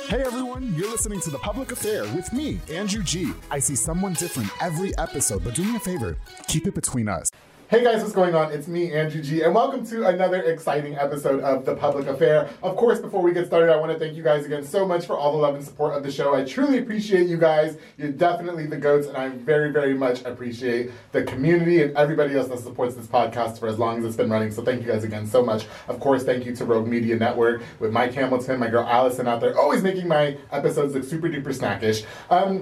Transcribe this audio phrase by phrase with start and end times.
[0.00, 3.32] Hey everyone, you're listening to The Public Affair with me, Andrew G.
[3.50, 6.16] I see someone different every episode, but do me a favor,
[6.48, 7.30] keep it between us.
[7.72, 8.52] Hey guys, what's going on?
[8.52, 12.50] It's me, Andrew G, and welcome to another exciting episode of The Public Affair.
[12.62, 15.06] Of course, before we get started, I want to thank you guys again so much
[15.06, 16.34] for all the love and support of the show.
[16.34, 17.78] I truly appreciate you guys.
[17.96, 22.48] You're definitely the goats, and I very, very much appreciate the community and everybody else
[22.48, 24.50] that supports this podcast for as long as it's been running.
[24.50, 25.64] So thank you guys again so much.
[25.88, 29.40] Of course, thank you to Rogue Media Network with Mike Hamilton, my girl Allison out
[29.40, 32.04] there, always making my episodes look super duper snackish.
[32.28, 32.60] Um,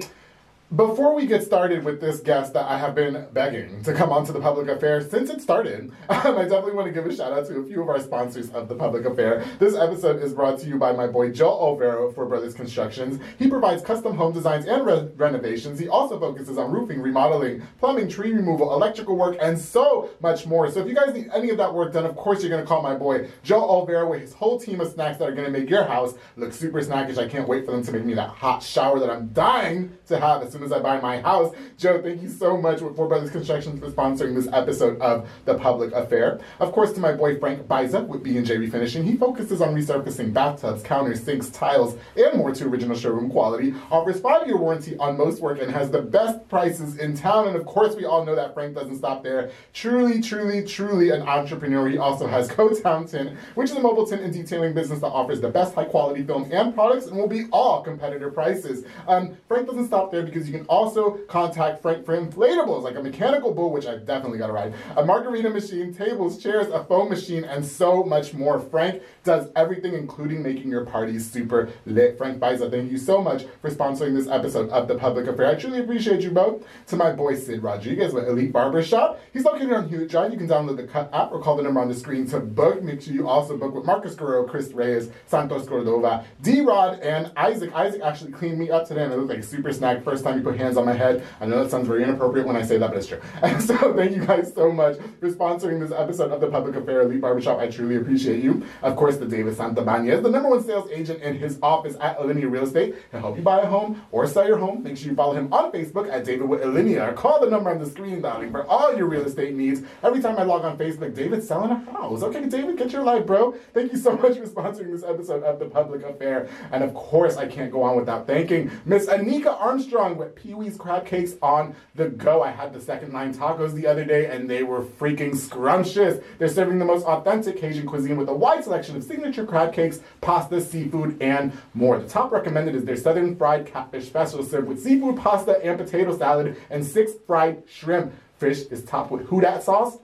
[0.77, 4.33] before we get started with this guest that I have been begging to come onto
[4.33, 7.47] the public affair since it started, um, I definitely want to give a shout out
[7.49, 9.45] to a few of our sponsors of the public affair.
[9.59, 13.21] This episode is brought to you by my boy Joe Olvero Four Brothers Constructions.
[13.37, 15.81] He provides custom home designs and re- renovations.
[15.81, 20.71] He also focuses on roofing, remodeling, plumbing, tree removal, electrical work, and so much more.
[20.71, 22.69] So if you guys need any of that work done, of course you're going to
[22.69, 25.59] call my boy Joe Olvero with his whole team of snacks that are going to
[25.59, 27.19] make your house look super snackish.
[27.19, 30.21] I can't wait for them to make me that hot shower that I'm dying to
[30.21, 31.55] have as soon as I buy my house.
[31.79, 35.55] Joe, thank you so much with Four Brothers Construction for sponsoring this episode of The
[35.55, 36.41] Public Affair.
[36.59, 39.05] Of course, to my boy Frank Biza with B&J Refinishing.
[39.05, 43.75] He focuses on resurfacing bathtubs, counters, sinks, tiles, and more to original showroom quality.
[43.91, 47.49] Offers five-year warranty on most work and has the best prices in town.
[47.49, 49.51] And of course, we all know that Frank doesn't stop there.
[49.73, 51.89] Truly, truly, truly an entrepreneur.
[51.89, 55.41] He also has Co-Town Tint, which is a mobile tint and detailing business that offers
[55.41, 58.85] the best high-quality film and products and will be all competitor prices.
[59.09, 63.03] Um, Frank doesn't stop there because you can also contact Frank for inflatables like a
[63.03, 67.09] mechanical bull, which I definitely got to ride, a margarita machine, tables, chairs, a foam
[67.09, 68.59] machine, and so much more.
[68.59, 72.19] Frank does everything, including making your party super lit.
[72.19, 75.47] Frank Biza, thank you so much for sponsoring this episode of The Public Affair.
[75.47, 76.65] I truly appreciate you both.
[76.89, 80.33] To my boy Sid Rodriguez with Elite Barbershop, he's located on Hewitt Drive.
[80.33, 82.83] You can download the Cut app or call the number on the screen to book.
[82.83, 87.31] Make sure you also book with Marcus Guerrero, Chris Reyes, Santos Cordova, D Rod, and
[87.37, 87.73] Isaac.
[87.73, 90.03] Isaac actually cleaned me up today and it looked like super snack.
[90.03, 91.25] First time he put hands on my head.
[91.41, 93.21] I know that sounds very inappropriate when I say that, but it's true.
[93.43, 97.03] And so thank you guys so much for sponsoring this episode of the Public Affair
[97.03, 97.59] Elite Barbershop.
[97.59, 98.65] I truly appreciate you.
[98.83, 102.51] Of course, the David Santabanez, the number one sales agent in his office at Alinea
[102.51, 104.83] Real Estate, can help you buy a home or sell your home.
[104.83, 107.79] Make sure you follow him on Facebook at David with Alinea call the number on
[107.79, 109.83] the screen, darling, for all your real estate needs.
[110.03, 112.23] Every time I log on Facebook, David's selling a house.
[112.23, 113.53] Okay, David, get your life, bro.
[113.75, 116.49] Thank you so much for sponsoring this episode of the Public Affair.
[116.73, 120.77] And of course, I can't go on without thanking Miss Anika Armstrong with Pee Wee's
[120.77, 122.43] Crab Cakes on the go.
[122.43, 126.23] I had the second line tacos the other day and they were freaking scrumptious.
[126.39, 130.01] They're serving the most authentic Cajun cuisine with a wide selection of signature crab cakes,
[130.21, 131.99] pasta, seafood, and more.
[131.99, 136.17] The top recommended is their southern fried catfish special served with seafood pasta and potato
[136.17, 138.13] salad and six fried shrimp.
[138.39, 139.99] Fish is topped with Who Dat sauce.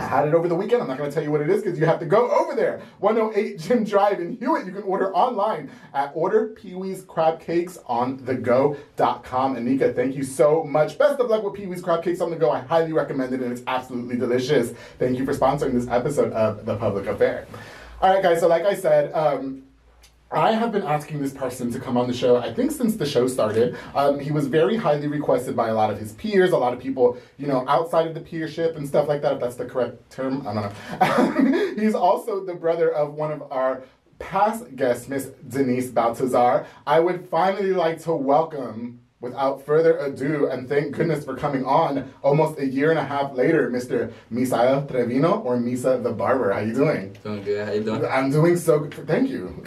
[0.00, 0.80] I had it over the weekend.
[0.80, 2.54] I'm not going to tell you what it is because you have to go over
[2.54, 2.80] there.
[3.00, 4.64] 108 Jim Drive in Hewitt.
[4.64, 9.56] You can order online at Order Pee Wee's Crab Cakes on the go.com.
[9.56, 10.96] Anika, thank you so much.
[10.96, 12.50] Best of luck with Pee Wee's Crab Cakes on the go.
[12.50, 14.72] I highly recommend it and it's absolutely delicious.
[14.98, 17.46] Thank you for sponsoring this episode of The Public Affair.
[18.00, 18.40] All right, guys.
[18.40, 19.64] So, like I said, um,
[20.32, 23.04] I have been asking this person to come on the show, I think since the
[23.04, 23.76] show started.
[23.96, 26.78] Um, he was very highly requested by a lot of his peers, a lot of
[26.78, 30.08] people, you know, outside of the peership and stuff like that, if that's the correct
[30.08, 30.46] term.
[30.46, 31.74] I don't know.
[31.82, 33.82] He's also the brother of one of our
[34.20, 36.64] past guests, Miss Denice Baltazar.
[36.86, 42.12] I would finally like to welcome without further ado, and thank goodness for coming on
[42.22, 44.12] almost a year and a half later, Mr.
[44.32, 46.52] Misael Trevino or Misa the Barber.
[46.52, 47.16] How you doing?
[47.22, 47.66] Doing good.
[47.66, 48.04] How you doing?
[48.06, 49.06] I'm doing so good.
[49.06, 49.62] Thank you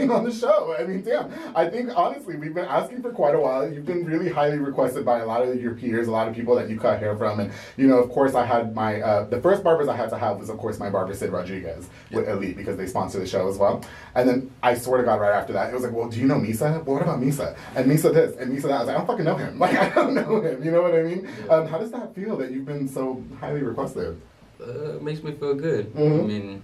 [0.00, 0.76] for coming coming on the show.
[0.78, 1.30] I mean, damn.
[1.56, 3.70] I think honestly, we've been asking for quite a while.
[3.70, 6.54] You've been really highly requested by a lot of your peers, a lot of people
[6.56, 9.40] that you cut hair from, and you know, of course, I had my uh, the
[9.40, 12.56] first barbers I had to have was of course my barber Sid Rodriguez with Elite
[12.56, 13.84] because they sponsor the show as well.
[14.14, 16.26] And then I swear to God, right after that, it was like, well, do you
[16.26, 16.84] know Misa?
[16.84, 17.56] Well, what about Misa?
[17.74, 18.72] And Misa this and Misa that.
[18.72, 19.58] I was like, I don't fucking know him.
[19.60, 20.64] Like, I don't know him.
[20.64, 21.28] You know what I mean?
[21.50, 24.20] Um, how does that feel that you've been so highly requested?
[24.60, 25.92] Uh, it makes me feel good.
[25.94, 26.20] Mhm.
[26.20, 26.62] I mean,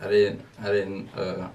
[0.00, 1.48] I didn't, I didn't, uh,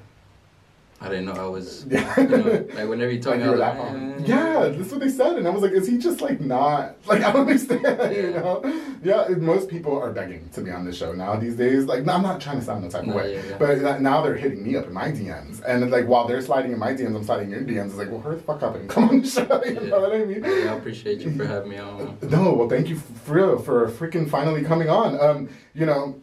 [0.99, 3.77] I didn't know I was, you know, like whenever you told Like you were like,
[3.77, 4.13] eh.
[4.25, 7.21] Yeah, that's what they said, and I was like, is he just like not like
[7.21, 7.81] I don't understand,
[8.15, 8.39] you Yeah.
[8.39, 8.81] know?
[9.03, 11.85] Yeah, most people are begging to be on the show now these days.
[11.85, 13.57] Like, no, I'm not trying to sound no type of way, yeah, yeah.
[13.59, 16.71] but that- now they're hitting me up in my DMs, and like while they're sliding
[16.71, 17.89] in my DMs, I'm sliding in your DMs.
[17.89, 19.61] It's like, well, hurry the fuck up and come on the show.
[19.65, 19.89] You Yeah.
[19.89, 20.43] know what I mean?
[20.43, 22.17] Yeah, I appreciate you for having me on.
[22.23, 25.19] No, well, thank you for real for freaking finally coming on.
[25.21, 26.19] Um, you know,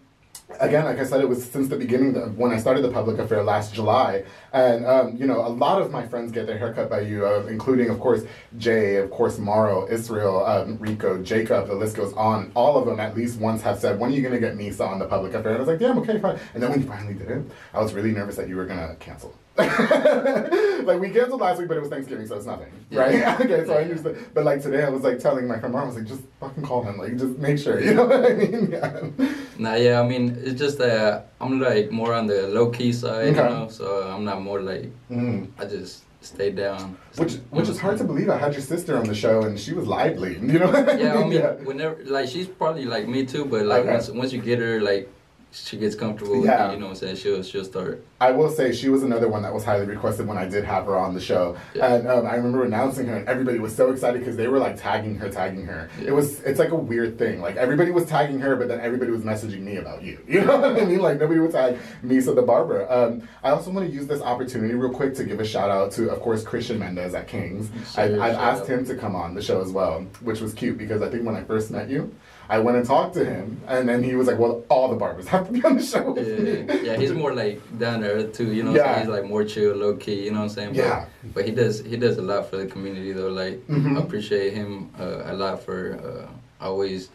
[0.61, 3.19] again, like I said, it was since the beginning that when I started the public
[3.19, 6.91] affair last July, and um, you know, a lot of my friends get their haircut
[6.91, 8.23] by you, uh, including, of course,
[8.59, 11.69] Jay, of course, Morrow, Israel, um, Rico, Jacob.
[11.69, 12.53] The list goes on.
[12.55, 14.87] All of them, at least once, have said, "When are you going to get Misa
[14.87, 16.87] on the public affair?" And I was like, "Damn, okay, fine." And then when you
[16.87, 19.35] finally did it, I was really nervous that you were going to cancel.
[20.85, 23.01] like we canceled last week, but it was Thanksgiving, so it's nothing, Yeah.
[23.01, 23.41] right?
[23.45, 24.35] okay, so I used understood.
[24.35, 26.65] But like today, I was like telling my friend Mara, I was like, just fucking
[26.65, 28.71] call him, like just make sure, you know what I mean?
[28.73, 29.11] Yeah.
[29.59, 33.29] Nah, yeah, I mean, it's just that I'm like more on the low key side,
[33.29, 33.43] Okay.
[33.43, 35.49] you know, so I'm not more like, Mm.
[35.59, 36.97] I just stay down.
[37.17, 38.31] Which which is hard to believe.
[38.31, 40.33] I had your sister on the show and she was lively.
[40.39, 41.29] You know Yeah, I mean?
[41.31, 43.93] mean, whenever, like, she's probably like me too, but like, Okay.
[43.93, 45.09] once, once you get her, like,
[45.55, 46.67] she gets comfortable with Yeah.
[46.67, 47.17] you, you know what I'm saying?
[47.17, 48.05] She'll, she'll start.
[48.21, 50.87] I will say she was another one that was highly requested when I did have
[50.87, 51.95] her on the show, Yeah.
[51.95, 54.77] and um, I remember announcing her, and everybody was so excited because they were like
[54.77, 55.89] tagging her, tagging her.
[56.01, 56.09] Yeah.
[56.09, 57.41] It was it's like a weird thing.
[57.41, 60.19] Like everybody was tagging her, but then everybody was messaging me about you.
[60.35, 60.99] You know what I mean?
[60.99, 62.91] Like nobody would tag Misa the barber.
[62.93, 65.93] Um, I also want to use this opportunity real quick to give a shout out
[65.93, 67.71] to, of course, Christian Mendez at Kings.
[67.97, 68.69] I, Sure, I've asked out.
[68.71, 71.37] him to come on the show as well, which was cute because I think when
[71.37, 72.13] I first met you.
[72.49, 75.27] I went and talked to him, and then he was like, "Well, all the barbers
[75.29, 76.23] have to be on the show Yeah,
[76.67, 78.75] me." yeah, he's more like down to earth too, you know.
[78.75, 78.99] Yeah.
[78.99, 80.69] He's like more chill, low key, you know what I'm saying?
[80.71, 81.05] But, Yeah.
[81.35, 83.29] But he does he does a lot for the community though.
[83.29, 83.97] Like Mhm.
[83.99, 87.09] I appreciate him uh, a lot for uh, always.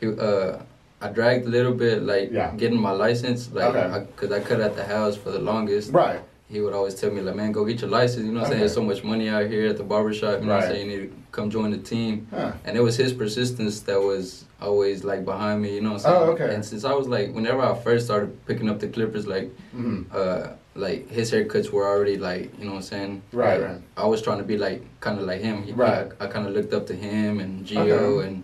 [0.00, 0.58] He uh,
[1.00, 2.50] I dragged a little bit like Yeah.
[2.56, 3.80] getting my license, like Okay.
[3.80, 5.92] I, I cut at the house for the longest.
[5.92, 6.20] Right.
[6.52, 8.26] He would always tell me like, man, go get your license.
[8.26, 8.52] You know what I'm saying?
[8.52, 8.58] Okay.
[8.60, 10.40] There's so much money out here at the barbershop.
[10.40, 10.90] You know what I'm saying?
[10.90, 12.26] You need to come join the team.
[12.30, 12.52] Huh.
[12.66, 16.12] And it was his persistence that was always like behind me, you know what I'm
[16.12, 16.16] saying?
[16.16, 16.54] Oh, okay.
[16.54, 20.04] And since I was like, whenever I first started picking up the clippers, like, Mhm.
[20.14, 23.22] uh, like his haircuts were already like, you know what I'm saying?
[23.32, 23.80] Right, Like, right.
[23.96, 25.62] I was trying to be like, kind of like him.
[25.62, 26.06] He, Right.
[26.20, 27.78] I, I kind of looked up to him and Gio
[28.18, 28.28] Okay.
[28.28, 28.42] and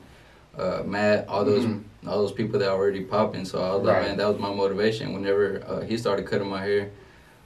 [0.58, 1.82] uh, Matt, all those, Mhm.
[2.08, 3.44] all those people that are already popping.
[3.44, 3.98] So I was Right.
[3.98, 5.12] like, man, that was my motivation.
[5.12, 6.88] Whenever uh, he started cutting my hair,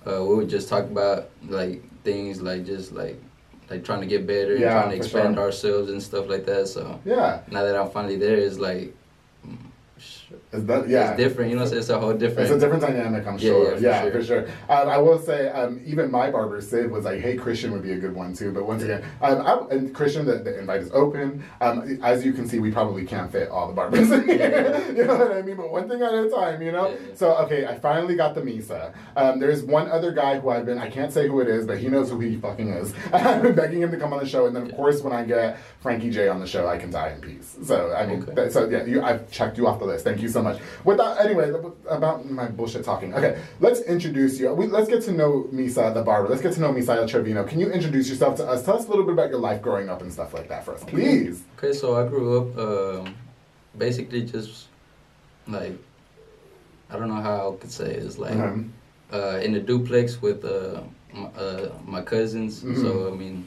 [0.06, 3.20] uh, we would just talk about like things like just like
[3.70, 5.44] like trying to get better Yeah, and trying to expand sure.
[5.44, 6.68] ourselves and stuff like that.
[6.68, 7.40] So Yeah.
[7.50, 8.94] now that I'm finally there, it's like
[10.52, 11.10] that, yeah.
[11.10, 11.50] it's different.
[11.50, 12.40] You know, what it's a whole different.
[12.40, 13.72] It's a different dynamic, I'm sure.
[13.74, 14.42] yeah, Yeah, for for sure.
[14.68, 17.92] Um, I will say, um, even my barber Sid was like, "Hey, Christian would be
[17.92, 20.90] a good one too." But once again, um, I, and Christian, the, the invite is
[20.92, 21.42] open.
[21.60, 24.10] Um, as you can see, we probably can't fit all the barbers.
[24.10, 24.84] in here.
[24.96, 25.56] you know what I mean?
[25.56, 26.88] But one thing at a time, you know.
[26.88, 27.14] Yeah, yeah.
[27.14, 28.92] So okay, I finally got the Misa.
[29.16, 31.78] Um, there's one other guy who I've been, I can't say who it is, but
[31.78, 32.92] he knows who he fucking is.
[33.12, 35.24] I've been begging him to come on the show, and then of course when I
[35.24, 37.56] get Frankie J on the show, I can die in peace.
[37.64, 38.34] So I mean, Okay.
[38.34, 40.04] that- so yeah, you, I've checked you off the list.
[40.04, 40.60] Thank you so much.
[40.84, 41.50] Without anyway,
[41.88, 43.14] about my bullshit talking.
[43.14, 44.52] Okay, let's introduce you.
[44.52, 46.28] We, let's get to know Misa the barber.
[46.28, 47.44] Let's get to know Misael Trevino.
[47.44, 48.64] Can you introduce yourself to us?
[48.64, 50.74] Tell us a little bit about your life growing up and stuff like that for
[50.74, 51.42] us, please.
[51.58, 52.58] Okay, so I grew up
[53.06, 53.14] um,
[53.78, 54.66] basically just
[55.48, 55.76] like
[56.90, 58.02] I don't know how I could say it.
[58.02, 58.72] It's like Um,
[59.12, 60.80] uh, in a duplex with uh,
[61.14, 62.62] my, uh, my cousins.
[62.62, 62.80] Mhm.
[62.82, 63.46] So I mean,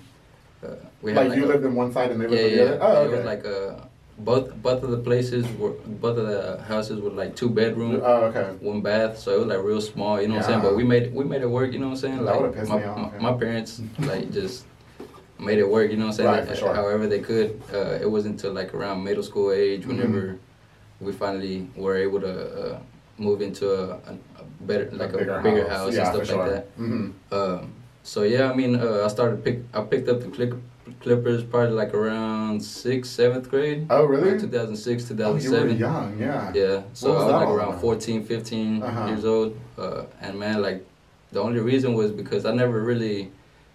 [0.64, 2.62] uh, we like, had you a- lived in one side and they lived yeah.
[2.64, 2.84] on the other.
[2.84, 3.16] Oh, It okay.
[3.18, 5.72] was like a both both of the places were
[6.04, 8.00] both of the houses were like two bedroom.
[8.04, 8.56] oh, okay.
[8.62, 10.62] one bath, so it was like real small, you know what I'm saying?
[10.62, 12.26] But we made it, we made it work, you know what I'm saying?
[12.26, 13.20] That Like my, me off, my, yeah.
[13.20, 14.66] my parents like just
[15.38, 16.30] made it work, you know what I'm saying?
[16.30, 16.74] Right, Like, sure.
[16.74, 17.62] However they could.
[17.74, 19.90] Uh, it wasn't until like around middle school age Mm-hmm.
[19.90, 20.40] whenever
[21.02, 22.34] we finally were able to
[22.76, 22.80] uh,
[23.18, 26.38] move into a, a, a better like a bigger, house, yeah, and stuff sure.
[26.38, 26.66] like that.
[26.78, 29.60] hmm Um, so yeah, I mean, uh, I started pick.
[29.74, 30.54] I picked up the click,
[31.02, 33.86] Clippers probably like around sixth, seventh grade.
[33.90, 34.30] Oh, really?
[34.30, 35.78] Around 2006, Oh, you were 2007.
[35.78, 36.52] young, yeah.
[36.54, 37.82] Yeah, so was I was like around about?
[37.82, 39.06] 14, 15 Uh-huh.
[39.08, 39.56] years old.
[39.78, 40.84] Uh, and man, like,
[41.32, 43.32] the only reason was because I never really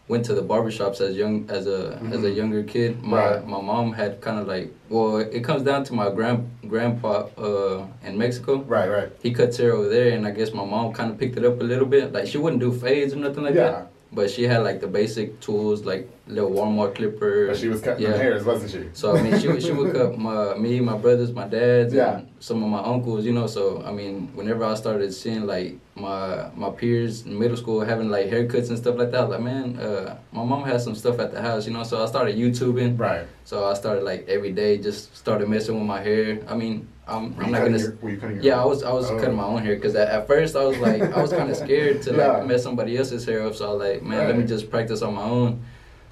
[0.09, 2.37] went to the barbershops as young as a as a Mhm.
[2.37, 3.01] younger kid.
[3.01, 3.47] My Right.
[3.47, 7.87] my mom had kind of like well, it comes down to my grand grandpa uh,
[8.05, 8.65] in Mexico.
[8.67, 9.09] Right, right.
[9.23, 11.61] He cuts hair over there, and I guess my mom kind of picked it up
[11.61, 12.13] a little bit.
[12.13, 13.71] Like she wouldn't do fades or nothing like Yeah.
[13.71, 17.47] that, but she had like the basic tools, like little Walmart clipper.
[17.49, 18.17] But she was cutting yeah.
[18.17, 18.91] hairs, wasn't she?
[18.93, 22.19] So I mean, she would she would cut my me, my brothers, my dads, Yeah.
[22.19, 23.25] and some of my uncles.
[23.25, 27.57] You know, so I mean, whenever I started seeing like my my peers in middle
[27.57, 30.65] school having like haircuts and stuff like that, I was like, man, uh, my mom
[30.65, 31.67] has some stuff at the house.
[31.67, 32.99] You know, so I started YouTubing.
[32.99, 33.27] Right.
[33.45, 36.41] So I started like every day, just started messing with my hair.
[36.49, 37.79] I mean, I'm, I'm not gonna.
[37.79, 38.63] your- were you cutting your yeah?
[38.63, 39.19] I was I was Oh.
[39.19, 41.57] cutting my own hair because at, at first I was like I was kind of
[41.57, 43.55] scared to like mess somebody else's hair up.
[43.55, 45.63] So I was like, man, let me just practice on my own.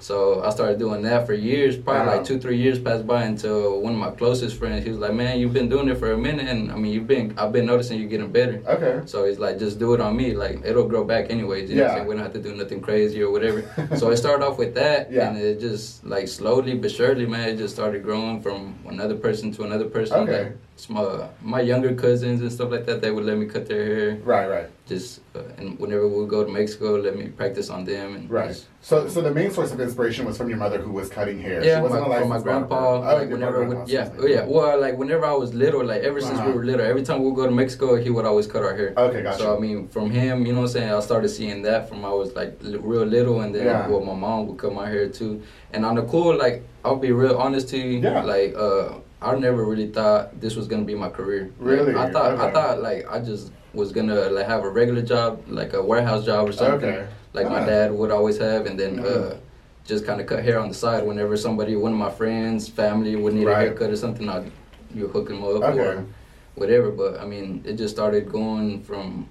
[0.01, 2.15] So I started doing that for years, probably Wow.
[2.15, 5.13] like two, three years passed by until one of my closest friends, he was like,
[5.13, 7.65] "Man, you've been doing it for a minute, and I mean, you've been, I've been
[7.65, 9.01] noticing you're getting better." Okay.
[9.07, 11.81] So he's like, "Just do it on me, like it'll grow back anyways." You know,
[11.83, 11.95] what I'm Yeah.
[11.97, 12.07] saying?
[12.07, 13.61] we don't have to do nothing crazy or whatever.
[13.97, 15.27] so I started off with that, Yeah.
[15.27, 19.51] and it just like slowly but surely, man, it just started growing from another person
[19.51, 20.15] to another person.
[20.21, 20.43] Okay.
[20.43, 23.83] Like, my, my younger cousins and stuff like that, they would let me cut their
[23.85, 24.15] hair.
[24.23, 27.83] Right, right, Just uh, and whenever we would go to Mexico, let me practice on
[27.85, 28.49] them and right.
[28.49, 31.39] just- So, so the main source of inspiration was from your mother, who was cutting
[31.41, 31.61] hair.
[31.63, 32.75] Yeah, she wasn't my, from my grandpa.
[32.79, 34.45] Oh, like your whenever, grandpa, we, yeah, excuse oh yeah.
[34.45, 36.51] Well, like whenever I was little, like ever since we Uh-huh.
[36.53, 38.93] were little, every time we would go to Mexico, he would always cut our hair.
[38.95, 39.39] Okay, gotcha.
[39.39, 40.91] So I mean, from him, you know what I'm saying.
[40.93, 43.87] I started seeing that from I was like li- real little, and then Yeah.
[43.89, 45.41] well, my mom would cut my hair too.
[45.73, 48.23] And on the cool, like I'll be real honest to you, Yeah.
[48.23, 51.51] like uh, I never really thought this was gonna be my career.
[51.59, 51.95] Like, Really?
[51.95, 55.73] I thought I thought like I just was gonna like have a regular job, like
[55.73, 57.05] a warehouse job or something, Okay.
[57.33, 57.65] like my Ah.
[57.65, 58.97] dad would always have, and then.
[58.97, 59.05] Mhm.
[59.05, 59.35] uh
[59.85, 63.15] just kind of cut hair on the side whenever somebody, one of my friends, family
[63.15, 63.53] would need Right.
[63.57, 64.29] a haircut or something.
[64.29, 64.51] I'd
[64.93, 65.79] you hook them up Okay.
[65.79, 66.05] or
[66.53, 66.91] whatever.
[66.91, 69.25] But I mean, it just started going from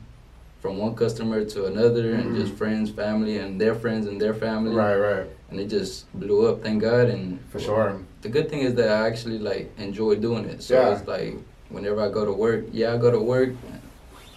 [0.61, 4.75] from one customer to another, and just friends, family, and their friends and their family,
[4.75, 5.26] Right, right.
[5.50, 6.61] and it just blew up.
[6.64, 7.07] Thank God.
[7.09, 8.00] And For sure.
[8.22, 10.62] The good thing is that I actually like enjoy doing it.
[10.62, 10.92] So Yeah.
[10.98, 11.34] it's like
[11.68, 13.50] whenever I go to work, yeah, I go to work,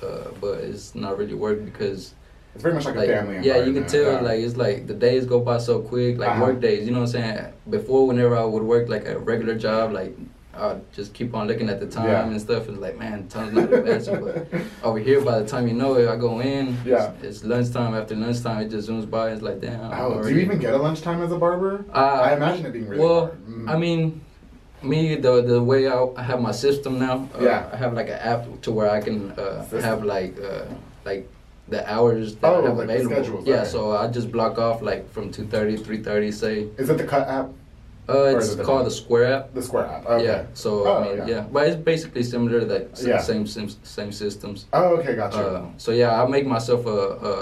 [0.01, 2.13] uh, but it's not really work because
[2.53, 4.21] It's very much like, like, a family yeah, you can tell yeah.
[4.21, 6.45] like it's like the days go by so quick, like Uh-huh.
[6.45, 6.85] work days.
[6.85, 7.53] You know what I'm saying?
[7.69, 10.17] Before, whenever I would work like a regular job, like
[10.53, 12.27] I'd just keep on looking at the time Yeah.
[12.27, 14.23] and stuff, and like man, time's not advancing.
[14.23, 14.47] but
[14.83, 16.77] over here, by the time you know it, I go in.
[16.85, 17.11] Yeah.
[17.21, 17.93] It's, it's lunchtime.
[17.95, 19.31] After lunchtime, it just zooms by.
[19.31, 19.79] It's like damn.
[19.93, 21.85] Oh, do you even get a lunchtime as a barber?
[21.93, 23.35] Uh, I imagine it being really well.
[23.47, 23.69] Mm.
[23.69, 24.21] I mean,
[24.83, 27.29] me the the way I, I have my system now.
[27.39, 27.69] Uh, Yeah.
[27.71, 30.65] I have like an app to where I can uh, have like uh,
[31.05, 31.29] like
[31.69, 33.43] the hours that Oh, I have like available.
[33.47, 33.67] yeah, right.
[33.67, 36.67] so I just block off like from 2:30, 3:30, say.
[36.77, 37.49] Is it the cut app?
[38.09, 39.53] Uh, it's it called the Square app.
[39.53, 40.05] The square app.
[40.05, 40.25] Okay.
[40.25, 40.45] Yeah.
[40.53, 41.25] So Oh, I mean, yeah.
[41.27, 41.45] yeah.
[41.51, 43.19] but it's basically similar to like Yeah.
[43.19, 44.65] same same same systems.
[44.73, 45.37] Oh, okay, gotcha.
[45.37, 46.99] Uh, so yeah, I make myself a
[47.31, 47.33] a,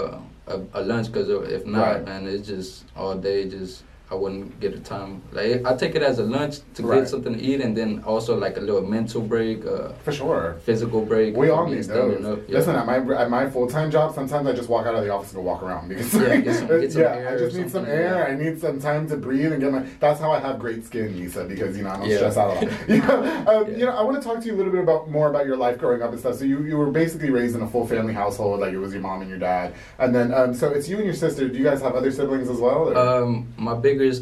[0.54, 2.04] a, a lunch because if not, Right.
[2.04, 3.48] man, it's just all day.
[3.48, 5.22] Just I wouldn't get the time.
[5.32, 6.98] Like I take it as a lunch to Right.
[7.00, 10.56] get something to eat, and then also like a little mental break, uh, For sure.
[10.64, 11.36] physical break.
[11.36, 12.24] We all need those.
[12.24, 12.56] up, yeah.
[12.58, 15.10] Listen, at my at my full time job, sometimes I just walk out of the
[15.10, 17.56] office and go walk around because Yeah, get some- get some yeah, air I just
[17.56, 18.26] need some air.
[18.26, 19.84] I need some time to breathe and get my.
[20.00, 22.16] That's how I have great skin, Lisa, because you know I don't Yeah.
[22.16, 22.72] stress out a lot.
[22.88, 23.76] you know, um, Yeah.
[23.78, 25.56] you know, I want to talk to you a little bit about more about your
[25.56, 26.34] life growing up and stuff.
[26.36, 29.02] So you you were basically raised in a full family household, like it was your
[29.02, 31.46] mom and your dad, and then um, so it's you and your sister.
[31.48, 32.88] Do you guys have other siblings as well?
[32.88, 33.74] or- Um, my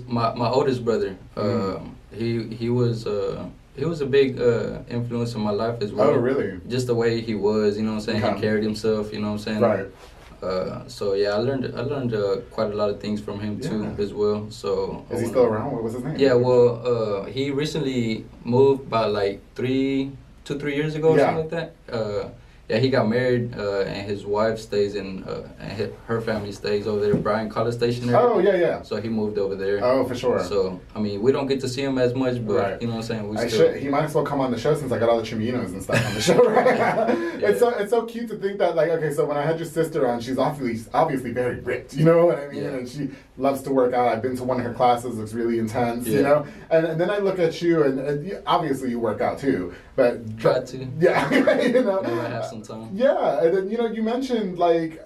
[0.09, 1.77] my, my oldest brother, Mm.
[1.77, 2.29] um, he
[2.61, 3.45] he was uh,
[3.77, 6.11] he was a big uh, influence in my life as well.
[6.11, 6.61] oh, really?
[6.69, 8.25] Just the way he was, you know what I'm saying.
[8.25, 8.35] Okay.
[8.35, 9.61] He carried himself, you know what I'm saying.
[9.61, 9.87] Right.
[10.43, 13.61] Uh, so yeah, I learned I learned uh, quite a lot of things from him
[13.61, 14.39] too as well.
[14.51, 15.73] So Is he still around?
[15.75, 16.17] What was his name?
[16.19, 20.13] Yeah, well, uh, he recently moved about like three,
[20.45, 21.27] two, three years ago or Yeah.
[21.27, 21.69] something like that.
[22.69, 26.87] Yeah, he got married, uh, and his wife stays in, uh, and her family stays
[26.87, 28.05] over there, Bryan College Station.
[28.11, 28.21] area.
[28.21, 28.83] Oh yeah, yeah.
[28.83, 29.83] So he moved over there.
[29.83, 30.45] Oh, for sure.
[30.45, 32.83] So I mean, we don't get to see him as much, but Right.
[32.83, 33.29] you know what I'm saying.
[33.31, 33.73] We I still.
[33.73, 33.77] should.
[33.81, 35.83] He might as well come on the show since I got all the Chiminos and
[35.83, 36.39] stuff on the show.
[36.49, 37.19] Right?
[37.49, 39.69] It's so it's so cute to think that like okay, so when I had your
[39.69, 41.95] sister on, she's obviously obviously very ripped.
[41.95, 42.63] You know what I mean?
[42.65, 42.69] Yeah.
[42.71, 44.09] And she loves to work out.
[44.09, 45.17] I've been to one of her classes.
[45.17, 46.07] Looks really intense.
[46.07, 46.47] You know.
[46.71, 49.73] And, and then I look at you, and, and obviously you work out too.
[49.97, 50.89] But Try to.
[50.99, 51.31] Yeah.
[51.63, 52.01] you know.
[52.01, 52.91] Whenever I have some time.
[52.93, 55.05] Yeah, and then you know you mentioned like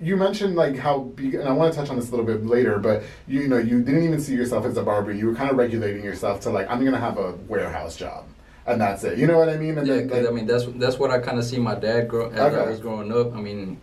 [0.00, 2.46] you mentioned like how be- and I want to touch on this a little bit
[2.46, 5.12] later, but you, you know you didn't even see yourself as a barber.
[5.12, 8.24] You were kind of regulating yourself to like I'm gonna have a warehouse job,
[8.66, 9.18] and that's it.
[9.18, 9.76] You know what I mean?
[9.78, 12.08] And Yeah, then, like- I mean that's that's what I kind of see my dad
[12.08, 13.34] grow as I was growing up.
[13.34, 13.78] I mean,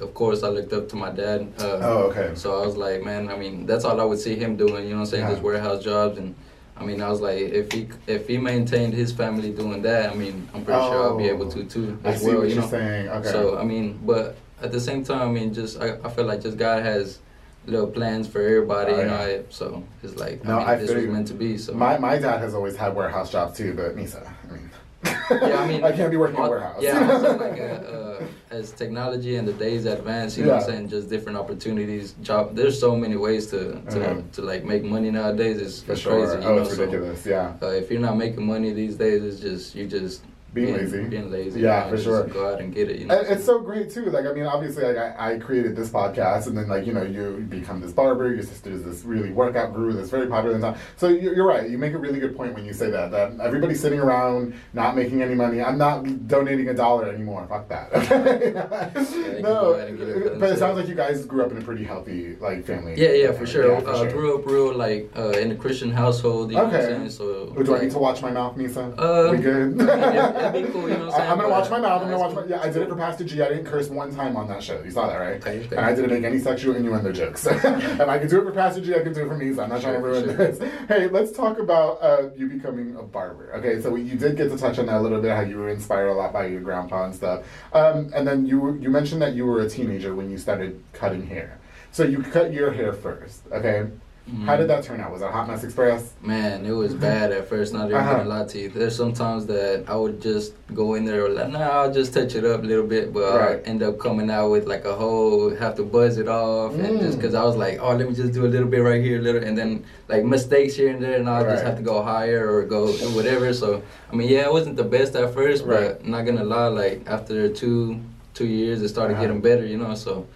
[0.00, 1.52] of course I looked up to my dad.
[1.58, 2.32] Uh, oh okay.
[2.34, 4.90] So I was like, man, I mean, that's all I would see him doing, you
[4.90, 5.30] know what I'm saying, Yeah.
[5.34, 6.18] his warehouse jobs.
[6.18, 6.34] And
[6.76, 10.14] I mean, I was like, if he if he maintained his family doing that, I
[10.14, 12.48] mean, I'm pretty sure I'll be able to too Oh, I as see well, what
[12.48, 12.68] you you're know.
[12.70, 13.08] saying.
[13.08, 13.28] Okay.
[13.30, 16.42] So I mean, but at the same time, I mean, just I, I feel like
[16.42, 17.18] just God has
[17.66, 19.16] little plans for everybody, Oh, you yeah.
[19.16, 19.22] know.
[19.22, 21.58] I- So it's like, No, I mean, I this was meant to be.
[21.58, 24.69] So my my dad has always had warehouse jobs too, but Misa, I mean.
[25.04, 26.82] Yeah, I mean, I can't be working in a all- warehouse.
[26.82, 30.88] Yeah, like uh, uh, as technology and the days advance, you know what I'm saying,
[30.88, 32.54] just different opportunities, job.
[32.54, 34.22] There's so many ways to to, Uh-huh.
[34.32, 35.58] to like make money nowadays.
[35.58, 36.26] It's, it's sure.
[36.26, 36.42] crazy.
[36.42, 37.24] You oh, know, it's so, ridiculous.
[37.26, 37.54] Yeah.
[37.62, 41.04] uh, if you're not making money these days, it's just you just Being lazy.
[41.04, 41.60] being lazy.
[41.60, 42.24] Yeah, you for just sure.
[42.26, 42.98] Go out and get it.
[43.00, 44.06] You know, And it's so great too.
[44.06, 47.02] Like I mean, obviously, like I, I created this podcast, and then like you know,
[47.02, 48.32] you become this barber.
[48.34, 50.76] Your sister is this really workout guru that's very popular in town.
[50.96, 51.68] So you're, you're right.
[51.70, 53.10] You make a really good point when you say that.
[53.10, 55.62] That everybody's sitting around not making any money.
[55.62, 57.46] I'm not donating a dollar anymore.
[57.48, 57.90] Fuck that.
[58.08, 61.50] can no, go ahead and get it but it sounds like you guys grew up
[61.50, 62.94] in a pretty healthy like family.
[62.96, 63.70] yeah, yeah, for sure.
[63.72, 64.10] Yeah, for uh, sure.
[64.12, 66.50] Grew up real like uh, in a Christian household.
[66.50, 66.94] You know what Okay.
[66.94, 67.10] I'm saying?
[67.10, 68.94] So Do I like, need to watch my mouth, Misa?
[68.98, 69.78] Uh, we good?
[70.48, 72.02] it'd be cool, you know what I'm I- I'm gonna watch my mouth.
[72.02, 72.44] I'm gonna watch my.
[72.44, 73.42] Yeah, I did it for Pastor G.
[73.42, 74.82] I didn't curse one time on that show.
[74.82, 75.36] You saw that, right?
[75.36, 75.76] Okay, okay.
[75.76, 77.46] And I didn't make any sexual innuendo jokes.
[77.46, 79.54] if I can do it for Pastor G, I can do it for me.
[79.54, 80.34] So I'm not trying to ruin sure.
[80.34, 80.58] this.
[80.88, 83.52] Hey, let's talk about uh, you becoming a barber.
[83.54, 85.34] Okay, so you did get to touch on that a little bit.
[85.34, 87.44] How you were inspired a lot by your grandpa and stuff.
[87.72, 91.26] Um, and then you you mentioned that you were a teenager when you started cutting
[91.26, 91.58] hair.
[91.92, 93.42] So you cut your hair first.
[93.52, 93.88] Okay.
[94.30, 94.46] Mm-hmm.
[94.46, 95.10] How did that turn out?
[95.10, 96.12] Was a Hot Mess Express?
[96.22, 97.72] Man, it was bad at first.
[97.72, 98.18] Not even Uh-huh.
[98.18, 98.68] gonna lie to you.
[98.68, 102.36] There's sometimes that I would just go in there and like, nah, I'll just touch
[102.36, 103.58] it up a little bit, but Right.
[103.58, 107.00] I end up coming out with like a whole, have to buzz it off, and
[107.00, 107.20] just Mm.
[107.20, 109.22] because I was like, oh, let me just do a little bit right here, a
[109.22, 111.52] little, and then like mistakes here and there, and I'll Right.
[111.54, 113.52] just have to go higher or go whatever.
[113.52, 113.82] So
[114.12, 115.98] I mean, yeah, it wasn't the best at first, Right.
[115.98, 117.98] but not gonna lie, like after two
[118.32, 119.22] two years, it started Uh-huh.
[119.24, 119.94] getting better, you know.
[119.94, 120.26] So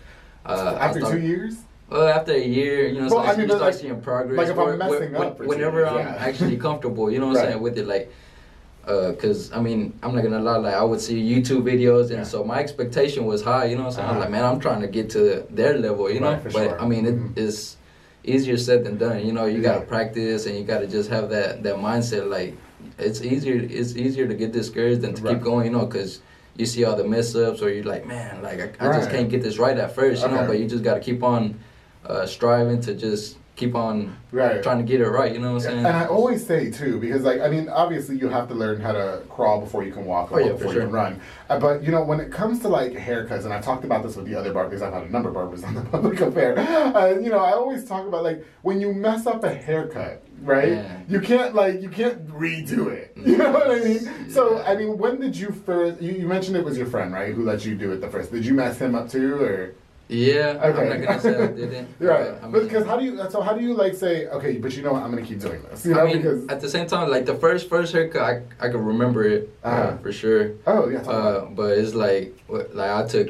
[0.44, 1.54] uh, After started- two years?
[1.94, 4.36] Well, after a year, you know, Well, so I mean, you start like- seeing progress.
[4.38, 6.16] like if I'm messing where- up whenever I'm yeah.
[6.18, 7.44] actually comfortable, you know what Right.
[7.46, 8.10] I'm saying, with it, like,
[8.84, 12.22] because I mean, I'm not gonna lie, like I would see YouTube videos, and Yeah.
[12.24, 14.08] so my expectation was high, you know what I'm saying.
[14.08, 14.20] I'm Uh-huh.
[14.24, 16.32] like, man, I'm trying to get to their level, you know.
[16.32, 16.80] Right, but sure.
[16.80, 17.38] I mean, it Mhm.
[17.38, 17.76] is
[18.24, 19.24] easier said than done.
[19.24, 22.28] You know, you gotta practice, and you gotta just have that that mindset.
[22.28, 22.54] Like,
[22.98, 23.56] it's easier.
[23.78, 25.34] It's easier to get discouraged than to Right.
[25.34, 26.20] keep going, you know, because.
[26.56, 29.28] You see all the mess ups, or you're like, man, like I, I just can't
[29.28, 30.36] get this right at first, you Okay.
[30.40, 30.46] know.
[30.46, 31.56] But you just got to keep on
[32.06, 34.60] uh, striving to just keep on Right.
[34.64, 35.32] trying to get it right.
[35.32, 35.78] You know what I'm saying?
[35.86, 38.90] And I always say too, because like I mean, obviously you have to learn how
[38.90, 41.20] to crawl before you can walk, or Oh, yeah, before you can run.
[41.48, 44.16] Uh, but you know, when it comes to like haircuts, and I've talked about this
[44.16, 46.58] with the other barbers, I've had a number of barbers on the public affair.
[46.58, 50.72] Uh, you know, I always talk about like when you mess up a haircut, right?
[50.72, 51.00] Yeah.
[51.08, 53.12] You can't like you can't redo it.
[53.24, 54.30] You know what I mean?
[54.30, 56.02] So I mean, when did you first?
[56.02, 58.32] You, you mentioned it was your friend, right, who let you do it the first.
[58.32, 59.74] Did you mess him up too, or?
[60.08, 60.82] Yeah, Okay.
[60.82, 61.88] I'm not gonna say I didn't.
[61.98, 63.18] Right, but, because how do you?
[63.30, 65.02] So how do you like say, okay, but you know what?
[65.02, 65.86] I'm gonna keep doing this.
[65.86, 68.42] You know, I mean, because at the same time, like the first first haircut, I
[68.66, 69.96] I can remember it uh, Uh-huh.
[70.02, 70.52] for sure.
[70.66, 73.28] oh yeah, Uh, but it's like what- like I took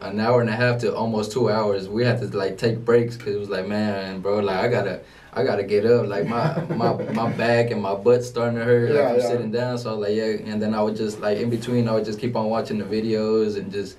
[0.00, 1.88] an hour and a half to almost two hours.
[1.88, 5.00] We had to like take breaks because it was like, man, bro, like I gotta.
[5.32, 8.90] I gotta get up, like my my my back and my butt starting to hurt,
[8.90, 9.28] like Yeah, from yeah.
[9.28, 9.78] sitting down.
[9.78, 12.04] So I was like, yeah, and then I would just like in between, I would
[12.04, 13.96] just keep on watching the videos and just,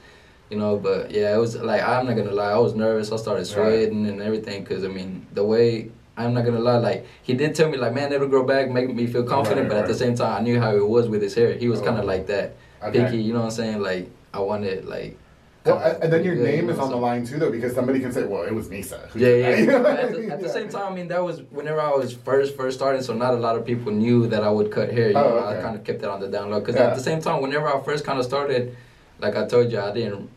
[0.52, 0.78] you know.
[0.78, 3.12] But yeah, it was like I'm not gonna lie, I was nervous.
[3.12, 7.08] I started sweating and everything because I mean the way I'm not gonna lie, like
[7.24, 9.62] he did tell me like, man, it'll grow back, make me feel confident.
[9.70, 11.54] Right, but at the same time, I knew how it was with his hair.
[11.54, 12.02] He was kind Oh.
[12.02, 13.04] of like that Okay.
[13.06, 13.82] picky, you know what I'm saying?
[13.82, 15.18] Like I wanted like.
[15.64, 17.76] Well, and then your good, name you is know, on the line too, though, because
[17.76, 19.52] somebody can say, "Well, it was Misa." who Yeah, yeah.
[19.52, 21.24] that." You know But what I at, the, at the same time, I mean, that
[21.24, 24.44] was whenever I was first first starting, so not a lot of people knew that
[24.44, 25.12] I would cut hair.
[25.12, 25.60] You Oh, know, okay.
[25.60, 26.88] I kind of kept it on the down low because Yeah.
[26.88, 28.76] at the same time, whenever I first kind of started,
[29.20, 30.30] like I told you, I didn't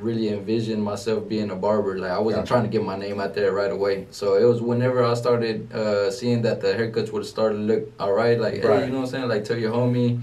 [0.00, 1.98] really envision myself being a barber.
[1.98, 2.52] Like I wasn't Gotcha.
[2.54, 4.06] trying to get my name out there right away.
[4.10, 7.88] So it was whenever I started uh, seeing that the haircuts would start to look
[8.00, 8.38] all right.
[8.38, 9.28] Like hey, you know what I'm saying?
[9.28, 10.20] Like tell your homie.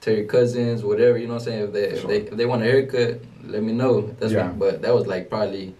[0.00, 1.34] Tell your cousins, whatever you know.
[1.34, 2.08] what I'm saying if they if Sure.
[2.08, 4.02] they if they want a haircut, let me know.
[4.18, 4.48] That's Yeah.
[4.48, 5.74] but that was like probably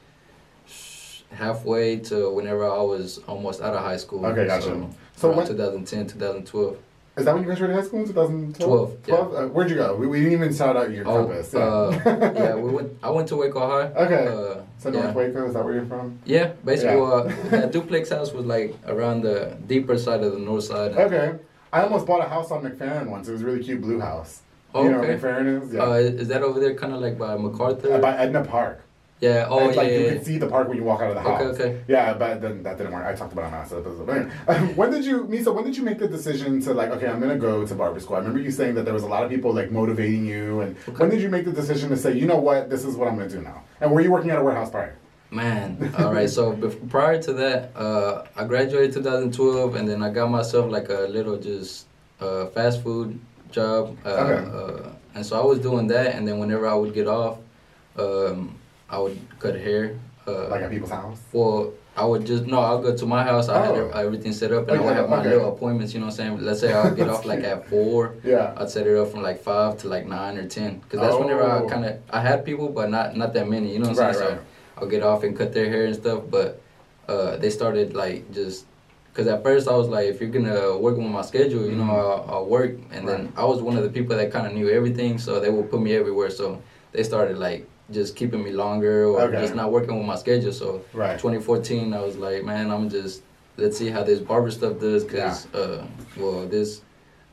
[1.30, 4.24] halfway to whenever I was almost out of high school.
[4.26, 4.62] Okay, gotcha.
[4.66, 6.76] So, So when- 2010, 2012.
[7.16, 8.58] Is that when you graduated high school in 2012?
[9.04, 9.38] Twelve, yeah.
[9.44, 9.94] Uh, where'd you go?
[9.94, 11.54] We, we didn't even shout out your Oh, campus.
[11.54, 12.00] uh,
[12.36, 12.92] yeah, we went.
[13.04, 13.86] I went to Waco High.
[14.04, 14.26] Okay.
[14.26, 15.12] Uh, so yeah.
[15.12, 16.18] Waco, is that where you're from?
[16.24, 17.02] Yeah, basically, Yeah.
[17.02, 20.92] Uh, that duplex house was like around the deeper side of the north side.
[20.92, 21.38] Okay.
[21.72, 23.28] I almost bought a house on McFerrin once.
[23.28, 24.42] It was a really cute blue house.
[24.74, 25.14] Oh, you know okay.
[25.14, 25.72] what McFerrin is?
[25.72, 25.82] Yeah.
[25.84, 27.94] Uh, is that over there, kind of like by MacArthur?
[27.94, 28.83] Uh, by Edna Park.
[29.24, 29.46] Yeah.
[29.48, 29.76] Oh, yeah.
[29.80, 31.40] like you yeah, could see the park when you walk out of the house.
[31.42, 31.70] Okay, okay.
[31.88, 33.04] Yeah, but then that didn't work.
[33.06, 34.06] I talked about it on last episode.
[34.06, 35.54] But anyway, when did you, Misa?
[35.54, 38.16] When did you make the decision to like, okay, I'm gonna go to barber school?
[38.16, 40.76] I remember you saying that there was a lot of people like motivating you, and
[40.98, 43.16] when did you make the decision to say, you know what, this is what I'm
[43.16, 43.62] gonna do now?
[43.80, 44.96] And were you working at a warehouse prior?
[45.30, 46.30] Man, all right.
[46.30, 50.88] So bef- prior to that, uh, I graduated 2012, and then I got myself like
[50.90, 51.86] a little just
[52.20, 53.18] uh, fast food
[53.50, 53.96] job.
[54.04, 54.40] Uh, Okay.
[54.56, 57.38] uh, and so I was doing that, and then whenever I would get off,
[57.96, 58.54] um,
[58.94, 59.84] I would cut hair.
[60.26, 61.20] Uh, Like at people's house?
[61.32, 63.46] well, I would just no, I'll go to my house.
[63.48, 63.90] I Oh.
[63.92, 65.30] had everything set up, and Oh, I would have my okay.
[65.34, 65.90] little appointments.
[65.94, 66.44] You know what I'm saying?
[66.48, 68.00] Let's say I'll get off like at four.
[68.32, 68.52] Yeah.
[68.60, 71.44] I'd set it up from like five to like nine or ten, because that's whenever
[71.44, 71.68] I Oh.
[71.72, 73.68] kind of I had people, but not not that many.
[73.74, 74.36] You know what I'm Right, saying?
[74.38, 74.40] right.
[74.76, 76.48] So I'll get off and cut their hair and stuff, but
[77.12, 78.58] uh, they started like just.
[79.16, 81.88] Cause at first I was like, if you're gonna work with my schedule, you know,
[82.00, 82.72] I'll, I'll work.
[82.94, 83.38] And then Mm-hmm.
[83.42, 85.80] I was one of the people that kind of knew everything, so they would put
[85.86, 86.30] me everywhere.
[86.40, 86.46] So
[86.94, 89.40] they started like just keeping me longer or Okay.
[89.40, 90.52] just not working with my schedule.
[90.52, 91.18] So Right.
[91.18, 93.22] 2014, I was like, man, I'm just
[93.56, 96.80] let's see how this barber stuff does, cause uh, well, this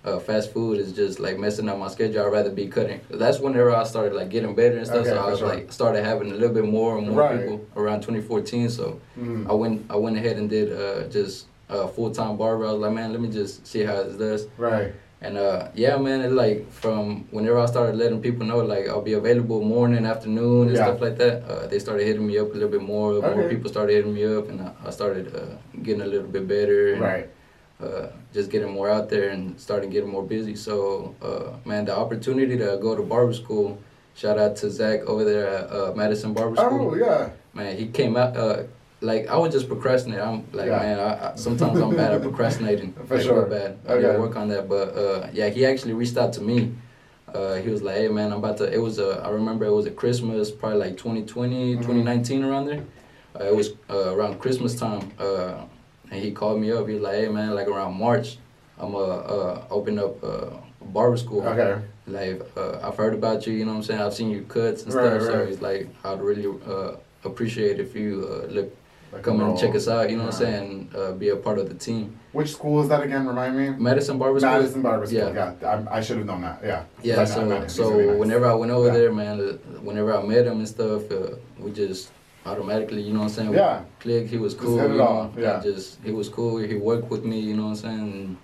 [0.03, 2.21] uh, fast food is just like messing up my schedule.
[2.23, 2.99] I'd rather be cutting.
[3.09, 5.01] That's whenever I started like getting better and stuff.
[5.07, 7.39] Okay, so I was like started having a little bit more and more Right.
[7.39, 8.69] people around 2014.
[8.69, 9.49] So Mhm.
[9.49, 12.65] I went I went ahead and did uh, just uh, full time barber.
[12.67, 14.47] I was like, man, let me just see how this does.
[14.57, 14.91] Right.
[15.23, 19.03] And uh, yeah, man, it like from whenever I started letting people know, like I'll
[19.03, 20.85] be available morning, afternoon, and Yeah.
[20.85, 21.43] stuff like that.
[21.47, 23.13] Uh, they started hitting me up a little bit more.
[23.13, 23.35] Okay.
[23.35, 26.93] More people started hitting me up, and I, started uh, getting a little bit better.
[26.93, 27.29] And, Right.
[27.79, 30.55] Uh, just getting more out there and starting getting more busy.
[30.55, 33.79] So, uh, man, the opportunity to go to barber school.
[34.13, 37.29] Shout out to Zach over there at uh, Madison Barber School Oh yeah.
[37.53, 38.63] man, he came out uh,
[39.01, 40.19] like I would just procrastinate.
[40.19, 40.79] I'm like, Yeah.
[40.79, 42.93] man, I, I, sometimes I'm bad at procrastinating.
[42.93, 43.45] For like, sure.
[43.45, 43.77] bad.
[43.87, 44.01] I Okay.
[44.03, 44.69] gotta work on that.
[44.69, 46.73] But uh, yeah, he actually reached out to me.
[47.33, 48.71] Uh, he was like, hey man, I'm about to.
[48.71, 49.21] It was a.
[49.25, 51.81] I remember it was a Christmas, probably like 2020, Mhm.
[51.81, 52.83] 2019 around there.
[53.39, 55.63] Uh, it was uh, around Christmas time, uh,
[56.11, 56.87] and he called me up.
[56.87, 58.37] He was like, hey man, like around March,
[58.77, 60.27] I'm uh, uh open up uh,
[60.81, 61.41] a barber school.
[61.47, 61.81] Okay.
[62.07, 64.01] Like uh, I've heard about you, you know what I'm saying?
[64.01, 65.31] I've seen your cuts and Right, stuff.
[65.31, 68.75] So he's like, I'd really uh, appreciate if you uh, look
[69.21, 70.09] come and check us out.
[70.09, 70.91] You know what I'm saying?
[70.95, 72.17] Uh, be a part of the team.
[72.31, 73.27] Which school is that again?
[73.27, 73.69] Remind me.
[73.71, 74.51] Madison Barber School.
[74.51, 75.17] Madison Barber School.
[75.33, 75.53] Yeah.
[75.61, 76.61] Yeah, I, I should have known that.
[76.63, 76.83] Yeah.
[77.03, 77.25] Yeah.
[77.25, 77.67] So.
[77.67, 78.17] So nice.
[78.17, 78.93] whenever I went over Yeah.
[78.93, 82.09] there, man, uh, whenever I met him and stuff, uh, we just
[82.45, 83.53] automatically, you know what I'm saying?
[83.53, 83.81] Yeah.
[83.81, 84.29] We clicked.
[84.29, 84.77] He was Just cool.
[84.77, 85.07] hit it you know?
[85.07, 85.59] off, yeah.
[85.61, 86.57] Just he was cool.
[86.57, 87.39] He worked with me.
[87.39, 88.37] You know what I'm saying?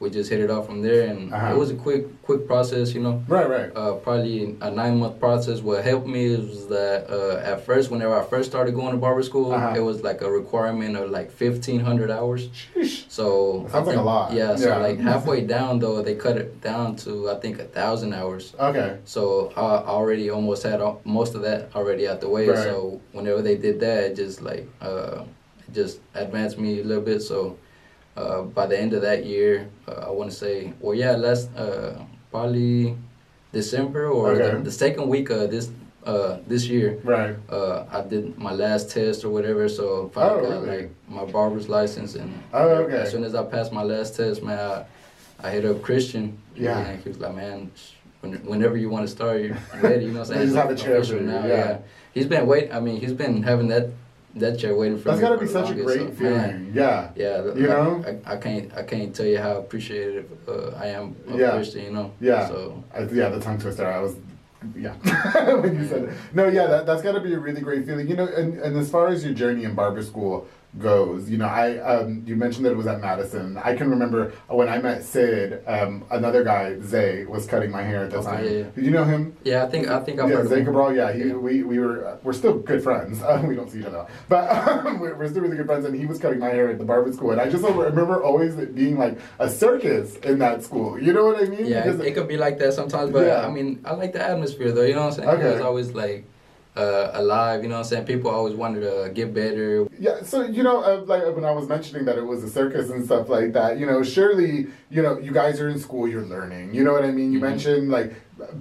[0.00, 1.54] We just hit it off from there, and Uh-huh.
[1.54, 2.92] it was a quick quick process.
[2.94, 3.22] You know.
[3.28, 3.48] Right.
[3.48, 3.70] Right.
[3.76, 5.60] uh, probably a nine month process.
[5.60, 9.22] What helped me was that uh, at first, whenever I first started going to barber
[9.22, 9.74] school, Uh-huh.
[9.76, 12.48] it was like a requirement of like fifteen hundred hours.
[12.48, 13.04] Sheesh.
[13.08, 14.32] So That sounds I like a lot.
[14.32, 14.78] Yeah, so Yeah.
[14.78, 18.52] like halfway down though, they cut it down to I think a thousand hours.
[18.58, 18.98] Okay.
[19.04, 19.60] So I
[19.96, 22.48] already almost had all, most of that already out the way.
[22.48, 22.58] Right.
[22.58, 25.22] So whenever they did that, it just like uh,
[25.72, 27.20] just advanced me a little bit.
[27.22, 27.56] So
[28.16, 31.54] uh, by the end of that year, uh, I want to say, well, yeah, last
[31.56, 32.96] uh, probably
[33.52, 34.56] December or Okay.
[34.56, 35.70] the, the second week of this
[36.04, 36.98] uh, this year.
[37.02, 37.34] Right.
[37.48, 40.82] Uh, I did my last test or whatever, so finally Oh, got really?
[40.82, 42.98] like my barber's license, and Oh, okay.
[42.98, 44.84] as soon as I passed my last test, man, I,
[45.46, 46.36] I hit up Christian.
[46.54, 46.78] Yeah.
[46.78, 47.70] and he was like, man,
[48.44, 50.04] whenever you want to start, you're ready.
[50.06, 50.48] You know what I'm saying?
[50.52, 51.46] Just It's have a chair for you, now.
[51.46, 51.78] yeah.
[52.12, 52.70] he's been wait.
[52.72, 53.88] I mean, he's been having that
[54.36, 55.28] that chair waiting for That's me.
[55.28, 56.34] got to be such a great so, feeling.
[56.36, 57.10] man, Yeah.
[57.14, 58.04] yeah, You like, know?
[58.26, 61.50] I, I can't I can't tell you how appreciative uh, I am of Yeah.
[61.52, 61.84] Christian.
[61.84, 62.48] You know, Yeah.
[62.48, 63.86] So I, yeah, the tongue twister.
[63.86, 64.16] I was,
[64.76, 64.94] yeah,
[65.60, 66.10] when you said it.
[66.32, 68.08] No, yeah, that, that's got to be a really great feeling.
[68.08, 71.46] You know, and, and as far as your journey in barber school goes, you know,
[71.46, 73.56] I um, you mentioned that it was at Madison.
[73.62, 78.04] I can remember when I met Sid, um, another guy, Zay, was cutting my hair
[78.04, 78.44] at the Okay, time.
[78.44, 78.64] yeah, yeah.
[78.74, 79.36] Did you know him?
[79.44, 80.64] yeah, I think I think I've yeah, heard of Zay.
[80.64, 80.94] Cabral.
[80.94, 81.34] Yeah, he, Yeah.
[81.34, 83.22] we we were uh, we're still good friends.
[83.22, 84.50] Uh, we don't see each other, but
[84.86, 85.84] um, we're, we're still really good friends.
[85.84, 88.56] And he was cutting my hair at the barber school, and I just remember always
[88.58, 91.00] it being like a circus in that school.
[91.00, 91.66] You know what I mean?
[91.66, 93.24] Yeah, Because- it, it could be like that sometimes, but.
[93.34, 94.82] I mean, I like the atmosphere though.
[94.82, 95.28] You know what I'm saying?
[95.28, 95.48] Okay.
[95.48, 96.24] It was always like
[96.76, 97.62] uh, alive.
[97.62, 98.06] You know what I'm saying?
[98.06, 99.86] People always wanted to get better.
[99.98, 102.90] Yeah, so you know, uh, like when I was mentioning that it was a circus
[102.90, 106.22] and stuff like that, you know, surely, you know, you guys are in school, you're
[106.24, 106.74] learning.
[106.74, 107.32] You know what I mean?
[107.32, 107.42] You Mhm.
[107.42, 108.12] mentioned like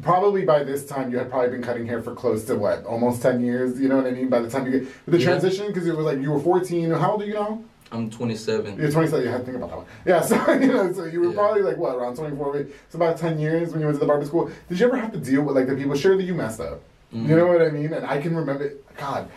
[0.02, 3.21] probably by this time you had probably been cutting hair for close to what, almost
[3.21, 3.80] ten years.
[3.80, 4.30] You know what I mean?
[4.30, 5.26] By the time you get the Yeah.
[5.26, 6.91] transition, because it was like you were fourteen.
[6.91, 7.62] How old are you now?
[7.91, 8.78] I'm 27.
[8.80, 9.23] You're 27.
[9.23, 9.86] You had to think about that one.
[10.04, 11.34] Yeah, so you know, so you were Yeah.
[11.36, 12.56] probably like what around 24.
[12.58, 14.49] It's about 10 years when you went to the barber school.
[14.67, 15.93] Did you ever have to deal with like the people?
[15.95, 16.82] Surely you messed up.
[17.13, 17.30] Mhm.
[17.30, 17.93] You know what I mean?
[17.93, 19.30] And I can remember, God,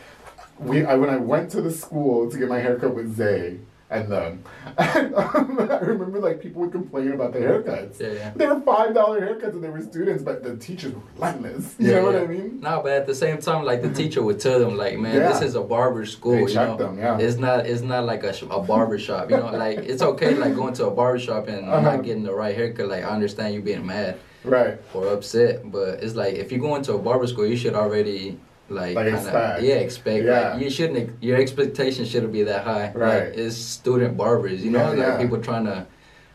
[0.59, 3.59] we I, when I went to the school to get my haircut with Zay
[3.91, 4.43] and them,
[4.79, 8.01] and, um, I remember like people would complain about the haircuts.
[8.01, 8.33] Yeah, yeah.
[8.35, 11.75] They were five dollar haircuts and they were students, but the teachers were relentless.
[11.79, 12.17] You Yeah, know what.
[12.17, 12.61] I mean?
[12.63, 15.43] No, but at the same time, like the teacher would tell them, like, man, this
[15.43, 16.33] is a barber school.
[16.47, 16.77] They you know?
[16.79, 17.19] them, yeah.
[17.19, 19.31] It's not, it's not like a, a barber shop.
[19.31, 21.81] You know, like it's okay, like going to a barber shop and Uh-huh.
[21.83, 22.89] not getting the right haircut.
[22.89, 24.79] Like I understand you being mad Right.
[24.95, 28.39] or upset, but it's like if you go into a barber school, you should already
[28.69, 29.63] like, Like kinda, expect.
[29.63, 30.25] yeah, expect.
[30.25, 30.51] Yeah.
[30.55, 32.93] Like you shouldn't, your expectation shouldn't be that high.
[32.95, 33.25] Right.
[33.29, 34.65] Like, it's student barbers.
[34.65, 35.19] You know, Yeah, like yeah.
[35.19, 35.87] people trying to.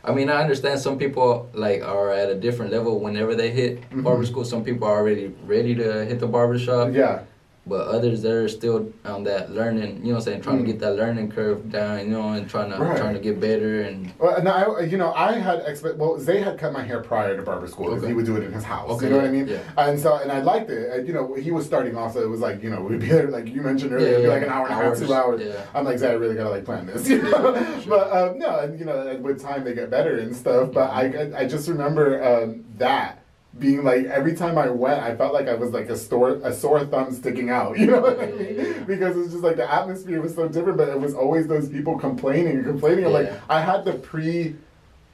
[0.03, 3.87] I mean, I understand some people like are at a different level whenever they hit
[3.91, 4.03] Mhm.
[4.03, 4.45] barber school.
[4.45, 6.89] Some people are already ready to hit the barber shop.
[6.93, 7.19] Yeah.
[7.67, 9.97] But others they're still on that learning.
[9.97, 10.65] You know, what I'm saying trying Mm.
[10.65, 11.99] to get that learning curve down.
[11.99, 12.97] You know, and trying to Right.
[12.97, 14.11] trying to get better and.
[14.19, 15.97] Well, and I, you know, I had expect.
[15.97, 18.07] Well, Zay had cut my hair prior to barber school because Okay.
[18.09, 18.89] he would do it in his house.
[18.91, 19.47] Okay, you know what I mean?
[19.47, 19.59] yeah.
[19.77, 20.91] And so, and I liked it.
[20.91, 23.07] And, you know, he was starting off, so it was like, you know, we'd be
[23.07, 25.13] there, like you mentioned earlier, Yeah, it'd be like an hour and a half, two
[25.13, 25.41] hours.
[25.41, 25.53] yeah.
[25.75, 27.07] I'm like, Zay, I really gotta like plan this.
[27.09, 27.53] You know?
[27.87, 30.71] But um, no, and you know, with time they get better and stuff.
[30.73, 33.19] But I, I just remember um, that.
[33.59, 36.53] Being like every time I went, I felt like I was like a store a
[36.53, 37.77] sore thumb sticking out.
[37.79, 38.55] You know what I mean?
[38.55, 38.83] yeah, yeah.
[38.85, 41.97] Because it's just like the atmosphere was so different, but it was always those people
[41.99, 43.05] complaining and complaining.
[43.05, 44.55] I'm like, I had the pre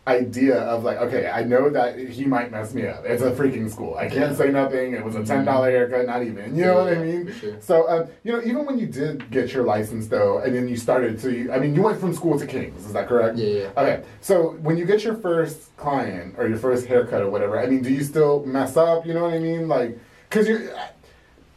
[0.08, 3.04] idea of like, okay, I know that he might mess me up.
[3.06, 3.96] It's a freaking school.
[3.96, 4.38] I can't Yeah.
[4.38, 4.94] say nothing.
[4.94, 6.56] It was a ten dollar haircut, not even.
[6.56, 7.34] You know what I mean?
[7.34, 7.58] sure.
[7.60, 10.78] So, um, you know, even when you did get your license though, and then you
[10.78, 12.86] started to, you, I mean, you went from school to Kings.
[12.86, 13.38] Is that correct?
[13.38, 13.70] Yeah, yeah.
[13.82, 17.68] Okay, so when you get your first client or your first haircut or whatever, I
[17.68, 19.06] mean, do you still mess up?
[19.06, 19.68] You know what I mean?
[19.68, 20.62] Like, cause you're,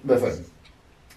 [0.04, 0.44] listen,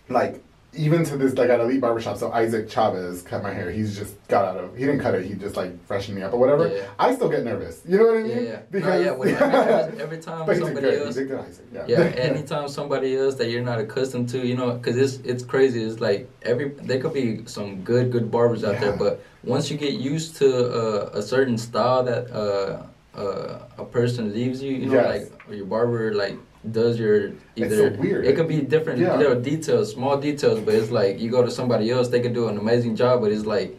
[0.09, 0.42] like
[0.75, 3.69] even to this, like at Elite Barbershop, so Isaac Chavez cut my hair.
[3.71, 5.25] He's just got out of, he didn't cut it.
[5.25, 6.67] He just like freshened me up or whatever.
[6.67, 6.87] Yeah, yeah.
[6.97, 7.81] I still get nervous.
[7.87, 8.43] You know what I mean?
[8.45, 8.59] yeah.
[8.71, 9.37] Because no, yeah,
[9.85, 11.65] every, every time somebody else, He did good, Isaac.
[11.73, 11.85] Yeah.
[11.87, 11.97] yeah,
[12.29, 15.83] anytime somebody else that you're not accustomed to, you know, because it's it's crazy.
[15.83, 18.79] It's like every there could be some good good barbers out Yeah.
[18.81, 20.47] there, but once you get used to
[20.81, 22.83] uh, a certain style that uh,
[23.17, 25.29] uh, a person leaves you, you know, Yes.
[25.47, 26.37] like your barber like
[26.71, 27.35] does your It's
[27.73, 28.25] either so weird.
[28.25, 29.17] it could be different Yeah.
[29.17, 32.47] little details, small details, but it's like you go to somebody else, they could do
[32.47, 33.77] an amazing job, but it's like.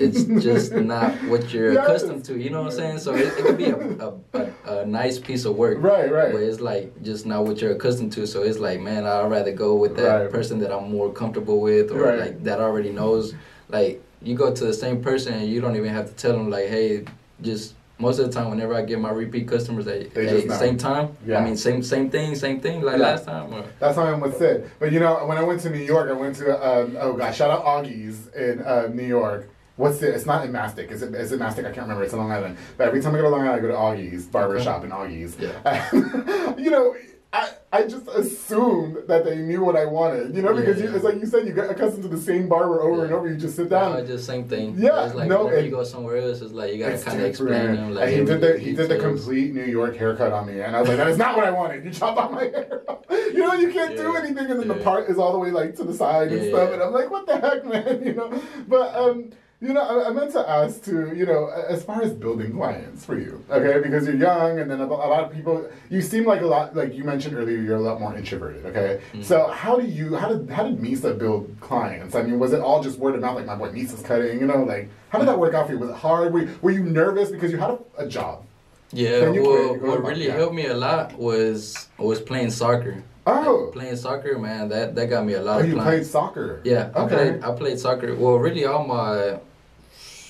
[0.00, 1.84] It's just not what you're Yes.
[1.84, 2.98] accustomed to, you know what I'm saying?
[3.00, 6.30] So it, it could be a, a, a, a nice piece of work, Right, right.
[6.30, 8.24] but it's like just not what you're accustomed to.
[8.24, 10.30] So it's like, man, I'd rather go with that Right.
[10.30, 12.18] person that I'm more comfortable with, or Right.
[12.20, 13.34] like that already knows.
[13.70, 16.48] Like you go to the same person and you don't even have to tell them
[16.48, 17.02] like, hey,
[17.42, 20.46] just most of the time, whenever I get my repeat customers, they, They hey, just
[20.46, 20.54] know.
[20.56, 21.16] same time.
[21.26, 21.38] Yeah.
[21.40, 23.02] I mean, same same thing, same thing like Yeah.
[23.10, 23.52] last time.
[23.52, 24.70] Or, That's how I'm with Sid.
[24.78, 27.36] But you know, when I went to New York, I went to um, oh gosh,
[27.36, 29.48] shout out Augie's in uh, New York.
[29.76, 30.12] What's it?
[30.14, 30.90] It's not in Mastic.
[30.90, 31.14] Is it?
[31.14, 31.64] Is it Mastic?
[31.64, 32.02] I can't remember.
[32.02, 32.56] It's in Long Island.
[32.76, 34.64] But every time I go to Long Island, I go to Augie's barber Okay.
[34.64, 35.36] shop in Augie's.
[35.38, 35.88] Yeah.
[36.58, 36.96] you know,
[37.30, 40.34] I I just assumed that they knew what I wanted.
[40.34, 42.48] You know, Yeah, because you, it's like you said, you get accustomed to the same
[42.48, 43.04] barber over Yeah.
[43.04, 43.28] and over.
[43.28, 43.96] You just sit no, down.
[43.98, 44.74] it's just same thing.
[44.78, 47.20] Yeah, it's like no, whenever it- you go somewhere else, it's like you gotta kind
[47.20, 47.94] of explain them.
[47.94, 50.74] Like and he did the he did the complete New York haircut on me, and
[50.74, 51.84] I was like, "That is not what I wanted.
[51.84, 52.80] You chopped off my hair.
[53.10, 55.76] you know, you can't do anything, and then the part is all the way like
[55.76, 56.74] to the side and stuff." yeah.
[56.74, 58.42] And I'm like, "What the heck, man?" You know.
[58.66, 61.12] But um, you know, I, I meant to ask too.
[61.16, 64.80] You know, as far as building clients for you, okay, because you're young, and then
[64.80, 65.68] a, lot of people.
[65.90, 68.64] You seem like a lot, like you mentioned earlier, you're a lot more introverted.
[68.66, 69.24] Okay, Mm.
[69.24, 72.14] so how do you how did how did Misa build clients?
[72.14, 74.38] I mean, was it all just word of mouth, like my boy Misa's cutting?
[74.40, 75.78] You know, like how did that work out for you?
[75.80, 76.32] Was it hard?
[76.32, 78.44] Were you, were you nervous because you had a, a job?
[78.92, 83.02] Yeah, well, what really helped me a lot was was playing soccer.
[83.26, 85.90] Oh, Playing soccer, man, that that got me a lot oh of you clients.
[85.98, 86.60] played soccer.
[86.64, 87.14] Yeah, I Okay.
[87.14, 88.14] played I played soccer.
[88.14, 89.38] Well, really all my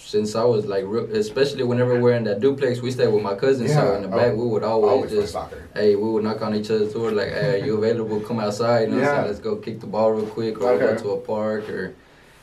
[0.09, 3.35] since I was like, real, especially whenever we're in that duplex, we stayed with my
[3.35, 3.75] cousins.
[3.75, 5.37] So in the back, oh, we would always, always just,
[5.75, 8.19] hey, we would knock on each other's door like, hey, are you available?
[8.21, 8.89] Come outside.
[8.89, 9.21] You know, Yeah.
[9.23, 10.87] so let's go kick the ball real quick, or Okay.
[10.87, 11.95] go to a park, or.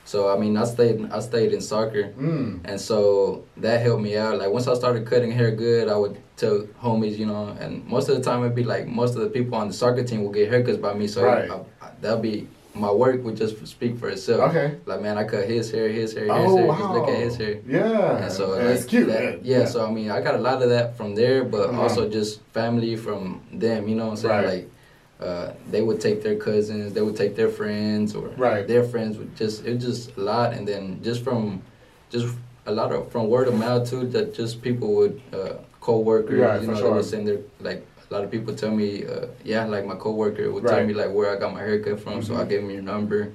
[0.08, 2.14] So I mean, I stayed I stayed in soccer.
[2.16, 2.60] Mm.
[2.66, 4.38] And so that helped me out.
[4.38, 8.08] Like once I started cutting hair good, I would tell homies, you know, and most
[8.10, 10.30] of the time it'd be like most of the people on the soccer team will
[10.40, 11.08] get haircuts by me.
[11.08, 11.50] So Right.
[11.50, 14.50] I, I, that'll be my work would just speak for itself.
[14.50, 14.76] Okay.
[14.86, 16.66] Like man, I cut his hair, his hair, his Oh hair.
[16.68, 16.78] wow.
[16.78, 17.60] Just look at his hair.
[17.68, 18.18] Yeah.
[18.24, 19.08] And so And like, it's cute.
[19.08, 19.60] that- yeah.
[19.60, 21.82] yeah, So I mean, I got a lot of that from there, but Uh-huh.
[21.82, 23.88] also just family from them.
[23.88, 24.36] You know what I'm saying?
[24.46, 24.54] Right.
[24.56, 24.70] Like.
[25.18, 28.68] Uh, they would take their cousins, they would take their friends, or Right.
[28.68, 31.62] their friends would just it was just a lot, and then just from
[32.10, 32.36] just
[32.66, 36.62] a lot of from word of mouth too that just people would uh, co-workers Right,
[36.62, 36.90] you know sure.
[36.90, 39.96] they would send their like a lot of people tell me uh, yeah like my
[39.96, 40.78] co-worker would Right.
[40.78, 42.50] tell me like where I got my haircut from so I Mhm.
[42.50, 43.32] gave him your number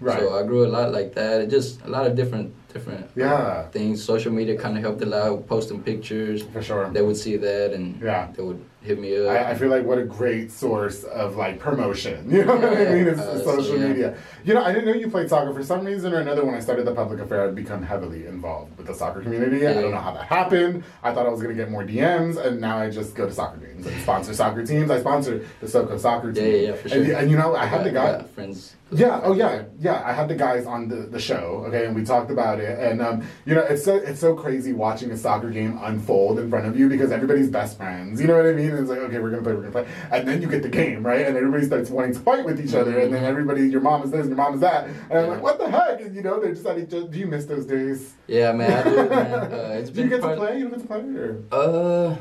[0.00, 0.18] Right.
[0.18, 3.68] so I grew a lot like that it just a lot of different different Yeah.
[3.68, 6.90] things social media kind of helped a lot posting pictures For sure.
[6.92, 8.28] they would see that and Yeah.
[8.34, 11.58] they would hit me up I, I feel like what a great source of like
[11.58, 12.30] promotion.
[12.34, 13.06] You know what I mean?
[13.08, 13.88] It's Uh, social yeah.
[13.88, 14.16] media.
[14.44, 15.52] You know, I didn't know you played soccer.
[15.54, 18.76] For some reason or another, when I started the public affair, I'd become heavily involved
[18.76, 19.66] with the soccer community.
[19.66, 20.84] I don't know how that happened.
[21.02, 23.32] I thought I was going to get more DMs, and now I just go to
[23.32, 24.90] soccer games and sponsor soccer teams.
[24.90, 26.44] I sponsor the SoCo soccer team.
[26.44, 27.16] yeah, yeah, for And, sure.
[27.16, 28.22] and you know, I had the guy.
[28.34, 29.20] friends Yeah.
[29.24, 29.62] Oh, yeah.
[29.80, 30.02] Yeah.
[30.04, 31.64] I had the guys on the, the show.
[31.68, 32.78] Okay, and we talked about it.
[32.78, 36.50] And um, you know, it's so it's so crazy watching a soccer game unfold in
[36.50, 38.20] front of you because everybody's best friends.
[38.20, 38.73] You know what I mean?
[38.74, 40.68] And it's like, okay, we're gonna play, we're gonna play, and then you get the
[40.68, 43.80] game right, and everybody starts wanting to fight with each other, and then everybody, your
[43.80, 46.00] mom is this, your mom is that, and I'm like, what the heck?
[46.00, 47.06] And you know, they're just at each other.
[47.06, 48.14] Do you miss those days?
[48.26, 50.58] yeah man I do man uh, it's do you get to play?
[50.58, 52.16] You don't get to play, or Uh,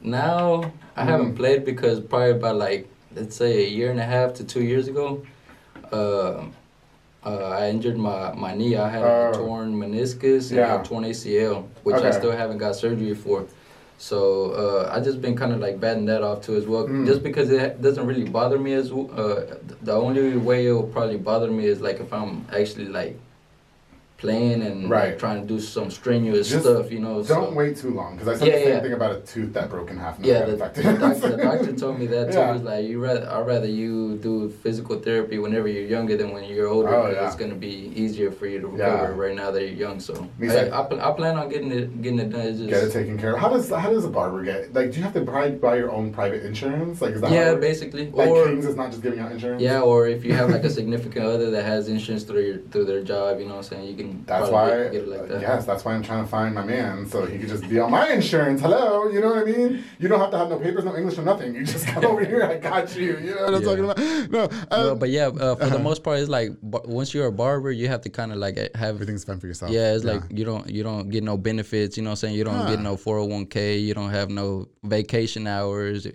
[0.00, 1.06] now I Mm.
[1.06, 4.62] haven't played because probably about like let's say a year and a half to two
[4.62, 5.22] years ago,
[5.92, 6.44] uh,
[7.24, 8.76] uh, I injured my, my knee.
[8.76, 9.30] I had Oh.
[9.30, 10.80] a torn meniscus and Yeah.
[10.80, 13.46] a torn ACL, which I still haven't got surgery for.
[13.98, 17.04] So uh, I just been kind of like batting that off too as well, Mm.
[17.04, 21.16] just because it doesn't really bother me as uh, the only way it will probably
[21.18, 23.18] bother me is like if I'm actually like
[24.18, 25.10] playing and Right.
[25.10, 27.22] like, trying to do some strenuous Just stuff, you know.
[27.22, 27.52] Don't so.
[27.52, 28.80] wait too long because I said Yeah, the same yeah.
[28.80, 30.18] thing about a tooth that broke in half.
[30.20, 32.38] Yeah, the, doctor, the doctor told me that too.
[32.38, 32.52] Yeah.
[32.54, 36.42] He's like, you rather I'd rather you do physical therapy whenever you're younger than when
[36.44, 37.26] you're older, Oh, because yeah.
[37.28, 40.00] it's gonna be easier for you to recover right now that you're young.
[40.00, 42.42] So I, like- I, I plan on getting it getting it done.
[42.56, 43.38] Just Get it taken care of.
[43.40, 44.90] How does how does a barber get like?
[44.90, 47.00] Do you have to buy, buy your own private insurance?
[47.00, 48.10] Like is that yeah, basically.
[48.10, 49.62] Like or Kings is not just giving out insurance.
[49.62, 52.86] yeah, or if you have like a significant other that has insurance through your through
[52.86, 53.86] their job, you know what I'm saying?
[53.86, 54.68] You can That's why.
[54.88, 55.40] like that.
[55.40, 57.90] Yes, that's why I'm trying to find my man so he could just be on
[57.90, 58.60] my insurance.
[58.60, 59.84] Hello, you know what I mean?
[59.98, 61.54] You don't have to have no papers, no English, or nothing.
[61.54, 62.44] You just come over here.
[62.44, 63.18] I got you.
[63.18, 63.68] You know what I'm Yeah.
[63.68, 63.98] talking about?
[64.30, 67.32] No, uh, No, but yeah, uh, for the most part, it's like once you're a
[67.32, 69.70] barber, you have to kind of like uh, have everything's fun for yourself.
[69.72, 71.96] Yeah, it's like you don't you don't get no benefits.
[71.96, 72.34] You know what I'm saying?
[72.34, 73.82] You don't get no 401k.
[73.82, 76.06] You don't have no vacation hours.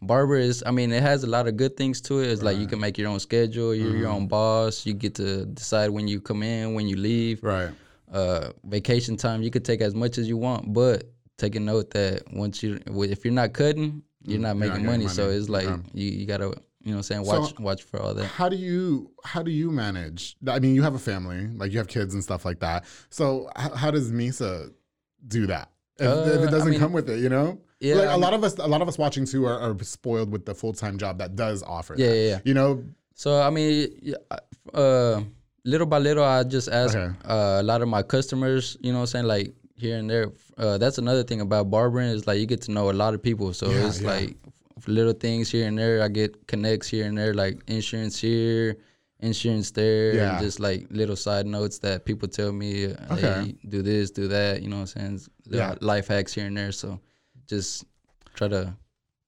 [0.00, 2.28] Barber is, I mean, it has a lot of good things to it.
[2.30, 3.74] It's like you can make your own schedule.
[3.74, 4.14] You're your Mm-hmm.
[4.16, 4.86] own boss.
[4.86, 7.42] You get to decide when you come in, when you leave.
[7.42, 7.70] right.
[8.10, 11.04] Uh, vacation time, you could take as much as you want, but
[11.36, 14.72] take a note that once you, if you're not cutting, you're not Mm, not making
[14.76, 15.08] getting money.
[15.08, 15.78] So it's like Yeah.
[15.92, 16.60] you, you gotta, you know,
[16.92, 18.24] what I'm saying, So- watch watch for all that.
[18.24, 20.36] How do you how do you manage?
[20.46, 22.84] I mean, you have a family, like you have kids and stuff like that.
[23.10, 24.72] So how, how does Misa
[25.26, 27.18] do that if, if Uh, it doesn't mean, come with it?
[27.20, 29.58] You know, yeah, Like a lot of us, a lot of us watching too are,
[29.58, 31.94] are spoiled with the full time job that does offer.
[31.96, 32.16] Yeah, that.
[32.16, 32.38] yeah, yeah.
[32.44, 34.14] You know, So I mean,
[34.74, 35.22] uh,
[35.64, 37.14] little by little, I just ask Okay.
[37.24, 38.76] uh, a lot of my customers.
[38.80, 40.32] You know, what I'm saying like here and there.
[40.56, 43.22] Uh, that's another thing about barbering is like you get to know a lot of
[43.22, 43.52] people.
[43.52, 44.08] So Yeah, it's yeah.
[44.10, 44.36] like
[44.86, 46.02] little things here and there.
[46.02, 48.76] I get connects here and there, like insurance here,
[49.20, 50.30] insurance there, Yeah.
[50.36, 52.86] and just like little side notes that people tell me.
[52.86, 53.20] uh, Okay.
[53.44, 54.62] Hey, do this, do that.
[54.62, 55.20] You know what I'm saying?
[55.46, 55.74] Yeah.
[55.80, 56.72] Life hacks here and there.
[56.72, 56.98] So
[57.48, 57.84] just
[58.34, 58.76] try to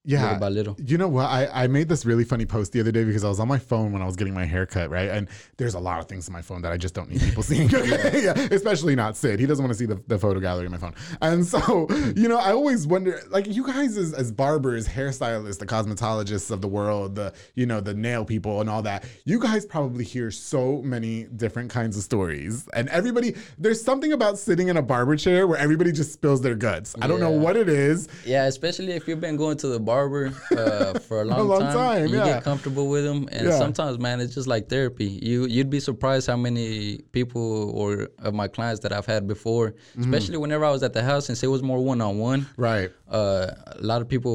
[0.05, 0.23] yeah.
[0.23, 0.77] little by little.
[0.79, 1.27] You know what?
[1.27, 3.59] I, I made this really funny post the other day because I was on my
[3.59, 5.11] phone when I was getting my hair cut, right?
[5.11, 7.43] And there's a lot of things in my phone that I just don't need people
[7.43, 7.69] seeing.
[7.71, 8.33] yeah.
[8.51, 9.39] Especially not Sid.
[9.39, 10.95] He doesn't want to see the, the photo gallery in my phone.
[11.21, 11.87] And so,
[12.17, 16.63] you know, I always wonder, like you guys as, as barbers, hairstylists, the cosmetologists of
[16.63, 20.31] the world, the, you know, the nail people and all that, you guys probably hear
[20.31, 22.67] so many different kinds of stories.
[22.73, 26.55] And everybody, there's something about sitting in a barber chair where everybody just spills their
[26.55, 26.95] guts.
[27.03, 28.09] I don't know what it is.
[28.25, 30.27] Yeah, especially if you've been going to the barber
[30.63, 32.27] uh, for a long, long time, time, you yeah.
[32.35, 33.59] get comfortable with them, and Yeah.
[33.65, 35.09] sometimes, man, it's just like therapy.
[35.29, 36.71] You you'd be surprised how many
[37.19, 37.47] people
[37.81, 37.89] or
[38.27, 40.03] of my clients that I've had before, Mm-hmm.
[40.07, 42.41] especially whenever I was at the house, since it was more one on one.
[42.69, 42.91] Right.
[43.21, 43.47] Uh,
[43.83, 44.35] a lot of people,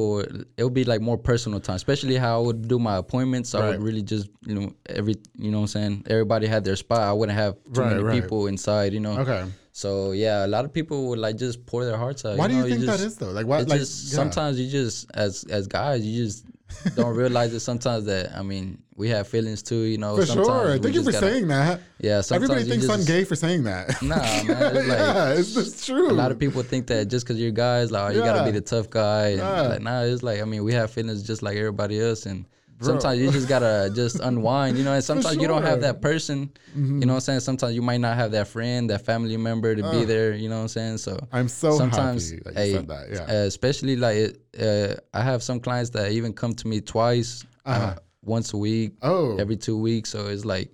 [0.59, 3.55] it would be like more personal time, especially how I would do my appointments.
[3.55, 4.67] I would really just, you know,
[4.99, 5.93] every, you know what I'm saying?
[6.15, 7.01] Everybody had their spot.
[7.11, 8.21] I wouldn't have too Right, many right.
[8.21, 9.15] people inside, you know?
[9.23, 9.43] Okay.
[9.75, 12.37] So, yeah, a lot of people would like just pour their hearts out.
[12.37, 12.67] Why do you know?
[12.69, 13.31] think just, that is though?
[13.31, 14.15] Like it's Like just yeah.
[14.15, 16.45] sometimes you just as as guys you just
[16.95, 20.47] don't realize it sometimes that I mean we have feelings too you know for sometimes
[20.47, 20.67] sure.
[20.79, 21.81] Thank you just for gotta- saying that.
[21.99, 24.01] yeah sometimes Everybody you thinks I'm gay for saying that.
[24.01, 26.09] Nah, man, it's like- yeah, it's just true.
[26.09, 28.51] a lot of people think that just because you're guys like oh, you gotta be
[28.57, 29.61] the tough guy and Yeah.
[29.63, 32.45] like nah it's like I mean we have feelings just like everybody else and
[32.81, 36.49] sometimes you just gotta just unwind you know and sometimes you don't have that person
[36.75, 36.99] Mm-hmm.
[36.99, 39.73] you know what I'm saying sometimes you might not have that friend that family member
[39.75, 42.73] to be there you know what I'm saying so I'm so sometimes happy that you
[42.73, 43.09] said that.
[43.11, 43.21] Yeah.
[43.21, 47.45] uh, especially like it, uh, I have some clients that even come to me twice,
[47.65, 49.13] uh once a week, Uh-huh.
[49.13, 50.09] oh, every two weeks.
[50.09, 50.69] So it's like,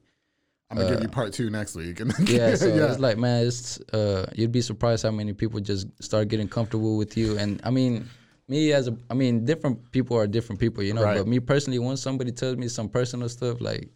[0.72, 2.00] I'm gonna give you part two next week.
[2.00, 2.90] And then, yeah, so yeah.
[2.90, 6.96] it's like, man, it's uh, you'd be surprised how many people just start getting comfortable
[6.98, 7.38] with you.
[7.38, 8.08] And I mean,
[8.52, 11.04] me as a, I mean, different people are different people, you know.
[11.04, 11.18] Right.
[11.18, 13.90] But me personally, once somebody tells me some personal stuff, like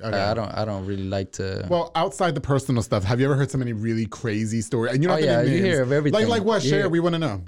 [0.00, 0.16] Okay.
[0.16, 1.66] I don't, I don't really like to.
[1.68, 4.92] Well, outside the personal stuff, have you ever heard so many really crazy stories?
[4.94, 6.20] And you don't Oh, have yeah, you hear of everything.
[6.20, 6.62] Like, like what?
[6.62, 6.78] You Share.
[6.82, 7.42] hear- We want to know.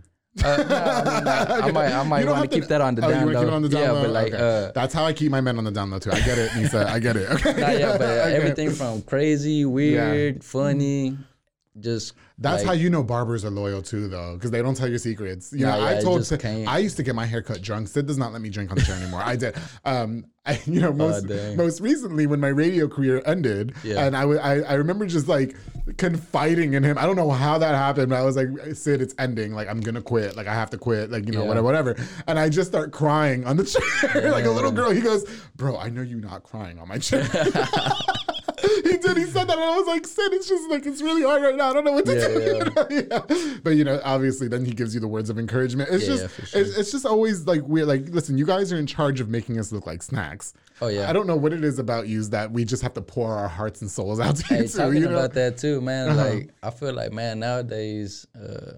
[0.45, 3.05] uh, no, I, mean, I, I might, I might want to keep that on the
[3.07, 3.51] oh, down low.
[3.51, 4.03] on the down yeah, low?
[4.03, 4.67] but like, Okay.
[4.67, 6.11] uh, that's how I keep my men on the down low too.
[6.11, 6.87] I get it, Misa.
[6.87, 7.31] I get it.
[7.31, 7.53] Okay.
[7.61, 8.35] Nah, yeah, but Okay.
[8.37, 11.17] everything from crazy, weird, funny,
[11.79, 14.89] just That's like, how you know barbers are loyal too, though, because they don't tell
[14.89, 15.53] your secrets.
[15.53, 16.43] You know, yeah, I told Sid.
[16.45, 17.89] I used to get my hair cut drunk.
[17.89, 19.23] Sid does not let me drink on the chair anymore.
[19.25, 19.55] I did.
[19.85, 21.27] Um, I, you know, most
[21.57, 24.05] most recently when my radio career ended, Yeah.
[24.07, 25.55] and I, wa- I I remember just like
[25.99, 26.97] confiding in him.
[26.97, 29.53] I don't know how that happened, but I was like, Sid, it's ending.
[29.53, 30.37] Like I'm gonna quit.
[30.37, 31.11] Like I have to quit.
[31.11, 31.49] Like you know, Yeah.
[31.49, 31.97] whatever, whatever.
[32.27, 33.65] And I just start crying on the
[34.13, 34.91] chair like a little girl.
[34.91, 35.25] He goes,
[35.57, 37.29] Bro, I know you're not crying on my chair.
[39.11, 41.23] He then he said that, and I was like, Sid, it's just like it's really
[41.23, 41.71] hard right now.
[41.71, 42.41] I don't know what to Yeah, do.
[42.41, 42.87] yeah.
[42.91, 43.27] You know?
[43.31, 43.59] yeah.
[43.63, 45.89] But you know, obviously, then he gives you the words of encouragement.
[45.93, 46.61] It's just, sure.
[46.61, 49.59] it's, it's just always like we're like, listen, you guys are in charge of making
[49.59, 50.53] us look like snacks.
[50.83, 51.11] Oh, yeah.
[51.11, 53.49] I don't know what it is about you that we just have to pour our
[53.49, 54.69] hearts and souls out to Hey, you.
[54.69, 55.17] Too, talking you know?
[55.17, 56.09] about that too, man.
[56.11, 56.31] Uh-huh.
[56.31, 58.73] Like I feel like man nowadays, uh,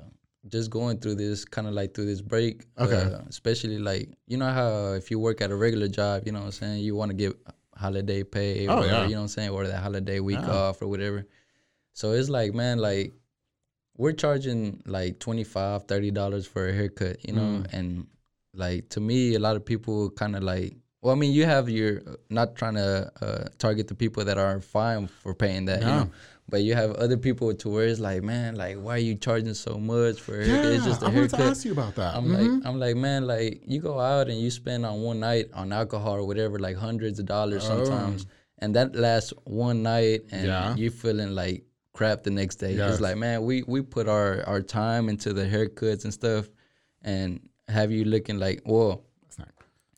[0.48, 2.64] just going through this kind of like through this break.
[2.78, 2.96] Okay.
[2.96, 6.40] Uh, especially like you know how if you work at a regular job, you know
[6.40, 7.36] what I'm saying, you want to get
[7.82, 9.02] holiday pay, Oh, or, yeah.
[9.04, 10.50] you know what I'm saying, or that holiday week Yeah.
[10.50, 11.26] off or whatever.
[11.92, 13.12] So it's like man, like
[13.96, 17.72] we're charging like 25 30 dollars for a haircut, you know, Mm.
[17.72, 18.06] and
[18.54, 20.76] like to me, a lot of people kind of like.
[21.02, 24.60] Well, I mean, you have your not trying to uh, target the people that are
[24.60, 26.10] fine for paying that, you know.
[26.52, 29.54] But you have other people to where it's like, man, like why are you charging
[29.54, 30.64] so much for a haircut?
[30.66, 31.38] yeah, It's just a I wanted haircut.
[31.40, 32.14] to ask you about that.
[32.14, 32.38] I'm Mhm.
[32.38, 35.72] like, I'm like, man, like you go out and you spend on one night on
[35.72, 38.26] alcohol or whatever, like hundreds of dollars sometimes,
[38.58, 40.50] and that lasts one night, and Oh.
[40.50, 40.76] Yeah.
[40.76, 42.74] you feeling like crap the next day.
[42.74, 42.92] Yes.
[42.92, 46.50] It's like, man, we we put our our time into the haircuts and stuff,
[47.00, 49.00] and have you looking like, whoa.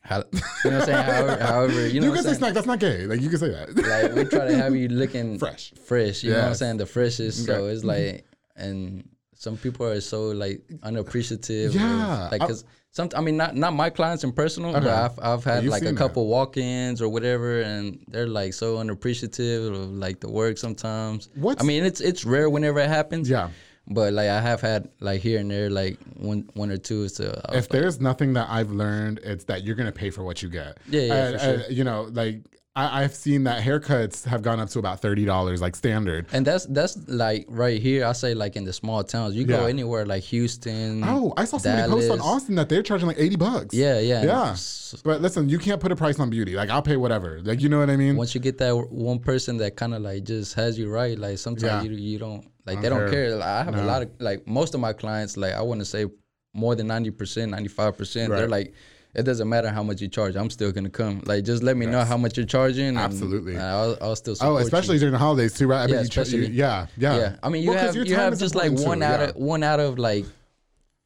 [0.05, 0.17] How,
[0.63, 1.03] you know what I'm saying?
[1.03, 2.53] However, however you know You can I'm say snack.
[2.53, 3.05] That's not gay.
[3.07, 3.75] Like you can say that.
[3.75, 5.73] like we try to have you looking Fresh.
[5.83, 6.23] fresh.
[6.23, 6.77] You know what I'm saying?
[6.77, 7.45] The freshest.
[7.45, 7.87] So it's mm-hmm.
[7.89, 8.25] like,
[8.55, 11.71] and some people are so like unappreciative.
[11.75, 12.29] of, Yeah.
[12.31, 13.09] like because some.
[13.15, 15.87] I mean, not not my clients in personal, but I've I've had you've like a
[15.87, 15.99] seen that.
[15.99, 21.29] couple walk-ins or whatever, and they're like so unappreciative of like the work sometimes.
[21.35, 23.29] What's- I mean, it's it's rare whenever it happens.
[23.29, 23.49] Yeah.
[23.87, 27.07] But like I have had like here and there like one one or two.
[27.07, 30.23] So was if like, there's nothing that I've learned, it's that you're gonna pay for
[30.23, 30.77] what you get.
[30.89, 31.59] Yeah, yeah, sure.
[31.59, 32.41] uh, you know, like
[32.75, 36.25] I, I've seen that haircuts have gone up to about thirty dollars, like standard.
[36.33, 38.05] and that's that's like right here.
[38.05, 39.35] I say like in the small towns.
[39.35, 41.03] You go anywhere like Houston.
[41.05, 43.73] Oh, I saw somebody post on Austin that they're charging like eighty bucks.
[43.73, 44.23] Yeah, yeah.
[44.23, 44.55] yeah.
[45.03, 46.55] But listen, you can't put a price on beauty.
[46.55, 47.39] Like I'll pay whatever.
[47.43, 48.17] Like you know what I mean?
[48.17, 51.37] once you get that one person that kind of like just has you right, like
[51.37, 51.91] sometimes Yeah.
[51.91, 53.29] you you don't like they don't care.
[53.29, 53.35] care.
[53.35, 55.85] Like, I have a lot of like most of my clients, like I want to
[55.85, 56.05] say
[56.53, 58.31] more than ninety percent, ninety five percent.
[58.31, 58.73] They're like,
[59.13, 61.21] it doesn't matter how much you charge, I'm still gonna come.
[61.25, 62.87] Like just let me know how much you're charging.
[62.87, 63.53] and- Absolutely.
[63.53, 64.99] and I'll, I'll still oh, especially you.
[64.99, 65.89] during the holidays too, right?
[65.89, 68.15] I Yeah, you try- you- especially- yeah, yeah, Yeah, I mean you Well, have you
[68.15, 69.25] have just like one too, out yeah.
[69.29, 70.25] of one out of like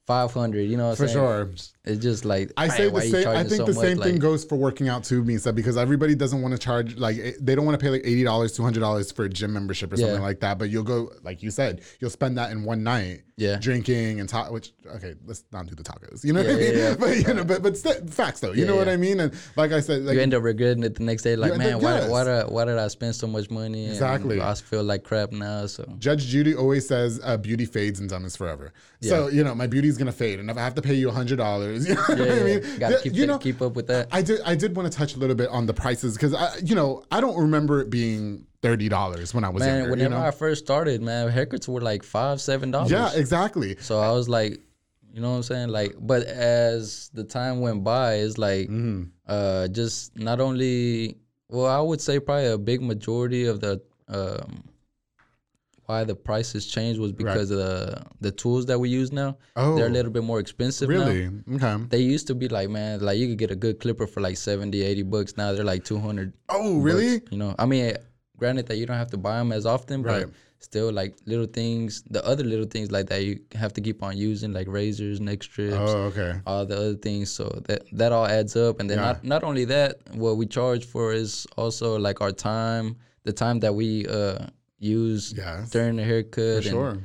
[0.08, 0.64] five hundred.
[0.64, 1.18] You know what I'm For saying?
[1.18, 1.50] sure.
[1.90, 3.28] It's just like I say the same.
[3.28, 3.82] I think so the much?
[3.84, 6.96] same thing Like, goes for working out too, Misa, because everybody doesn't want to charge
[6.98, 9.30] like eh, they don't want to pay like eighty dollars, two hundred dollars for a
[9.30, 10.58] gym membership or something like that.
[10.60, 13.58] But you'll go, like you said, you'll spend that in one night, Yeah.
[13.58, 14.52] drinking and talk.
[14.52, 16.24] Which okay, let's not do the tacos.
[16.24, 16.74] You know what I mean?
[16.76, 16.96] yeah, yeah.
[17.00, 18.52] But you know, but but st- facts though.
[18.52, 18.90] You Yeah, know what.
[18.90, 19.20] I mean?
[19.20, 21.36] And like I said, like you end up regretting it the next day.
[21.36, 22.10] Like, man, up- why, yes.
[22.10, 23.86] why, did I, why did I spend so much money?
[23.86, 24.42] and Exactly.
[24.42, 25.66] I feel like crap now.
[25.68, 28.74] So Judge Judy always says uh, beauty fades and dumb is forever.
[29.02, 31.12] So you know my beauty's gonna fade, and if I have to pay you a
[31.14, 32.80] hundred dollars, you know what yeah, I yeah, mean?
[32.80, 34.08] gotta keep you know, keep up with that.
[34.12, 34.42] I did.
[34.46, 37.04] I did want to touch a little bit on the prices because I, you know,
[37.12, 39.92] I don't remember it being thirty dollars when I was man, younger.
[39.92, 40.26] whenever you know?
[40.26, 42.92] I first started, man, haircuts were like five, seven dollars.
[42.92, 43.78] yeah, exactly.
[43.80, 44.60] So I was like,
[45.14, 45.70] you know what I'm saying?
[45.70, 49.04] Like, but as the time went by, it's like, Mm-hmm.
[49.28, 51.18] uh, just not only,
[51.50, 54.64] well, I would say probably a big majority of the, um,
[55.90, 59.30] why the prices changed was because of the the tools that we use now.
[59.56, 59.76] Oh.
[59.76, 61.08] they're a little bit more expensive now.
[61.08, 61.30] Really?
[61.56, 61.76] Okay.
[61.90, 64.38] They used to be like, man, like you could get a good clipper for like
[64.38, 65.36] 70, 80 bucks.
[65.36, 66.34] Now they're like 200.
[66.50, 67.18] Oh, really?
[67.20, 67.96] bucks, you know, I mean,
[68.38, 70.26] granted that you don't have to buy them as often, Right.
[70.28, 74.04] but still like little things, the other little things like that you have to keep
[74.04, 76.34] on using, like razors, neck strips, Oh, okay.
[76.46, 77.32] all the other things.
[77.32, 78.80] So that that all adds up.
[78.80, 79.08] And then Yeah.
[79.10, 79.92] not not only that,
[80.24, 82.86] what we charge for is also like our time,
[83.24, 84.46] the time that we uh
[84.80, 85.70] use Yes.
[85.70, 86.98] during the haircut sure.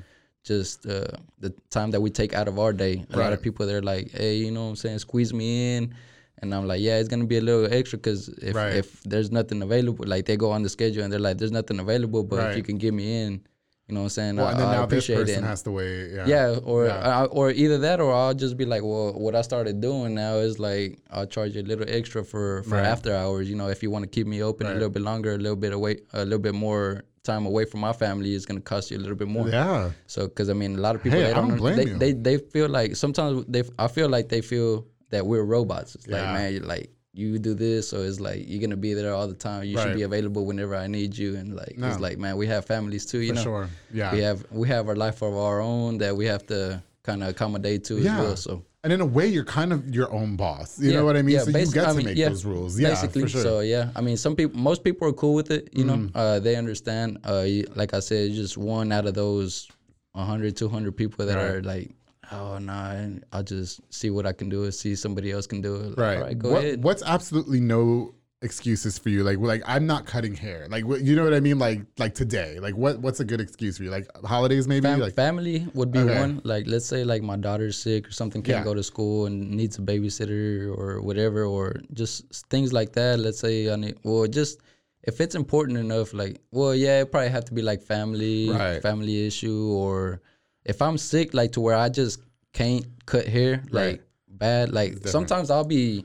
[0.45, 1.09] just uh,
[1.41, 3.05] the time that we take out of our day.
[3.11, 5.95] A lot of people they're like, hey, you know what I'm saying, squeeze me in.
[6.39, 8.75] And I'm like, yeah, it's gonna be a little extra because if, Right.
[8.75, 11.79] if there's nothing available, like they go on the schedule and they're like, there's nothing
[11.81, 12.51] available, but Right.
[12.51, 13.41] if you can get me in,
[13.89, 15.21] you know what I'm saying, Well, I, and then I now this appreciate it.
[15.25, 16.11] person And- has to wait.
[16.15, 16.27] Yeah.
[16.27, 17.21] yeah, or Yeah.
[17.21, 20.37] I, or either that, or I'll just be like, well, what I started doing now
[20.37, 22.87] is like I'll charge you a little extra for for Right.
[22.87, 23.49] after hours.
[23.51, 24.73] You know, if you want to keep me open Right.
[24.73, 27.81] a little bit longer, a little bit away, a little bit more time away from
[27.81, 29.49] my family, is gonna cost you a little bit more.
[29.49, 29.91] Yeah.
[30.07, 31.99] So, because I mean, a lot of people Hey, they don't, don't blame they, you.
[31.99, 35.95] they they feel like sometimes they I feel like they feel that we're robots.
[35.95, 36.33] It's like Yeah.
[36.33, 39.35] man, you're like you do this, so it's like you're gonna be there all the
[39.35, 39.65] time.
[39.65, 41.89] You should be available whenever I need you, and like No.
[41.89, 43.21] it's like man, we have families too.
[43.21, 43.69] You For know, sure.
[43.93, 44.13] Yeah.
[44.13, 47.29] we have we have our life of our own that we have to kind of
[47.29, 48.19] accommodate to Yeah.
[48.19, 48.37] as well.
[48.37, 50.79] So And in a way, you're kind of your own boss.
[50.79, 51.37] You Yeah, know what I mean?
[51.37, 52.79] yeah, so you get I to mean, make yeah, those rules.
[52.79, 53.23] Yeah, basically.
[53.23, 53.43] for sure.
[53.43, 55.69] So yeah, I mean, some people, most people are cool with it.
[55.73, 56.17] You know, Mm-hmm.
[56.17, 57.19] uh, they understand.
[57.27, 59.69] Uh, you- like I said, just one out of those
[60.13, 61.45] 100, 200 people that Right.
[61.51, 61.91] are like,
[62.33, 64.71] oh no, nah, I'll just see what I can do.
[64.71, 65.89] See somebody else can do it.
[65.91, 66.17] Like, right.
[66.19, 66.83] All right, go What- ahead.
[66.85, 69.23] What's absolutely no excuses for you?
[69.25, 70.67] Like, like I'm not cutting hair.
[70.69, 71.59] Like, what, you know what I mean?
[71.59, 72.59] Like, like today.
[72.61, 73.91] Like, what what's a good excuse for you?
[73.91, 74.83] Like holidays, maybe.
[74.87, 76.21] Fam- like, family would be Okay.
[76.21, 76.41] one.
[76.45, 78.65] Like, let's say like my daughter's sick or something, can't Yeah.
[78.65, 83.19] go to school and needs a babysitter or whatever, or just things like that.
[83.19, 84.61] Let's say I need, well, just
[85.05, 88.81] if it's important enough, like, well, yeah, it probably have to be like family, Right.
[88.83, 90.21] family issue, or
[90.65, 92.21] if I'm sick, like to where I just
[92.53, 94.01] can't cut hair, like Right.
[94.29, 94.73] bad.
[94.73, 96.05] Like sometimes I'll be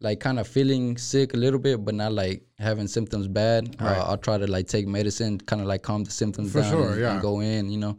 [0.00, 3.76] like kind of feeling sick a little bit, but not like having symptoms bad.
[3.80, 3.96] Right.
[3.98, 6.70] Uh, I'll try to like take medicine, kind of like calm the symptoms For down
[6.70, 7.12] sure, and, yeah.
[7.14, 7.98] and go in, you know.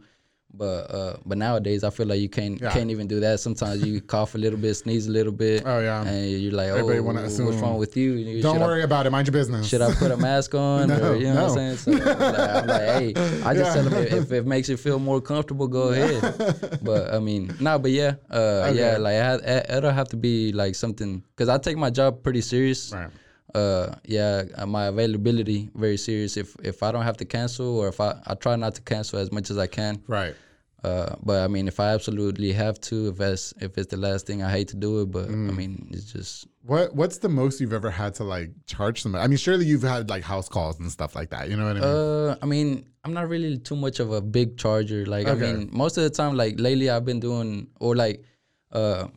[0.52, 2.72] But uh, but nowadays I feel like you can't Yeah.
[2.72, 3.38] can't even do that.
[3.40, 5.62] Sometimes you cough a little bit, sneeze a little bit.
[5.64, 6.02] Oh, yeah.
[6.02, 8.12] and you're like, Everybody oh, what's wrong with you?
[8.14, 9.10] You- don't should I- worry about it.
[9.10, 9.68] Mind your business.
[9.68, 10.88] should I put a mask on?
[10.88, 11.58] No, or, you know what.
[11.58, 11.76] I'm saying?
[11.76, 13.08] So like, I'm like, hey,
[13.44, 13.74] I just Yeah.
[13.74, 16.78] tell them if, if it makes you feel more comfortable, go ahead.
[16.82, 20.16] but I mean, no, but yeah, uh, yeah, like I had, it- it'll have to
[20.16, 22.92] be like something because I take my job pretty serious.
[22.92, 23.08] Right.
[23.54, 26.36] Uh, yeah, uh, my availability very serious.
[26.36, 29.18] If if I don't have to cancel or if I I try not to cancel
[29.18, 30.02] as much as I can.
[30.06, 30.34] Right.
[30.82, 34.26] Uh, but I mean, if I absolutely have to, if that's if it's the last
[34.26, 35.10] thing, I hate to do it.
[35.10, 35.50] But Mm.
[35.50, 39.22] I mean, it's just What What's the most you've ever had to like charge somebody?
[39.22, 41.50] I mean, surely you've had like house calls and stuff like that.
[41.50, 41.84] You know what I mean?
[41.84, 45.04] Uh, I mean, I'm not really too much of a big charger.
[45.04, 45.50] Like, Okay.
[45.50, 48.24] I mean, most of the time, like lately, I've been doing or like,
[48.72, 49.08] uh,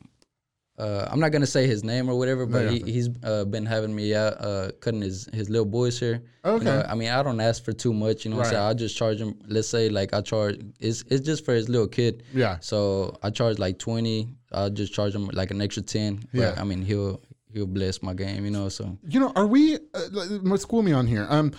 [0.77, 3.95] uh, I'm not gonna say his name or whatever, but he, he's uh, been having
[3.95, 6.23] me out uh, cutting his his little boys here.
[6.43, 6.57] Okay.
[6.65, 8.25] You know, I mean, I don't ask for too much.
[8.25, 8.57] You know, what I'm Right.
[8.57, 9.35] saying I'll just charge him.
[9.47, 10.59] Let's say like I charge.
[10.79, 12.23] It's it's just for his little kid.
[12.33, 12.57] Yeah.
[12.59, 14.35] So I charge like twenty.
[14.51, 16.23] I'll just charge him like an extra ten.
[16.33, 16.55] But, Yeah.
[16.57, 17.21] I mean, he'll
[17.51, 18.43] he'll bless my game.
[18.43, 18.97] You know, so.
[19.07, 19.77] You know, are we?
[19.93, 21.27] Uh, school me on here.
[21.29, 21.51] Um,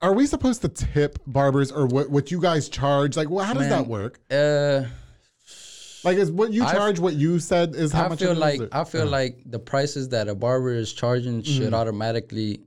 [0.00, 2.08] are we supposed to tip barbers or what?
[2.10, 3.16] What you guys charge?
[3.16, 4.20] Like, well, how does Man, that work?
[4.30, 4.84] Uh,
[6.04, 8.18] Like, is what you I- charge what you said is how I much?
[8.20, 11.42] feel it is, like or- I feel like the prices that a barber is charging
[11.42, 12.60] should automatically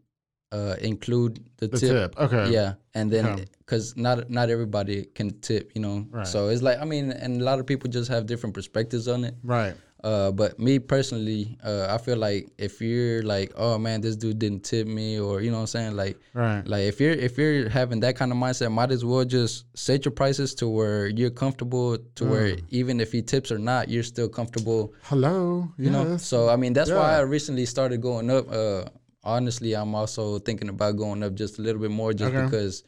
[0.51, 1.89] uh, include the, the tip.
[2.15, 2.19] tip.
[2.19, 2.51] Okay.
[2.53, 3.45] Yeah, and then Okay.
[3.59, 6.05] because not not everybody can tip, you know.
[6.09, 6.25] Right.
[6.27, 9.25] So it's like I mean, and a lot of people just have different perspectives on
[9.25, 9.35] it.
[9.43, 9.75] Right.
[10.05, 14.37] Uh, but me personally, uh, I feel like if you're like, oh man, this dude
[14.37, 16.61] didn't tip me, or you know what I'm saying, like, Right.
[16.73, 20.05] like if you're if you're having that kind of mindset, might as well just set
[20.05, 22.29] your prices to where you're comfortable, to Mm.
[22.29, 25.67] where even if he tips or not, you're still comfortable Hello.
[25.83, 28.83] you know so i mean that's why i recently started going up uh
[29.23, 32.43] honestly i'm also thinking about going up just a little bit more just Okay.
[32.45, 32.83] because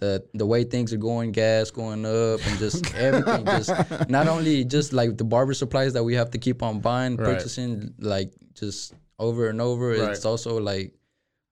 [0.00, 2.78] the the way things are going gas going up and just
[3.08, 3.70] everything just
[4.08, 7.26] not only just like the barber supplies that we have to keep on buying Right.
[7.36, 10.10] purchasing like just over and over Right.
[10.10, 10.94] it's also like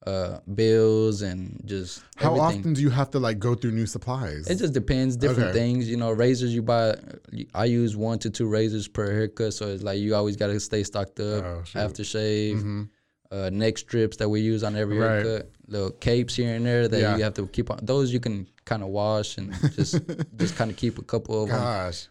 [0.07, 3.85] uh bills and just how everything often do you have to like go through new
[3.87, 4.49] supplies?
[4.49, 5.59] it just depends, different Okay.
[5.59, 5.89] things.
[5.91, 6.95] You know, razors you buy.
[7.55, 10.61] I use one to two razors per haircut, so it's like you always got to
[10.61, 11.45] stay stocked up.
[11.45, 11.79] Oh, shoot.
[11.79, 12.83] Mm-hmm.
[13.31, 15.23] Uh, neck strips that we use on every Right.
[15.25, 17.17] haircut, little capes here and there that Yeah.
[17.19, 17.79] you have to keep on.
[17.83, 20.01] Those you can kind of wash and just
[20.37, 21.61] just kind of keep a couple of them.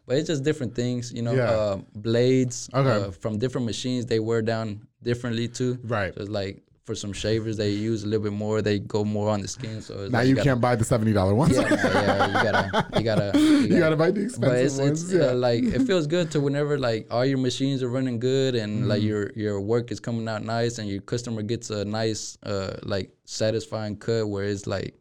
[0.06, 1.34] But it's just different things, you know.
[1.34, 1.50] Yeah.
[1.50, 3.08] Uh, blades Okay.
[3.08, 5.80] uh, from different machines they wear down differently too.
[5.84, 6.14] Right.
[6.14, 8.62] So it's like for some shavers they use a little bit more.
[8.62, 9.82] They go more on the skin.
[9.82, 11.56] So it's Now like you gotta- can't buy the seventy dollar ones.
[11.56, 15.04] yeah, yeah, you gotta, you gotta, you gotta buy the expensive But it's, ones.
[15.04, 15.32] it's yeah.
[15.32, 18.88] uh, like it feels good to whenever like all your machines are running good and
[18.88, 19.08] like Mm-hmm.
[19.10, 23.12] your your work is coming out nice and your customer gets a nice uh like
[23.26, 24.96] satisfying cut where it's like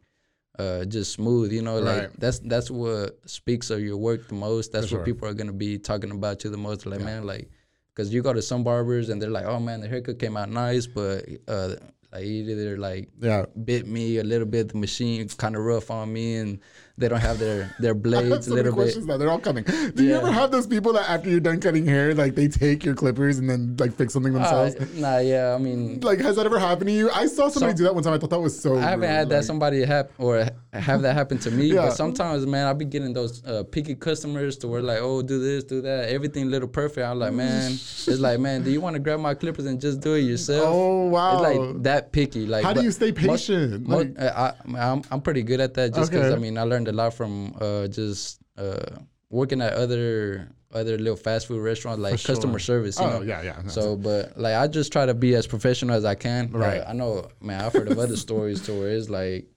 [0.59, 1.51] uh just smooth.
[1.53, 2.19] You know, like Right.
[2.19, 4.71] that's that's what speaks of your work the most.
[4.73, 5.13] That's For what sure.
[5.13, 6.85] people are gonna be talking about you the most.
[6.85, 7.49] Like man, like
[7.97, 10.51] because you go to some barbers and they're like, oh man, the haircut came out
[10.51, 11.73] nice, but uh
[12.13, 13.45] like either like yeah.
[13.65, 14.69] bit me a little bit.
[14.69, 16.59] The machine kind of rough on me, and
[16.99, 19.05] they don't have their their blades so a little bit.
[19.05, 19.17] now.
[19.17, 19.63] They're all coming.
[19.63, 22.83] Do you ever have those people that after you're done cutting hair, like they take
[22.83, 24.39] your clippers and then like fix something Uh,
[24.69, 24.95] themselves?
[24.95, 27.09] nah, yeah, I mean, like, has that ever happened to you?
[27.11, 28.13] I saw somebody So- do that one time.
[28.13, 28.77] I thought that was so.
[28.77, 31.67] I haven't rude, had that somebody hap or have that happen to me.
[31.67, 31.87] Yeah.
[31.87, 35.39] But sometimes, man, I be getting those uh, picky customers to where like, oh, do
[35.39, 37.05] this, do that, everything little perfect.
[37.05, 39.99] I'm like, man, it's like, man, do you want to grab my clippers and just
[40.01, 40.65] do it yourself?
[40.67, 41.43] Oh, wow.
[41.43, 42.45] It's like that picky.
[42.47, 43.87] Like, How do you stay patient?
[43.87, 46.35] Like- uh, I, I'm I'm pretty good at that just because Okay.
[46.35, 48.97] I mean I learned a lot from uh, just uh,
[49.29, 52.35] working at other other little fast food restaurants like sure.
[52.35, 52.99] customer service.
[52.99, 53.21] You Oh, know?
[53.21, 53.67] yeah, yeah.
[53.67, 56.51] So, but like I just try to be as professional as I can.
[56.51, 56.79] Right.
[56.79, 57.61] Like, I know, man.
[57.61, 59.47] I've heard of other stories to where it's like,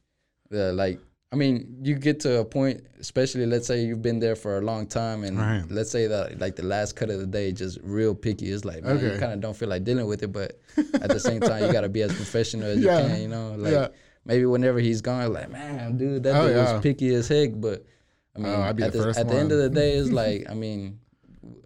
[0.51, 1.01] the like.
[1.33, 4.61] I mean, you get to a point, especially let's say you've been there for a
[4.63, 5.63] long time, and Right.
[5.71, 8.51] let's say that like the last cut of the day, just real picky.
[8.51, 9.15] It's like, man, Okay.
[9.15, 10.59] you kind of don't feel like dealing with it, but
[10.95, 13.03] at the same time, you got to be as professional as Yeah.
[13.03, 13.23] you can.
[13.23, 13.89] You know, like Yeah.
[14.31, 16.73] Maybe whenever he's gone, like, man, dude, that Oh, dude yeah.
[16.75, 17.51] was picky as heck.
[17.55, 17.85] But
[18.37, 20.55] I mean, Oh, at, the the, at the end of the day, it's like, I
[20.55, 21.01] mean,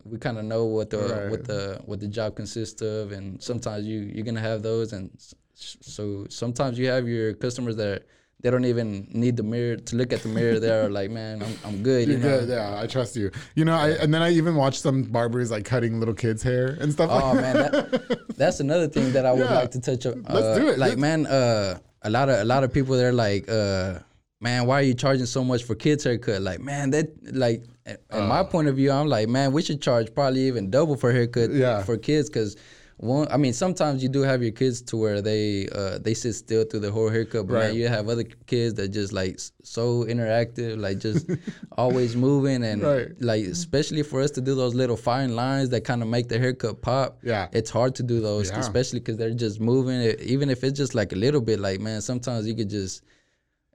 [0.05, 1.31] we kind of know what the Right.
[1.31, 5.11] what the what the job consists of, and sometimes you you're gonna have those, and
[5.55, 8.03] so sometimes you have your customers that
[8.41, 10.61] they don't even need the mirror to look at the mirror.
[10.61, 12.07] They're like, man, I'm, I'm good.
[12.07, 12.41] You You're know.
[12.41, 12.79] good, yeah.
[12.79, 13.31] I trust you.
[13.55, 16.77] You know, I, and then I even watched some barbers like cutting little kids' hair
[16.81, 17.09] and stuff.
[17.11, 19.55] Oh like man, that, that's another thing that I would Yeah.
[19.55, 20.23] like to touch on.
[20.29, 20.79] Let's Uh, do it.
[20.79, 23.98] Like Let's- man, uh, a lot of a lot of people they're like, uh,
[24.40, 26.42] man, why are you charging so much for kids haircut?
[26.42, 28.26] Like man, that like, in Uh.
[28.26, 31.50] my point of view, I'm like, man, we should charge probably even double for haircut
[31.50, 31.82] Yeah.
[31.82, 32.57] for kids because.
[32.99, 36.34] One, I mean, sometimes you do have your kids to where they uh, they sit
[36.34, 37.66] still through the whole haircut, but Right.
[37.68, 41.26] man, you have other kids that just like so interactive, like just
[41.76, 43.09] always moving and Right.
[43.20, 46.38] like especially for us to do those little fine lines that kind of make the
[46.38, 47.18] haircut pop.
[47.24, 47.49] Yeah.
[47.53, 48.61] it's hard to do those, Yeah.
[48.61, 50.01] especially because they're just moving.
[50.01, 53.03] It, even if it's just like a little bit, like man, sometimes you could just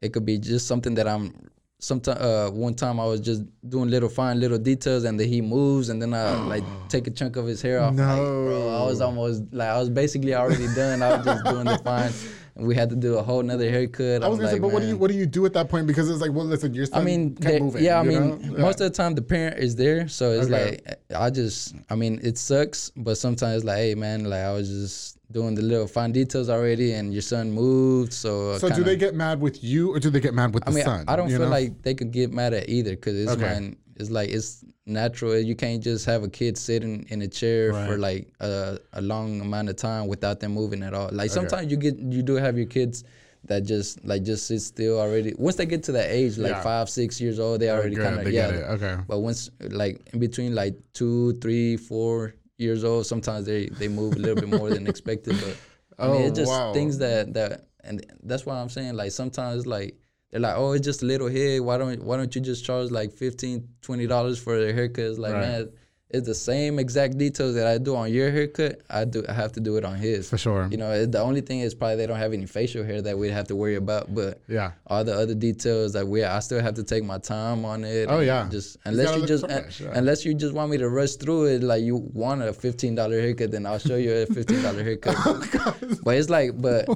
[0.02, 1.50] it could be just something that I'm.
[1.82, 5.40] Sometimes, uh, one time I was just doing little fine little details, and then he
[5.42, 7.96] moves, and then I like take a chunk of his hair off.
[7.96, 11.02] Like, bro, I was almost like I was basically already done.
[11.02, 12.12] I was just doing the fine,
[12.58, 14.24] and we had to do a whole nother haircut.
[14.26, 15.70] I was gonna say, like, but what do you what do you do at that
[15.70, 15.88] point?
[15.88, 17.82] Because it's like, well, listen, your son I mean, kept moving.
[17.82, 18.42] yeah, I mean.
[18.42, 18.50] Yeah.
[18.58, 20.80] most of the time the parent is there, so it's Okay.
[20.86, 24.68] like I just, I mean, it sucks, but sometimes like, hey, man, like I was
[24.68, 28.58] just doing the little fine details already, and your son moved, so.
[28.58, 30.72] So do kinda- they get mad with you, or do they get mad with the
[30.72, 31.06] I mean, son?
[31.08, 31.50] I don't feel know?
[31.50, 33.76] like they could get mad at either because it's Okay.
[33.98, 35.38] it's like it's natural.
[35.38, 39.42] You can't just have a kid sitting in a chair for like a, a long
[39.42, 41.10] amount of time without them moving at all.
[41.12, 43.04] Like sometimes you get you do have your kids
[43.46, 45.34] that just like just sit still already.
[45.38, 46.62] Once they get to that age, like Yeah.
[46.62, 48.50] five, six years old, they oh, already kind of yeah.
[48.52, 48.98] get it, okay.
[49.08, 54.16] But once like in between like two, three, four years old, sometimes they they move
[54.16, 55.40] a little bit more than expected.
[55.40, 55.62] But
[55.98, 56.74] I mean, Oh, it's just wow.
[56.74, 59.98] things that that and that's why I'm saying like sometimes like
[60.32, 62.92] they're like oh it's just a little head why don't why don't you just charge
[62.92, 65.42] like 15 20 dollars for their haircut like Right.
[65.42, 65.70] man
[66.12, 69.52] it's the same exact details that I do on your haircut I do I have
[69.54, 70.68] to do it on his For sure.
[70.72, 73.16] you know it, the only thing is probably they don't have any facial hair that
[73.18, 74.72] we'd have to worry about but Yeah.
[74.88, 78.08] all the other details that we I still have to take my time on it
[78.10, 78.48] Oh, yeah.
[78.50, 79.92] just unless you just fresh, yeah.
[79.94, 83.20] unless you just want me to rush through it like you want a fifteen dollar
[83.22, 86.88] haircut then I'll show you a fifteen dollar haircut Oh, but it's like, but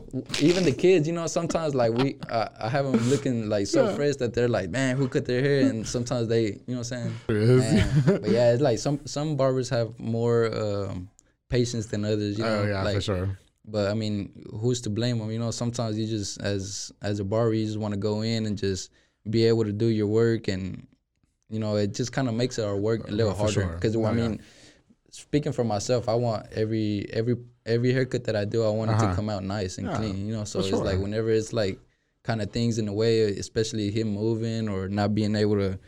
[0.41, 3.93] even the kids, you know, sometimes like we, uh, I have them looking like so
[3.95, 5.61] fresh that they're like, man, who cut their hair?
[5.69, 7.83] And sometimes they, you know what I'm saying?
[8.21, 11.09] But yeah, it's like some some barbers have more um,
[11.49, 12.37] patience than others.
[12.37, 13.37] You know, Oh yeah, like, for sure.
[13.65, 15.31] But I mean, who's to blame them?
[15.31, 18.45] You know, sometimes you just as as a barber, you just want to go in
[18.45, 18.91] and just
[19.29, 20.85] be able to do your work, and
[21.49, 23.53] you know, it just kind of makes our work a little harder.
[23.53, 23.75] sure.
[23.75, 24.15] Because Oh, I yeah.
[24.27, 24.41] mean,
[25.11, 28.95] speaking for myself, I want every every every haircut that I do, I want it
[28.95, 29.09] Uh-huh.
[29.11, 30.27] to come out nice and Yeah, clean.
[30.27, 31.79] You know, so it's like whenever it's like
[32.23, 35.79] kind of things in the way, especially him moving or not being able to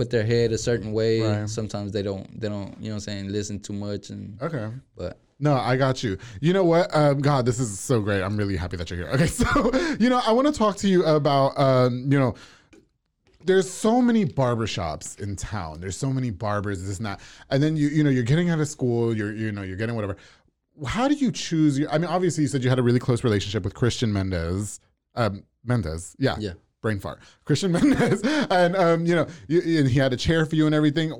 [0.00, 1.20] put their head a certain way.
[1.20, 1.48] Right.
[1.48, 4.66] Sometimes they don't they don't you know what I'm saying listen too much and Okay.
[4.96, 6.16] but No, I got you.
[6.40, 6.84] You know what?
[7.00, 8.22] Um, God, this is so great.
[8.22, 9.10] I'm really happy that you're here.
[9.16, 9.46] Okay, so
[10.00, 12.34] you know, I want to talk to you about um, you know,
[13.44, 15.80] there's so many barbershops in town.
[15.82, 17.20] There's so many barbers, this and that.
[17.50, 19.94] And then you, you know, you're getting out of school, you're, you know, you're getting
[19.94, 20.16] whatever.
[20.86, 23.22] How do you choose your, I mean, obviously you said you had a really close
[23.24, 24.80] relationship with Christian Mendez.
[25.14, 26.36] Um, Mendez, yeah.
[26.38, 26.52] Yeah.
[26.80, 27.20] Brain fart.
[27.44, 28.22] Christian Mendez.
[28.22, 31.12] And, um, you know, you, and he had a chair for you and everything.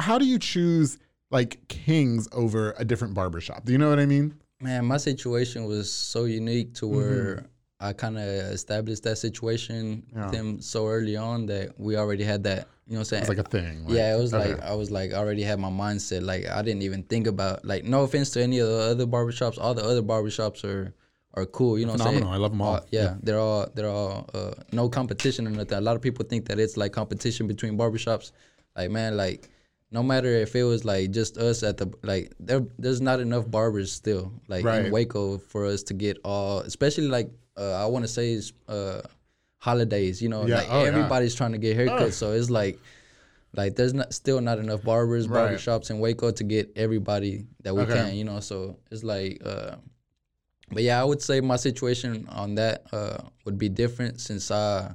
[0.00, 0.98] How do you choose
[1.30, 3.64] like kings over a different barbershop?
[3.64, 4.34] Do you know what I mean?
[4.60, 7.46] Man, my situation was so unique to where Mm-hmm.
[7.80, 10.24] I kind of established that situation Yeah.
[10.26, 12.66] with him so early on that we already had that.
[12.88, 13.20] You know what I'm saying?
[13.22, 13.84] It's like a thing.
[13.84, 13.94] right?
[13.94, 14.54] yeah, it was Okay.
[14.54, 16.22] like I was like I already had my mindset.
[16.22, 19.58] Like I didn't even think about like no offense to any of the other barbershops.
[19.60, 20.92] All the other barbershops are
[21.38, 21.78] are cool.
[21.78, 22.18] You know what I'm saying?
[22.20, 22.34] Phenomenal.
[22.34, 22.74] I love 'em all.
[22.76, 25.78] Uh, yeah, they're all they're all uh, no competition or nothing.
[25.78, 28.32] A lot of people think that it's like competition between barbershops.
[28.76, 29.48] Like man, like
[29.90, 33.50] no matter if it was like just us at the like there there's not enough
[33.50, 34.84] barbers still like Right.
[34.86, 38.52] in Waco for us to get all especially like uh, I want to say is
[38.68, 39.00] uh
[39.58, 40.58] holidays you know Yeah.
[40.58, 40.88] like Oh, yeah.
[40.88, 42.78] everybody's trying to get haircuts so it's like
[43.56, 45.52] like there's not still not enough barbers Right.
[45.56, 47.94] barbershops in Waco to get everybody that we Okay.
[47.94, 49.76] can you know so it's like uh
[50.70, 54.94] but yeah I would say my situation on that uh would be different since uh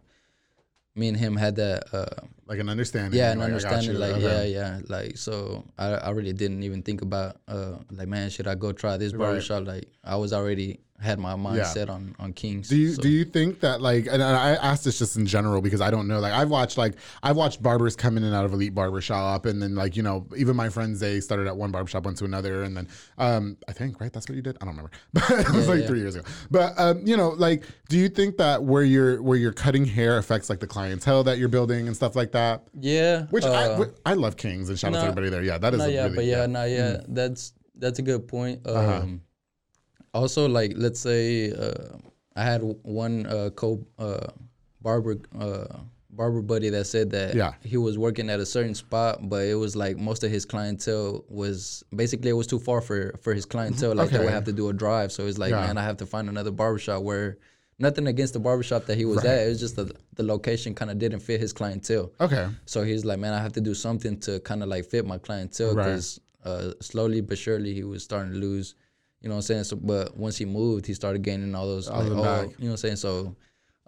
[0.96, 3.18] me and him had that uh like an understanding.
[3.18, 4.50] yeah, and like, understanding, like Okay.
[4.50, 5.64] yeah, yeah, like so.
[5.78, 9.14] I, I really didn't even think about uh like man, should I go try this
[9.14, 9.66] barbershop?
[9.66, 11.94] Like I was already had my mindset Yeah.
[11.94, 12.70] on on Kings.
[12.70, 15.62] Do you so- do you think that like and I asked this just in general
[15.62, 18.46] because I don't know like I've watched like I've watched barbers come in and out
[18.46, 21.72] of elite barbershop and then like you know even my friends they started at one
[21.72, 22.88] barbershop went to another and then
[23.18, 25.82] um I think right that's what you did I don't remember but it was like
[25.82, 25.88] yeah.
[25.88, 29.38] three years ago but um you know like do you think that where you're where
[29.38, 33.26] you're cutting hair affects like the clientele that you're building and stuff like that Yeah,
[33.32, 35.80] which uh, I I love Kings and shout out to everybody there yeah that is
[35.80, 36.16] no, a yeah, really, Mm.
[36.18, 38.68] but yeah, no, yeah, that's that's a good point.
[38.68, 39.22] Um,
[40.14, 41.98] also like let's say uh,
[42.36, 44.28] I had one uh, co uh,
[44.82, 45.78] barber uh,
[46.12, 47.54] barber buddy that said that Yeah.
[47.64, 51.26] he was working at a certain spot, but it was like most of his clientele
[51.30, 53.96] was basically it was too far for for his clientele.
[53.96, 54.26] Like they Okay.
[54.26, 55.62] would have to do a drive, so it's like Yeah.
[55.62, 57.38] man, I have to find another barbershop where.
[57.84, 59.46] Nothing against the barbershop that he was at.
[59.46, 62.12] It was just the the location kind of didn't fit his clientele.
[62.26, 62.48] Okay.
[62.66, 65.18] So he's like, man, I have to do something to kind of like fit my
[65.18, 65.84] clientele Right.
[65.86, 68.76] because uh, slowly but surely he was starting to lose.
[69.22, 69.64] You know what I'm saying?
[69.66, 71.90] So, but once he moved, he started gaining all those.
[71.90, 72.96] Like, oh, you know what I'm saying?
[72.98, 73.36] So,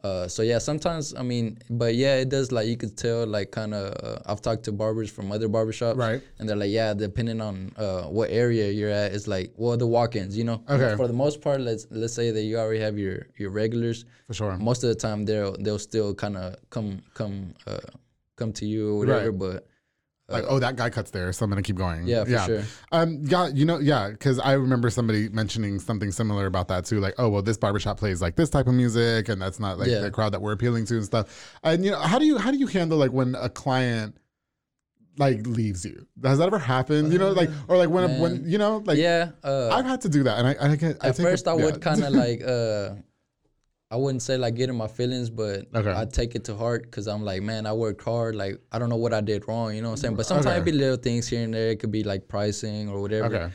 [0.06, 1.46] uh, so yeah, sometimes I mean,
[1.82, 3.86] but yeah, it does like you could tell like kind of.
[4.08, 6.22] Uh, I've talked to barbers from other barbershops, Right.
[6.38, 9.90] And they're like, yeah, depending on uh, what area you're at, it's like, well, the
[9.98, 10.60] walk-ins, you know.
[10.76, 10.96] Okay.
[11.02, 14.00] For the most part, let's let's say that you already have your your regulars.
[14.28, 14.54] For sure.
[14.70, 16.90] Most of the time, they'll they'll still kind of come
[17.20, 17.36] come
[17.72, 17.90] uh,
[18.40, 19.40] come to you or whatever, Right.
[19.46, 19.60] but.
[20.28, 22.64] Like oh that guy cuts there so i'm gonna keep going Yeah, for sure.
[22.92, 27.00] um yeah you know yeah because i remember somebody mentioning something similar about that too
[27.00, 29.88] like oh well this barbershop plays like this type of music and that's not like
[29.88, 30.00] Yeah.
[30.00, 32.50] the crowd that we're appealing to and stuff and you know how do you how
[32.50, 34.18] do you handle like when a client
[35.18, 38.44] like leaves you has that ever happened you know like or like when a, when
[38.50, 41.10] you know like yeah, uh, i've had to do that and i i, get, I
[41.10, 41.66] at first it- I yeah.
[41.66, 42.96] would kind of like uh
[43.96, 45.94] I wouldn't say like getting my feelings, but Okay.
[46.00, 48.36] I take it to heart because I'm like, man, I work hard.
[48.36, 50.16] Like I don't know what I did wrong, you know what I'm saying?
[50.20, 50.58] But sometimes Okay.
[50.60, 51.70] it be little things here and there.
[51.74, 53.28] It could be like pricing or whatever.
[53.28, 53.50] okay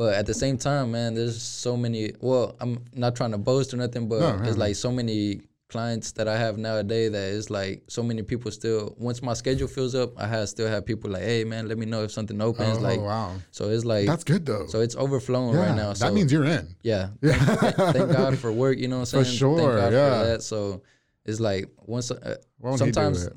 [0.00, 2.12] But at the same time, man, there's so many.
[2.20, 5.40] Well, I'm not trying to boast or nothing, but No, no, it's like so many
[5.70, 8.94] clients that I have nowadays that it's like so many people still.
[8.98, 11.86] Once my schedule fills up, I have still have people like, hey, man, let me
[11.86, 12.78] know if something opens.
[12.78, 15.92] oh like, wow so it's like that's good though So it's overflowing yeah right now.
[15.94, 17.08] So that means you're in yeah.
[17.22, 19.24] Thank, thank God for work, you know what I'm saying?
[19.24, 20.18] For sure, Thank God yeah.
[20.20, 20.42] for that.
[20.42, 20.82] So
[21.24, 23.28] it's like once uh, Won't he do sometimes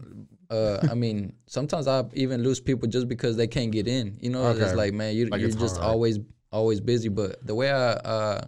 [0.49, 4.17] uh I mean, sometimes I even lose people just because they can't get in.
[4.19, 4.63] You know, Okay.
[4.63, 5.89] it's like man, you Like, you're it's just hard.
[5.91, 6.19] always
[6.51, 8.41] always busy, but the way I uh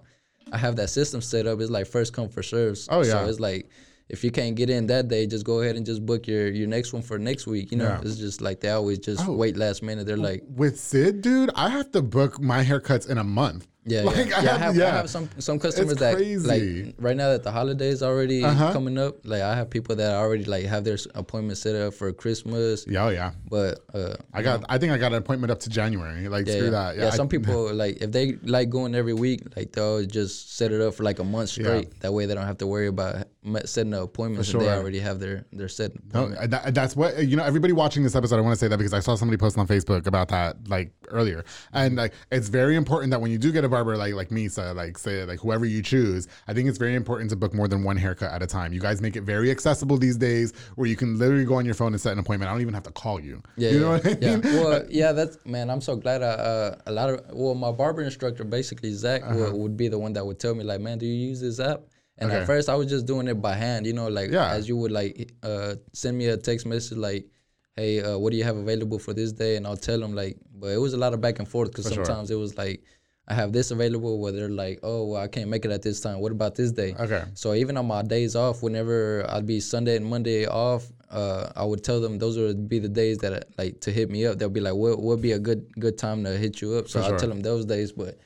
[0.55, 2.87] I have that system set up It's like first come first serves.
[2.91, 3.11] Oh, yeah.
[3.13, 3.69] So it's like
[4.07, 6.67] if you can't get in that day, just go ahead and just book your your
[6.75, 7.71] next one for next week.
[7.71, 8.01] You know, Yeah.
[8.05, 9.33] it's just like they always just Oh.
[9.33, 10.05] wait last minute.
[10.07, 14.01] They're like, with sid dude i have to book my haircuts in a month Yeah,
[14.01, 14.21] Like, yeah.
[14.21, 14.85] I yeah, have- I have, yeah.
[14.85, 16.47] I have some some customers It's that crazy.
[16.85, 18.73] like right now that the holidays already Uh-huh.
[18.73, 19.17] coming up.
[19.23, 23.05] Like I have people that already like have their appointment set up for Christmas, yeah
[23.05, 24.63] oh yeah but uh, I got.
[24.69, 26.27] I think I got an appointment up to January.
[26.27, 26.71] Like yeah, screw yeah.
[26.71, 26.97] that.
[26.97, 30.71] Yeah, I- some people like if they like going every week, like they'll just set
[30.71, 31.99] it up for like a month straight.
[32.01, 33.27] That way they don't have to worry about
[33.65, 34.51] setting the appointments.
[34.51, 34.75] And they sure.
[34.75, 35.91] already have their their set.
[36.13, 37.43] No, that, that's what you know.
[37.43, 39.67] Everybody watching this episode, I want to say that because I saw somebody post on
[39.67, 41.43] Facebook about that like earlier,
[41.73, 44.75] and like it's very important that when you do get a barber, like like Misa,
[44.75, 47.83] like say like whoever you choose, I think it's very important to book more than
[47.83, 48.73] one haircut at a time.
[48.73, 51.75] You guys make it very accessible these days, where you can literally go on your
[51.75, 52.49] phone and set an appointment.
[52.49, 53.41] I don't even have to call you.
[53.57, 54.37] Yeah, you know yeah, what I yeah.
[54.63, 55.69] Well, yeah, that's man.
[55.69, 56.23] I'm so glad.
[56.23, 59.99] I, uh, a lot of well, my barber instructor, basically Zach, would, would be the
[59.99, 61.81] one that would tell me like, man, do you use this app?
[62.17, 62.31] And.
[62.31, 62.41] Okay.
[62.41, 64.51] at first, I was just doing it by hand, you know, like Yeah.
[64.51, 67.27] as you would like uh, send me a text message like,
[67.75, 69.57] hey, uh, what do you have available for this day?
[69.57, 71.91] And I'll tell them like, but it was a lot of back and forth because
[71.91, 72.05] sure.
[72.05, 72.83] sometimes it was like.
[73.27, 75.99] I have this available where they're like, oh, well, I can't make it at this
[75.99, 76.19] time.
[76.19, 76.93] What about this day?
[76.99, 77.23] Okay.
[77.33, 81.65] So even on my days off, whenever I'd be Sunday and Monday off, uh, I
[81.65, 84.37] would tell them those would be the days that like to hit me up.
[84.37, 87.01] They'll be like, "What would be a good good time to hit you up?" So
[87.01, 87.17] I sure.
[87.17, 88.19] tell them those days, but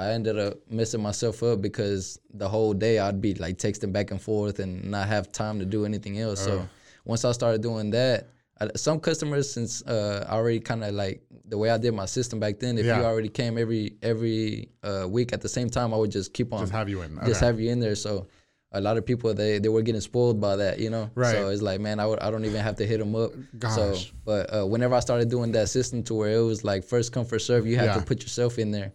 [0.00, 4.10] I ended up messing myself up because the whole day I'd be like texting back
[4.10, 6.40] and forth and not have time to do anything else.
[6.44, 6.68] So
[7.04, 8.28] once I started doing that,
[8.60, 12.06] I, some customers since uh, I already kind of like the way I did my
[12.06, 12.78] system back then.
[12.78, 12.98] If Yeah.
[12.98, 16.52] you already came every every uh, week at the same time, I would just keep
[16.52, 17.18] on Just have you in.
[17.26, 17.94] just have you in there.
[17.96, 18.26] So
[18.72, 21.10] a lot of people they they were getting spoiled by that, you know.
[21.14, 21.32] Right.
[21.34, 23.32] So it's like, man, I would, I don't even have to hit them up.
[23.76, 24.12] So, Gosh.
[24.24, 27.24] but uh, whenever I started doing that system to where it was like first come
[27.24, 27.98] first serve, you had Yeah.
[27.98, 28.92] to put yourself in there.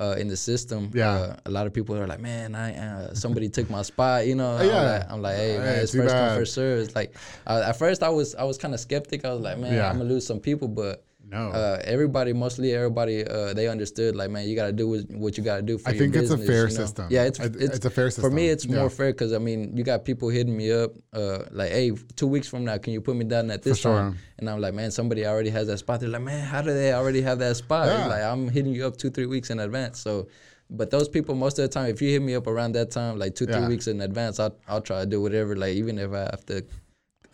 [0.00, 1.12] Uh, in the system, Yeah.
[1.12, 4.34] uh, a lot of people are like, "Man, I uh, somebody took my spot," you
[4.34, 4.56] know.
[4.56, 4.82] I'm Yeah.
[4.90, 6.28] like, I'm like, "Hey, man, it's first bad.
[6.30, 7.14] come first serve." It's like,
[7.46, 9.26] uh, at first I was I was kind of skeptic.
[9.26, 9.90] I was like, "Man, Yeah.
[9.90, 11.48] I'm gonna lose some people," but No.
[11.50, 14.14] uh, everybody, mostly everybody, uh, they understood.
[14.14, 16.30] Like, man, you gotta do what, what you gotta do for I your think it's
[16.30, 16.84] a fair you know?
[16.84, 17.06] system.
[17.10, 18.22] Yeah, it's, it's it's a fair system.
[18.22, 21.44] For me, it's more fair because I mean, you got people hitting me up, uh,
[21.50, 23.96] like, hey, two weeks from now, can you put me down at this sure.
[23.96, 24.18] time?
[24.38, 26.00] And I'm like, man, somebody already has that spot.
[26.00, 27.86] They're like, man, how do they already have that spot?
[27.86, 28.06] Yeah.
[28.06, 30.00] Like, I'm hitting you up two, three weeks in advance.
[30.00, 30.28] So,
[30.68, 33.18] but those people, most of the time, if you hit me up around that time,
[33.18, 33.58] like two, Yeah.
[33.58, 35.54] three weeks in advance, I'll, I'll try to do whatever.
[35.56, 36.64] Like, even if I have to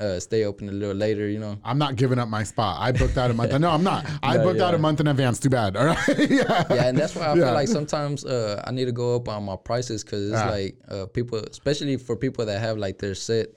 [0.01, 1.57] uh, stay open a little later, you know.
[1.65, 2.77] I'm not giving up my spot.
[2.81, 3.53] I booked out a month.
[3.59, 4.07] No, I'm not.
[4.23, 5.39] I No, booked out a month in advance.
[5.41, 5.77] Too bad.
[5.79, 6.09] All right.
[6.31, 6.65] yeah.
[6.71, 7.45] yeah, and that's why I Yeah.
[7.47, 10.51] feel like sometimes uh, I need to go up on my prices because it's Yeah.
[10.51, 13.49] like uh, people, especially for people that have like their set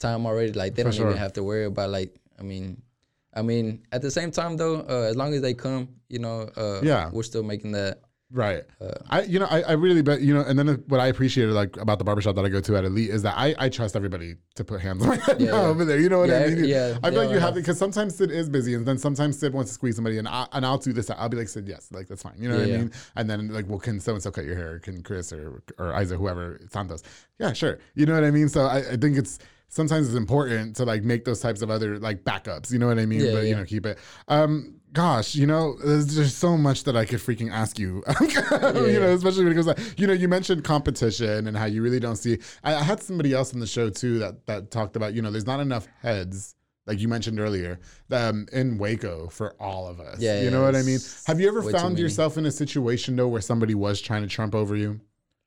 [0.00, 1.06] time already, like they For don't sure.
[1.10, 2.14] even have to worry about like.
[2.38, 2.82] I mean,
[3.32, 6.50] I mean, at the same time though, uh, as long as they come, you know,
[6.56, 7.10] uh, Yeah.
[7.12, 8.00] we're still making that.
[8.34, 8.64] Right.
[9.10, 11.76] I, you know, I, I really, but you know, and then what I appreciated like
[11.76, 14.34] about the barbershop that I go to at Elite is that I, I trust everybody
[14.56, 15.60] to put hands on my head Yeah, yeah.
[15.62, 16.00] over there.
[16.00, 16.64] You know what Yeah, I mean?
[16.64, 19.54] yeah, I feel like you have because sometimes Sid is busy, and then sometimes Sid
[19.54, 21.08] wants to squeeze somebody, and I, and I'll do this.
[21.10, 22.34] I'll be like Sid, yes, like that's fine.
[22.36, 22.92] You know what I mean?
[23.14, 24.80] And then like, well, can so and so cut your hair?
[24.80, 27.04] Can Chris or or Isaac, whoever Santos?
[27.38, 27.78] Yeah, sure.
[27.94, 28.48] You know what I mean?
[28.48, 29.38] So I, I think it's.
[29.68, 32.96] Sometimes it's important to like make those types of other like backups, you know what
[33.00, 33.20] I mean?
[33.24, 33.98] Yeah, but you know, keep it.
[34.28, 38.02] Um, gosh, you know, there's just so much that I could freaking ask you.
[38.20, 41.82] you know, especially when it goes like, you know, you mentioned competition and how you
[41.82, 42.38] really don't see.
[42.62, 45.30] I, I had somebody else on the show too that that talked about, you know,
[45.30, 46.54] there's not enough heads.
[46.86, 47.80] Like you mentioned earlier,
[48.10, 50.20] um, in Waco for all of us.
[50.20, 50.98] Yeah, you yeah, know what I mean.
[51.26, 54.54] Have you ever found yourself in a situation though where somebody was trying to trump
[54.54, 55.00] over you?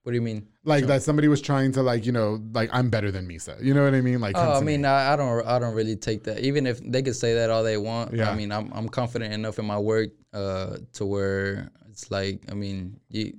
[0.08, 0.48] What do you mean?
[0.64, 3.62] Like that somebody was trying to like, you know, like I'm better than Misa.
[3.62, 4.22] You know what I mean?
[4.22, 4.86] Like, Oh, I mean.
[4.86, 6.40] I, I don't, I don't really take that.
[6.40, 8.32] Even if they could say that all they want, Yeah.
[8.32, 12.54] I mean, I'm, I'm confident enough in my work uh, to where it's like, I
[12.54, 13.34] mean, you,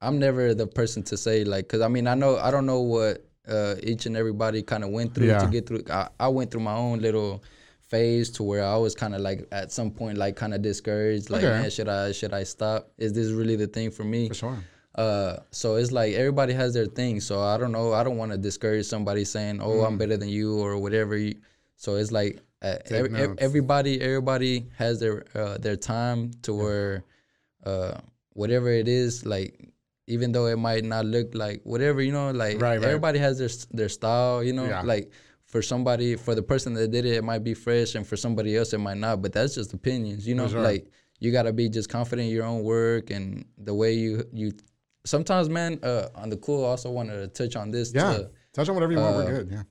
[0.00, 2.80] I'm never the person to say like, cause I mean, I know, I don't know
[2.80, 5.40] what uh, each and everybody kind of went through Yeah.
[5.40, 5.82] to get through.
[5.92, 7.44] I, I went through my own little
[7.88, 11.28] phase to where I was kind of like at some point like kind of discouraged,
[11.28, 11.60] like, Okay.
[11.60, 12.90] man, should I, should I stop?
[12.96, 14.28] Is this really the thing for me?
[14.28, 14.58] for sure.
[14.96, 17.20] Uh, so it's like everybody has their thing.
[17.20, 17.92] So I don't know.
[17.92, 19.86] I don't want to discourage somebody saying, "Oh, Mm.
[19.86, 21.16] I'm better than you" or whatever.
[21.16, 21.34] You,
[21.76, 27.04] so it's like uh, ev- ev- everybody, everybody has their uh, their time to where
[27.64, 27.98] uh,
[28.32, 29.68] whatever it is, like
[30.06, 32.84] even though it might not look like whatever, you know, like Right, right.
[32.84, 34.82] everybody has their their style, you know, Yeah.
[34.82, 35.10] like.
[35.48, 38.56] For somebody, for the person that did it, it might be fresh, and for somebody
[38.56, 39.22] else, it might not.
[39.22, 40.48] But that's just opinions, you know.
[40.48, 40.60] sure.
[40.60, 40.90] Like
[41.20, 44.50] you gotta be just confident in your own work and the way you you
[45.06, 48.12] sometimes man uh on the cool I also wanted to touch on this Yeah.
[48.18, 48.26] too.
[48.52, 49.16] Touch on whatever you want.
[49.16, 49.48] uh, We're good.
[49.52, 49.62] Yeah.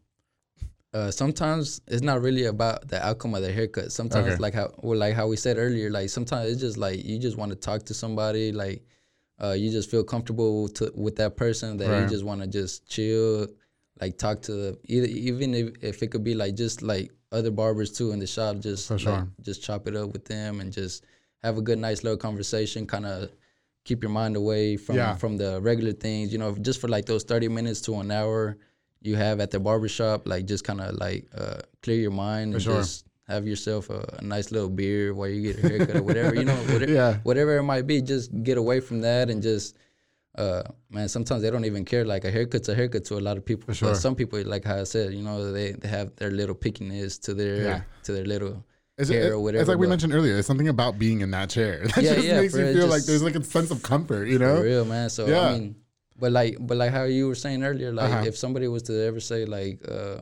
[0.93, 4.37] uh sometimes it's not really about the outcome of the haircut sometimes Okay.
[4.41, 7.37] like how well, like how we said earlier like sometimes it's just like you just
[7.37, 8.83] want to talk to somebody like
[9.43, 12.01] uh you just feel comfortable to, with that person that Right.
[12.03, 13.47] you just want to just chill
[14.01, 17.91] like talk to either even if, if it could be like just like other barbers
[17.91, 19.27] too in the shop just For like, sure.
[19.41, 21.03] just chop it up with them and just
[21.43, 23.29] have a good nice little conversation kind of
[23.85, 25.15] keep your mind away from Yeah.
[25.15, 28.57] from the regular things you know just for like those 30 minutes to an hour
[29.01, 32.61] you have at the barbershop like just kind of like uh, clear your mind and
[32.63, 32.77] sure.
[32.77, 36.35] just have yourself a, a nice little beer while you get a haircut or whatever
[36.35, 37.17] you know whatever, Yeah.
[37.23, 39.77] whatever it might be just get away from that and just
[40.37, 43.37] uh, man sometimes they don't even care like a haircut's a haircut to a lot
[43.37, 43.89] of people sure.
[43.89, 47.21] but some people like how i said you know they, they have their little pickiness
[47.21, 47.81] to their Yeah.
[48.03, 48.63] to their little
[48.97, 50.37] Hair it, or whatever it's like we mentioned earlier.
[50.37, 53.03] It's something about being in that chair that Yeah, just yeah, makes you feel like
[53.03, 54.27] there's like a sense of comfort.
[54.29, 54.57] You know?
[54.57, 55.09] For real, man.
[55.09, 55.41] So Yeah.
[55.41, 55.75] I mean,
[56.17, 58.23] but like, but like how you were saying earlier, like Uh-huh.
[58.25, 60.19] if somebody was to ever say like, uh,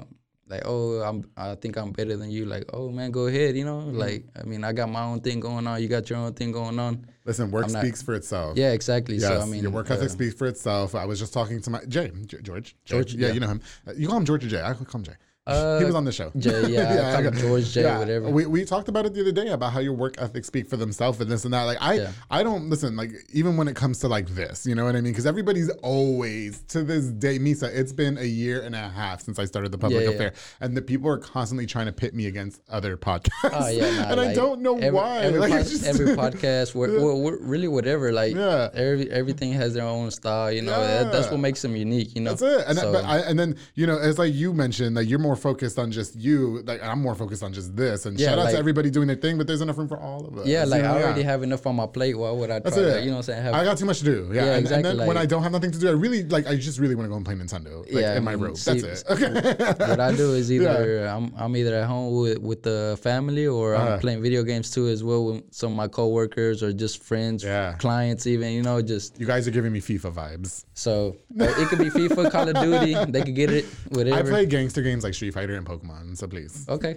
[0.47, 3.63] like, oh, I'm, I think I'm better than you, like, oh man, go ahead, you
[3.63, 3.97] know, Mm-hmm.
[3.97, 6.51] like, I mean, I got my own thing going on, you got your own thing
[6.51, 7.05] going on.
[7.25, 8.57] Listen, work I'm not- speaks for itself.
[8.57, 9.15] Yeah, exactly.
[9.17, 10.95] Yes, so I mean, your work ethic uh, speaks for itself.
[10.95, 12.95] I was just talking to my Jay, George, Jay.
[12.95, 13.33] George, yeah, yeah.
[13.33, 13.61] you know him.
[13.95, 14.61] You call him George or Jay?
[14.61, 15.13] I call him Jay.
[15.45, 16.31] Uh, he was on the show.
[16.37, 18.29] Jay, yeah, him George, Jay, whatever.
[18.29, 20.77] We, we talked about it the other day about how your work ethic speak for
[20.77, 21.63] themselves and this and that.
[21.63, 22.11] Like I, Yeah.
[22.31, 22.95] I don't listen.
[22.95, 25.11] Like even when it comes to like this, you know what I mean?
[25.11, 27.69] Because everybody's always to this day, Misa.
[27.75, 30.15] It's been a year and a half since I started the public Yeah, yeah.
[30.15, 33.29] affair, and the people are constantly trying to pit me against other podcasts.
[33.43, 35.17] Oh yeah, nah, and I don't know every, why.
[35.23, 38.13] Every, like, pod- just- every podcast, we're, we're, we're really whatever.
[38.13, 38.69] Like Yeah.
[38.73, 40.51] every everything has their own style.
[40.53, 42.15] You know, that, that's what makes them unique.
[42.15, 42.67] You know, That's it.
[42.67, 45.32] And, So- but I, and then, you know, as like you mentioned, that you're more
[45.35, 46.61] focused on just you.
[46.65, 48.05] Like I'm more focused on just this.
[48.05, 49.99] And Yeah, shout out like- to everybody doing their thing, but there's enough room for
[49.99, 50.45] all of us.
[50.47, 50.93] yeah, you like know?
[50.95, 51.27] I already Yeah.
[51.27, 52.15] have enough on my plate.
[52.17, 53.43] Why would I try That's to, you know what I'm saying?
[53.43, 54.29] Have, I got too much to do.
[54.33, 56.23] Yeah, Yeah, and, exactly, And then when I don't have nothing to do, I really
[56.23, 56.47] like.
[56.47, 57.79] I just really want to go and play Nintendo.
[57.79, 58.53] Like, Yeah, in my room.
[58.53, 59.03] That's it.
[59.09, 59.31] Okay.
[59.89, 63.75] what I do is either I'm I'm either at home with, with the family or
[63.75, 63.93] Uh-huh.
[63.93, 67.43] I'm playing video games too as well with some of my coworkers or just friends,
[67.43, 67.73] Yeah.
[67.79, 68.51] clients even.
[68.53, 70.65] You know, just you guys are giving me FIFA vibes.
[70.73, 72.93] so it could be FIFA, Call of Duty.
[73.11, 74.17] They could get it, whatever.
[74.17, 76.17] I play gangster games like Street Fighter and Pokemon.
[76.17, 76.65] So please.
[76.73, 76.95] Okay.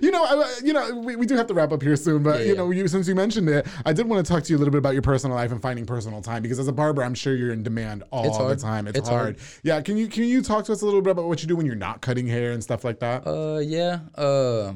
[0.00, 2.38] you know, I, you know, we, we do have to wrap up here soon, but
[2.38, 2.58] Yeah, you yeah.
[2.58, 4.70] know, you since you mentioned it, I did want to talk to you a little
[4.72, 7.34] bit about your personal life and finding personal time because as a barber, I'm sure
[7.34, 8.86] you're in demand all the time.
[8.86, 9.36] It's, It's hard.
[9.36, 9.38] hard.
[9.62, 11.56] Yeah, can you can you talk to us a little bit about what you do
[11.56, 13.26] when you're not cutting hair and stuff like that?
[13.26, 14.00] Uh, yeah.
[14.16, 14.72] Uh,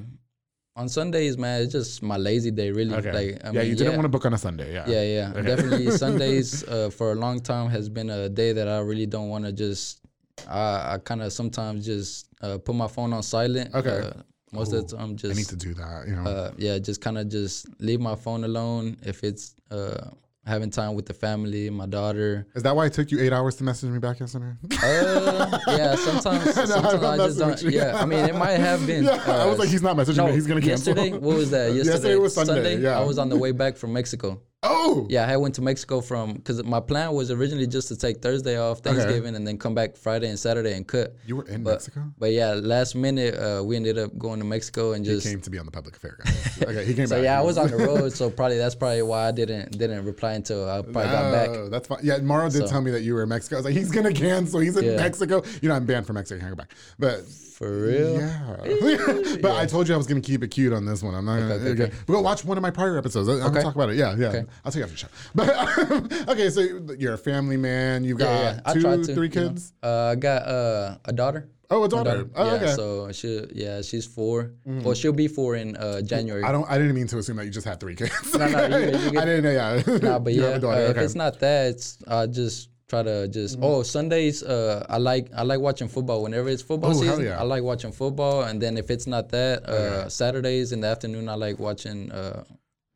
[0.74, 2.70] on Sundays, man, it's just my lazy day.
[2.70, 2.95] Really.
[2.95, 3.12] okay.
[3.12, 4.74] Like, I yeah, mean, you didn't want to book on a Sunday.
[4.74, 4.84] Yeah.
[4.87, 5.30] Yeah, yeah.
[5.34, 5.43] Okay.
[5.43, 9.28] Definitely Sundays uh, for a long time has been a day that I really don't
[9.30, 10.01] want to just.
[10.47, 13.74] I, I kind of sometimes just uh, put my phone on silent.
[13.74, 14.09] Okay.
[14.09, 14.22] Uh,
[14.53, 16.05] most of the time, just I need to do that.
[16.07, 16.22] You know.
[16.22, 18.97] uh, yeah, just kind of just leave my phone alone.
[19.03, 20.11] If it's uh,
[20.47, 22.47] having time with the family, my daughter.
[22.55, 24.53] Is that why it took you eight hours to message me back yesterday?
[24.82, 27.62] Uh, yeah, sometimes, No, I'm sometimes I just don't.
[27.62, 29.05] Yeah, I mean, it might have been.
[29.26, 30.32] Yeah, I was like, he's not messaging me.
[30.32, 30.95] He's gonna cancel.
[30.95, 31.72] Yesterday, what was that?
[31.74, 32.99] Yesterday, Yesterday was Sunday, yeah.
[32.99, 34.41] I was on the way back from Mexico.
[34.68, 38.20] Oh Yeah, I went to Mexico from because my plan was originally just to take
[38.22, 41.14] Thursday off Thanksgiving and then come back Friday and Saturday and cut.
[41.26, 42.04] You were in but, Mexico?
[42.18, 45.40] But yeah, last minute uh, we ended up going to Mexico and He just came
[45.40, 46.62] to be on the public affair, guys.
[46.62, 47.24] Okay, he came so back.
[47.24, 50.32] yeah, I was on the road, so probably that's probably why I didn't didn't reply
[50.34, 51.70] until I probably got back.
[51.70, 51.98] That's fine.
[52.02, 53.56] Yeah, Mauro did So- tell me that you were in Mexico.
[53.56, 54.60] I was like, he's gonna cancel.
[54.60, 54.96] He's in Yeah.
[54.96, 55.42] Mexico.
[55.62, 56.38] You know, I'm banned from Mexico.
[56.38, 56.74] I can't go back.
[56.98, 57.22] But
[57.57, 58.20] For real?
[58.20, 61.14] yeah, but I told you I was gonna keep it cute on this one.
[61.14, 61.54] I'm not gonna.
[61.54, 61.92] okay, Okay, okay.
[62.07, 63.28] But go watch one of my prior episodes.
[63.30, 63.62] I'm gonna Okay.
[63.62, 63.96] talk about it.
[63.96, 64.26] Yeah, yeah.
[64.28, 64.44] Okay.
[64.62, 65.09] I'll tell you after the show.
[65.34, 66.61] But okay, so
[66.98, 68.04] you're a family man.
[68.04, 68.72] You've got Yeah, yeah.
[68.74, 69.48] Two, to, three you know.
[69.48, 69.72] kids.
[69.82, 71.48] Uh, I got uh, a daughter.
[71.70, 72.28] Oh, a My daughter.
[72.36, 72.64] Oh, yeah, okay.
[72.66, 72.76] Mm.
[72.76, 76.44] so she yeah she's 4 Well, she'll be four in uh, January.
[76.44, 76.70] I don't.
[76.70, 78.12] I didn't mean to assume that you just had three kids.
[78.36, 79.16] No, no, you you good.
[79.22, 79.50] I didn't know.
[79.50, 79.96] Yeah.
[80.11, 80.80] Nah, but You yeah, have a uh, daughter.
[80.82, 80.98] if okay.
[80.98, 81.04] Mm-hmm.
[81.07, 84.43] it's not that, it's I just try to just oh Sundays.
[84.43, 86.22] Uh, I like I like watching football.
[86.22, 87.39] Whenever it's football Oh, season, yeah.
[87.41, 88.43] I like watching football.
[88.43, 92.45] And then if it's not that, uh, Saturdays in the afternoon, I like watching uh,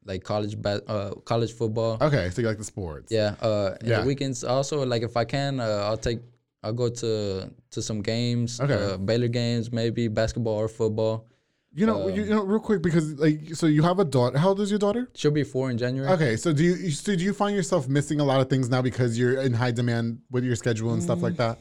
[0.05, 1.99] like college ba- uh, college football.
[2.01, 3.11] okay, so you like the sports.
[3.13, 3.35] Yeah.
[3.41, 4.01] Uh, Yeah.
[4.01, 6.21] the weekends also like if I can, uh, I'll take
[6.63, 8.61] I'll go to to some games.
[8.61, 8.75] Okay.
[8.75, 11.27] Uh, Baylor games, maybe basketball or football.
[11.73, 14.37] You know, Um, you, you know, real quick because like, so you have a daughter.
[14.39, 15.09] How old is your daughter?
[15.15, 16.11] She'll be four in January.
[16.13, 18.83] Okay, so do you so do you find yourself missing a lot of things now
[18.83, 21.59] because you're in high demand with your schedule and stuff like that?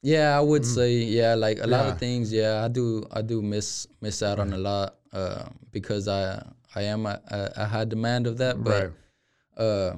[0.00, 1.92] Yeah, I would say yeah, like a lot Mm.
[1.92, 2.32] Of things.
[2.32, 3.04] Yeah, I do.
[3.12, 6.42] I do miss miss out on a lot uh, because I
[6.74, 8.64] I am a, a, a high demand of that.
[8.64, 8.92] But Right.
[9.66, 9.96] uh,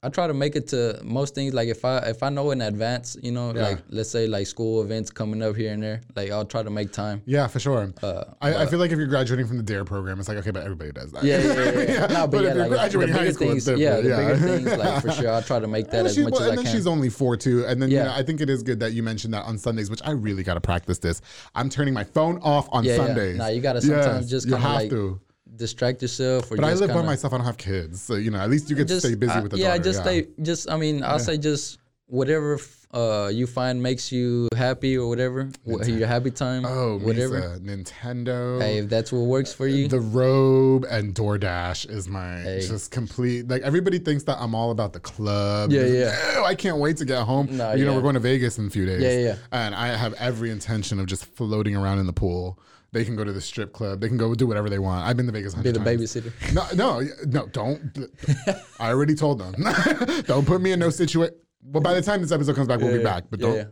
[0.00, 1.52] I try to make it to most things.
[1.54, 3.62] Like if I if I know in advance, you know, Yeah.
[3.62, 6.70] like let's say like school events coming up here and there, like I'll try to
[6.70, 7.20] make time.
[7.26, 7.92] Yeah, for sure.
[8.00, 10.52] Uh, I, I feel like if you're graduating from the DARE program, it's like okay,
[10.52, 11.24] but everybody does that.
[11.24, 11.80] Yeah, yeah, yeah.
[12.00, 12.06] yeah.
[12.14, 14.16] no, but, but yeah, if you're like the graduating high school, things, yeah, the bigger
[14.20, 14.36] yeah.
[14.36, 16.50] things, like for sure, I'll try to make that as she, much well, as I
[16.50, 16.58] can.
[16.58, 17.64] and then she's only four too.
[17.66, 18.04] And then you Yeah.
[18.04, 20.44] know, I think it is good that you mentioned that on Sundays, which I really
[20.44, 21.20] got to practice this.
[21.56, 23.04] I'm turning my phone off on Yeah, yeah.
[23.04, 23.36] Sundays.
[23.36, 25.20] Nah, you gotta sometimes Yes, just kinda have like to.
[25.56, 27.32] Distract yourself, or But I live by myself.
[27.32, 29.32] I don't have kids, so you know at least you get just to stay busy
[29.32, 29.82] uh, with the yeah, daughter.
[29.82, 30.26] just stay.
[30.42, 32.58] Just I mean, I'll say just whatever
[32.94, 37.58] uh, you find makes you happy or whatever, wh- your happy time, Oh, whatever.
[37.58, 38.60] Misa, Nintendo.
[38.62, 42.60] Hey, if that's what works for you, The robe and DoorDash is my Hey.
[42.66, 43.48] just complete.
[43.48, 45.70] Like everybody thinks that I'm all about the club.
[45.72, 46.38] Yeah, yeah.
[46.38, 47.48] "Ew, I can't wait to get home.
[47.56, 49.02] Nah, you know, we're going to Vegas in a few days.
[49.02, 49.36] Yeah, yeah.
[49.52, 52.58] And I have every intention of just floating around in the pool.
[52.92, 54.00] They can go to the strip club.
[54.00, 55.06] They can go do whatever they want.
[55.06, 55.54] I've been to Vegas.
[55.54, 56.00] be the times.
[56.00, 56.32] babysitter.
[56.54, 57.46] No, no, no.
[57.48, 57.98] Don't.
[58.80, 59.54] I already told them.
[60.26, 61.34] don't put me in no situation.
[61.62, 63.24] Well, by the time this episode comes back, we'll be back.
[63.30, 63.56] But don't.
[63.56, 63.64] yeah.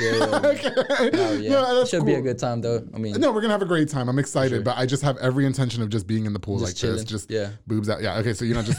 [0.00, 0.18] Yeah, yeah,
[0.52, 0.70] yeah.
[1.00, 1.50] Oh, no, yeah.
[1.50, 2.82] No, that's Should be a good time though.
[2.94, 4.08] I mean, No, we're gonna have a great time.
[4.08, 6.70] I'm excited, but I just have every intention of just being in the pool Just
[6.70, 6.96] like chilling.
[6.96, 7.50] this, just Yeah.
[7.66, 8.00] boobs out.
[8.00, 8.78] Yeah, okay, so you're not just,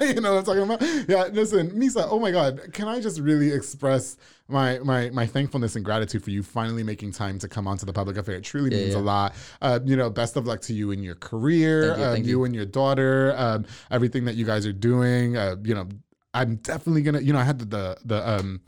[0.00, 0.80] you know what I'm talking about.
[1.06, 2.06] Yeah, listen, Misa.
[2.10, 4.16] Oh my God, can I just really express
[4.48, 7.92] my my my thankfulness and gratitude for you finally making time to come onto the
[7.92, 8.36] public affair.
[8.36, 9.00] It truly means yeah.
[9.00, 9.34] a lot.
[9.60, 12.30] Uh, you know, best of luck to you in your career, Thank you, um, you
[12.30, 12.44] you.
[12.44, 15.36] and your daughter, um, everything that you guys are doing.
[15.36, 15.88] Uh, you know,
[16.34, 17.20] I'm definitely gonna.
[17.20, 18.60] You know, I had the the, the um.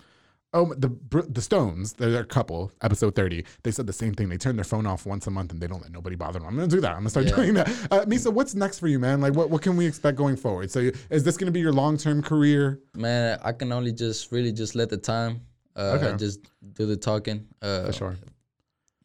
[0.52, 0.88] Oh, the
[1.28, 2.72] the Stones, they're a couple.
[2.82, 4.28] Episode thirty, they said the same thing.
[4.28, 6.48] They turn their phone off once a month and they don't let nobody bother them.
[6.48, 6.90] I'm gonna do that.
[6.90, 7.36] I'm gonna start Yeah.
[7.36, 7.68] doing that.
[7.88, 9.20] Uh, Misa, what's next for you, man?
[9.20, 10.68] Like, what what can we expect going forward?
[10.72, 12.80] So, is this gonna be your long term career?
[12.96, 15.42] man, I can only just really just let the time,
[15.76, 16.16] uh, Okay.
[16.16, 16.40] just
[16.74, 17.46] do the talking.
[17.62, 18.16] Uh, For sure.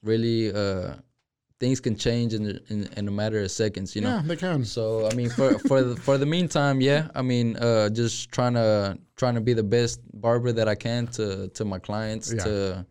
[0.02, 0.96] Really, uh,
[1.60, 3.96] things can change in, in in a matter of seconds.
[3.96, 4.10] You know.
[4.18, 4.66] Yeah, they can.
[4.66, 7.08] So I mean, for for the, for the meantime, yeah.
[7.16, 11.08] I mean, uh, just trying to trying to be the best barber that I can
[11.18, 12.32] to to my clients.
[12.32, 12.44] Yeah.
[12.44, 12.86] To,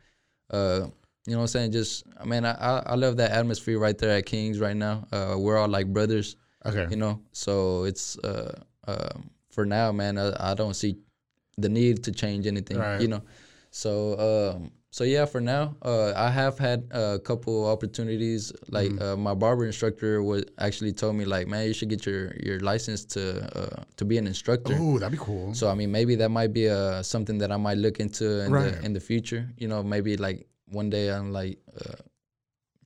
[0.50, 0.86] uh,
[1.26, 4.16] you know, what I'm saying, just I mean, I I love that atmosphere right there
[4.18, 5.06] at Kings right now.
[5.12, 6.36] Uh, we're all like brothers.
[6.66, 6.86] Okay.
[6.90, 8.58] You know, so it's uh,
[8.88, 9.18] uh,
[9.50, 10.18] for now, man.
[10.18, 10.96] I, I don't see
[11.58, 12.78] the need to change anything.
[12.78, 13.00] Right.
[13.00, 13.22] You know,
[13.82, 13.90] so
[14.54, 18.52] um, so yeah, for now, uh, I have had a couple opportunities.
[18.70, 19.02] Like Mm-hmm.
[19.02, 22.58] uh, my barber instructor was actually told me like, man, you should get your your
[22.70, 23.22] license to
[23.58, 24.76] uh, to be an instructor.
[24.78, 25.52] Oh, that'd be cool.
[25.58, 28.52] So I mean, maybe that might be uh, something that I might look into in
[28.52, 28.70] Right.
[28.78, 29.42] the in the future.
[29.58, 31.58] You know, maybe like one day I'm like.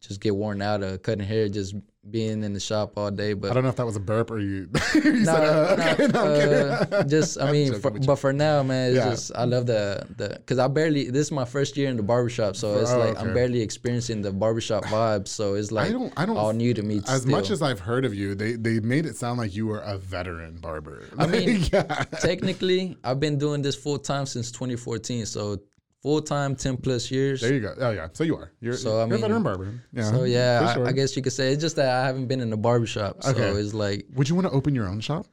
[0.09, 1.75] Just get worn out of cutting hair, just
[2.11, 3.35] being in the shop all day.
[3.35, 4.67] But I don't know if that was a burp or you.
[4.95, 9.11] you said, uh, no, uh, just I mean, for, but for now, man, it's Yeah.
[9.11, 12.03] just I love the the because I barely this is my first year in the
[12.03, 13.21] barbershop, so it's Oh, like okay.
[13.21, 15.29] I'm barely experiencing the barbershop vibes.
[15.29, 17.03] So it's like don't- I don't- all new to me.
[17.07, 17.31] As still.
[17.31, 19.99] much as I've heard of you, they they made it sound like you were a
[19.99, 21.05] veteran barber.
[21.19, 21.83] I mean, yeah.
[22.23, 25.59] technically, I've been doing this full time since 2014, so
[26.03, 27.41] full time 10 plus years.
[27.41, 27.75] There you go.
[27.79, 28.09] Oh yeah.
[28.13, 28.53] So you are.
[28.61, 29.83] You're, So, I you're a mean- veteran barber.
[29.93, 30.11] Yeah.
[30.11, 30.91] So yeah, for I.
[30.91, 33.23] I guess you could say it's just that I haven't been in a barbershop.
[33.23, 33.49] So Okay.
[33.61, 35.27] it's like Would you want to open your own shop?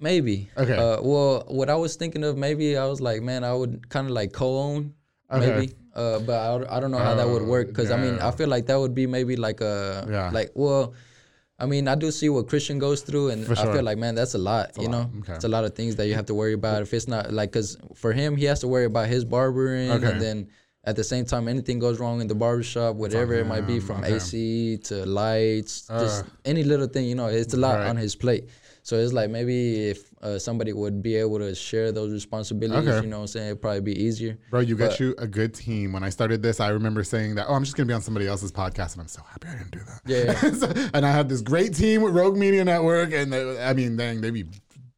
[0.00, 0.50] Maybe.
[0.58, 0.76] Okay.
[0.76, 4.06] Uh, well, what I was thinking of, maybe I was like, man, I would kind
[4.06, 4.92] of like co-own,
[5.32, 5.46] Okay.
[5.46, 5.72] maybe.
[5.94, 6.34] Uh, but
[6.68, 8.18] I, I don't know how that would work because I mean.
[8.18, 10.30] I feel like that would be maybe like a Yeah.
[10.32, 10.92] like well,
[11.64, 14.14] I mean, I do see what Christian goes through, and For I feel like, man,
[14.14, 14.72] that's a lot.
[14.76, 14.90] you lot.
[14.92, 15.32] know, Okay.
[15.34, 16.82] it's a lot of things that you have to worry about.
[16.82, 20.06] If it's not like, cause for him, he has to worry about his barbering, Okay.
[20.10, 20.48] and then
[20.86, 24.04] at the same time, anything goes wrong in the barbershop, whatever it might be, from
[24.04, 24.14] Okay.
[24.16, 27.06] AC to lights, just any little thing.
[27.06, 27.88] You know, it's a lot Right.
[27.88, 28.48] on his plate.
[28.82, 33.02] So it's like maybe if uh, somebody would be able to share those responsibilities, Okay.
[33.04, 34.36] you know, what I'm saying it'd probably be easier.
[34.50, 35.92] Bro, you get But- you a good team.
[35.94, 38.02] When I started this, I remember saying that, oh, I'm just going to be on
[38.02, 38.92] somebody else's podcast.
[38.92, 40.00] And I'm so happy I didn't do that.
[40.04, 40.50] Yeah.
[40.54, 43.12] So- and I had this great team with Rogue Media Network.
[43.14, 44.44] And they, I mean, dang, they be,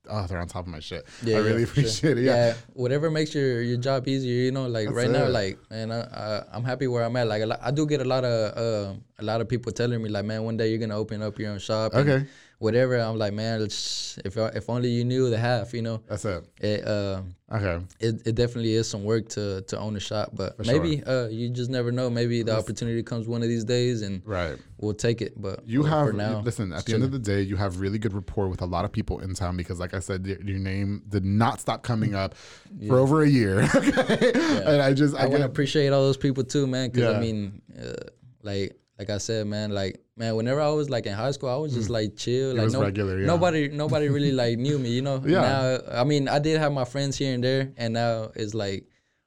[0.08, 1.06] oh, they're on top of my shit.
[1.22, 1.70] Yeah, I really sure.
[1.70, 2.24] appreciate it.
[2.24, 2.54] Yeah.
[2.74, 4.66] whatever makes your, your job easier, you know.
[4.66, 7.26] Like That's right now, like man, I, I, I'm happy where I'm at.
[7.26, 10.02] Like a lot, I do get a lot of uh, a lot of people telling
[10.02, 11.94] me like, man, one day you're gonna open up your own shop.
[11.94, 12.26] and Okay.
[12.58, 12.96] Whatever.
[12.98, 16.02] I'm like, man, if if only you knew the half, you know.
[16.08, 16.44] That's it.
[16.60, 17.20] It, uh,
[17.52, 17.84] Okay.
[18.00, 21.48] it, it definitely is some work to, to own a shop, but maybe uh, you
[21.48, 22.10] just never know.
[22.10, 24.56] Maybe the opportunity comes one of these days, and Right.
[24.78, 25.40] we'll take it.
[25.40, 26.40] But You have for now.
[26.40, 26.72] listen.
[26.72, 28.90] At the end of the day, you have really good rapport with a lot of
[28.90, 32.34] people in town because, like I said, your, your name did not stop coming up
[32.88, 33.60] for over a year.
[33.74, 34.32] okay,
[34.64, 36.88] and I just I, I want to appreciate all those people too, man.
[36.90, 37.16] Because Yeah.
[37.18, 37.92] I mean, uh,
[38.42, 41.56] like like I said, man, like man, whenever I was like in high school, I
[41.56, 42.64] was just like chill, like Mm.
[42.66, 43.26] was regular, yeah.
[43.26, 45.22] nobody nobody really like knew me, you know.
[45.26, 45.40] Yeah.
[45.42, 48.84] Now, I mean, I did have my friends here and there, and now it's like.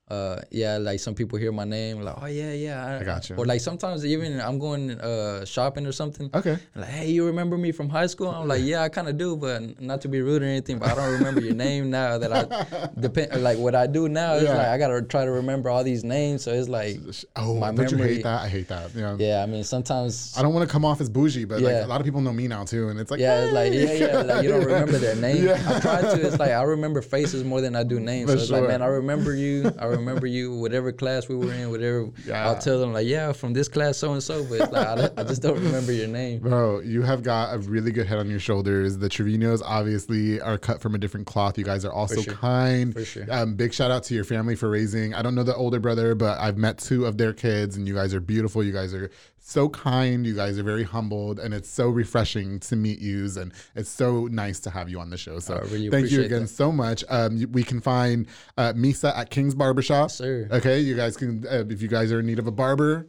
[0.09, 3.35] Uh yeah, like some people hear my name, like oh yeah yeah, I got you.
[3.35, 6.31] Or like sometimes even I'm going uh shopping or something.
[6.33, 6.57] Okay.
[6.75, 8.29] Like hey, you remember me from high school?
[8.29, 10.89] I'm like yeah, I kind of do, but not to be rude or anything, but
[10.89, 12.17] I don't remember your name now.
[12.17, 15.69] That I depend like what I do now is like I gotta try to remember
[15.69, 16.97] all these names, so it's like
[17.35, 18.41] Oh, my don't you memory- hate that?
[18.41, 18.95] I hate that.
[18.95, 19.15] Yeah.
[19.19, 21.87] yeah, I mean sometimes I don't want to come off as bougie, but like a
[21.87, 24.21] lot of people know me now too, and it's like yeah, it's like yeah, yeah,
[24.23, 24.73] like you don't Yeah.
[24.73, 25.45] remember their name.
[25.45, 25.63] Yeah.
[25.67, 26.25] I try to.
[26.27, 28.31] It's like I remember faces more than I do names.
[28.31, 28.59] For so it's sure.
[28.61, 29.71] like man, I remember you.
[29.77, 30.55] I remember you.
[30.57, 32.09] Whatever class we were in, whatever.
[32.25, 32.47] Yeah.
[32.47, 35.23] I'll tell them like yeah, from this class so and so, but like I, I
[35.23, 36.39] just don't remember your name.
[36.39, 38.97] Bro, you have got a really good head on your shoulders.
[38.97, 41.57] The Trevinos obviously are cut from a different cloth.
[41.57, 42.33] You guys are also sure.
[42.33, 42.93] kind.
[42.93, 43.25] For sure.
[43.29, 45.13] Um, big shout out to your family for raising.
[45.13, 47.93] I don't know the older brother, but I've met two of their kids, and you
[47.93, 48.63] guys are beautiful.
[48.63, 50.25] You guys are so kind.
[50.25, 54.27] You guys are very humbled, and it's so refreshing to meet yous, and it's so
[54.27, 55.39] nice to have you on the show.
[55.39, 56.47] So I really thank you again that.
[56.47, 57.03] so much.
[57.09, 58.27] Um, you- we can find
[58.57, 60.11] uh, Misa at King's Barbershop.
[60.11, 60.47] sir.
[60.51, 63.07] Okay, you guys can uh, if you guys are in need of a barber.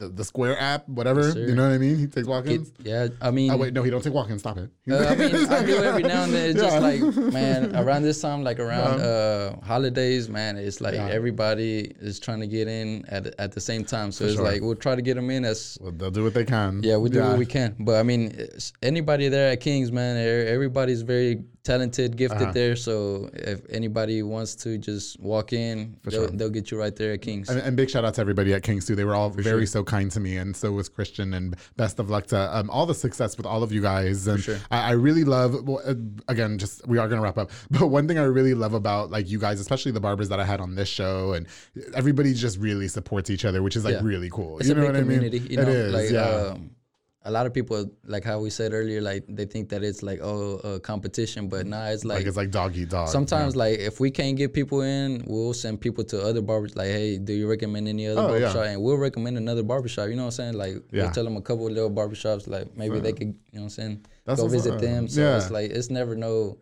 [0.00, 1.40] The, the Square app, whatever, sir.
[1.46, 1.96] you know what I mean.
[1.98, 2.68] He takes walk-ins.
[2.70, 4.40] It- yeah, I mean, Oh wait, no, he don't take walk-ins.
[4.40, 4.70] Stop it.
[4.90, 6.50] Uh, I mean, I do every now and then.
[6.50, 6.70] It's Yeah.
[6.80, 6.82] just
[7.16, 11.08] like, man, around this time, like around uh, holidays, man, it's like Yeah.
[11.08, 14.10] everybody is trying to get in at at the same time.
[14.10, 14.44] So it's sure.
[14.44, 16.82] like we'll try to get them in as Well, they'll do what they can.
[16.82, 17.76] yeah, we do what we can.
[17.78, 18.34] But I mean,
[18.82, 20.16] anybody there at Kings, man,
[20.48, 22.52] everybody's very talented, gifted Uh-huh.
[22.60, 22.74] there.
[22.86, 22.94] So
[23.52, 26.36] if anybody wants to just walk in, they'll, sure.
[26.36, 27.48] they'll get you right there at Kings.
[27.50, 28.96] And, and big shout out to everybody at Kings too.
[29.00, 31.34] They were all very so kind to me, and so was Christian.
[31.34, 34.26] And best of luck to um, all the success with all of you guys.
[34.26, 34.58] And sure.
[34.70, 35.50] I, I really love.
[35.66, 35.94] Well, uh,
[36.28, 37.50] again, just we are gonna wrap up.
[37.80, 40.44] But one thing I really love about like you guys, especially the barbers that I
[40.44, 41.46] had on this show, and
[41.94, 44.00] everybody just really supports each other, which is like Yeah.
[44.12, 44.58] really cool.
[44.58, 45.38] it's you know what community.
[45.38, 45.50] I mean?
[45.50, 45.92] You know, it is.
[45.94, 46.52] like yeah.
[46.52, 46.70] um,
[47.24, 50.20] a lot of people, like how we said earlier, like they think that it's like
[50.22, 53.08] oh a competition, but nah, it's like, like, it's like dog eat dog.
[53.08, 56.74] sometimes like if we can't get people in, we'll send people to other barbers.
[56.76, 58.40] Like hey, do you recommend any other Oh, yeah.
[58.46, 58.66] barbershop?
[58.66, 60.08] And we'll recommend another barbershop.
[60.08, 60.54] You know what I'm saying?
[60.54, 61.02] Like Yeah.
[61.04, 63.62] we'll tell them a couple of little barbershops, like maybe they could, you know what
[63.64, 64.80] I'm saying, That's go visit up.
[64.80, 65.06] them.
[65.08, 65.36] So Yeah.
[65.36, 66.56] it's like it's never no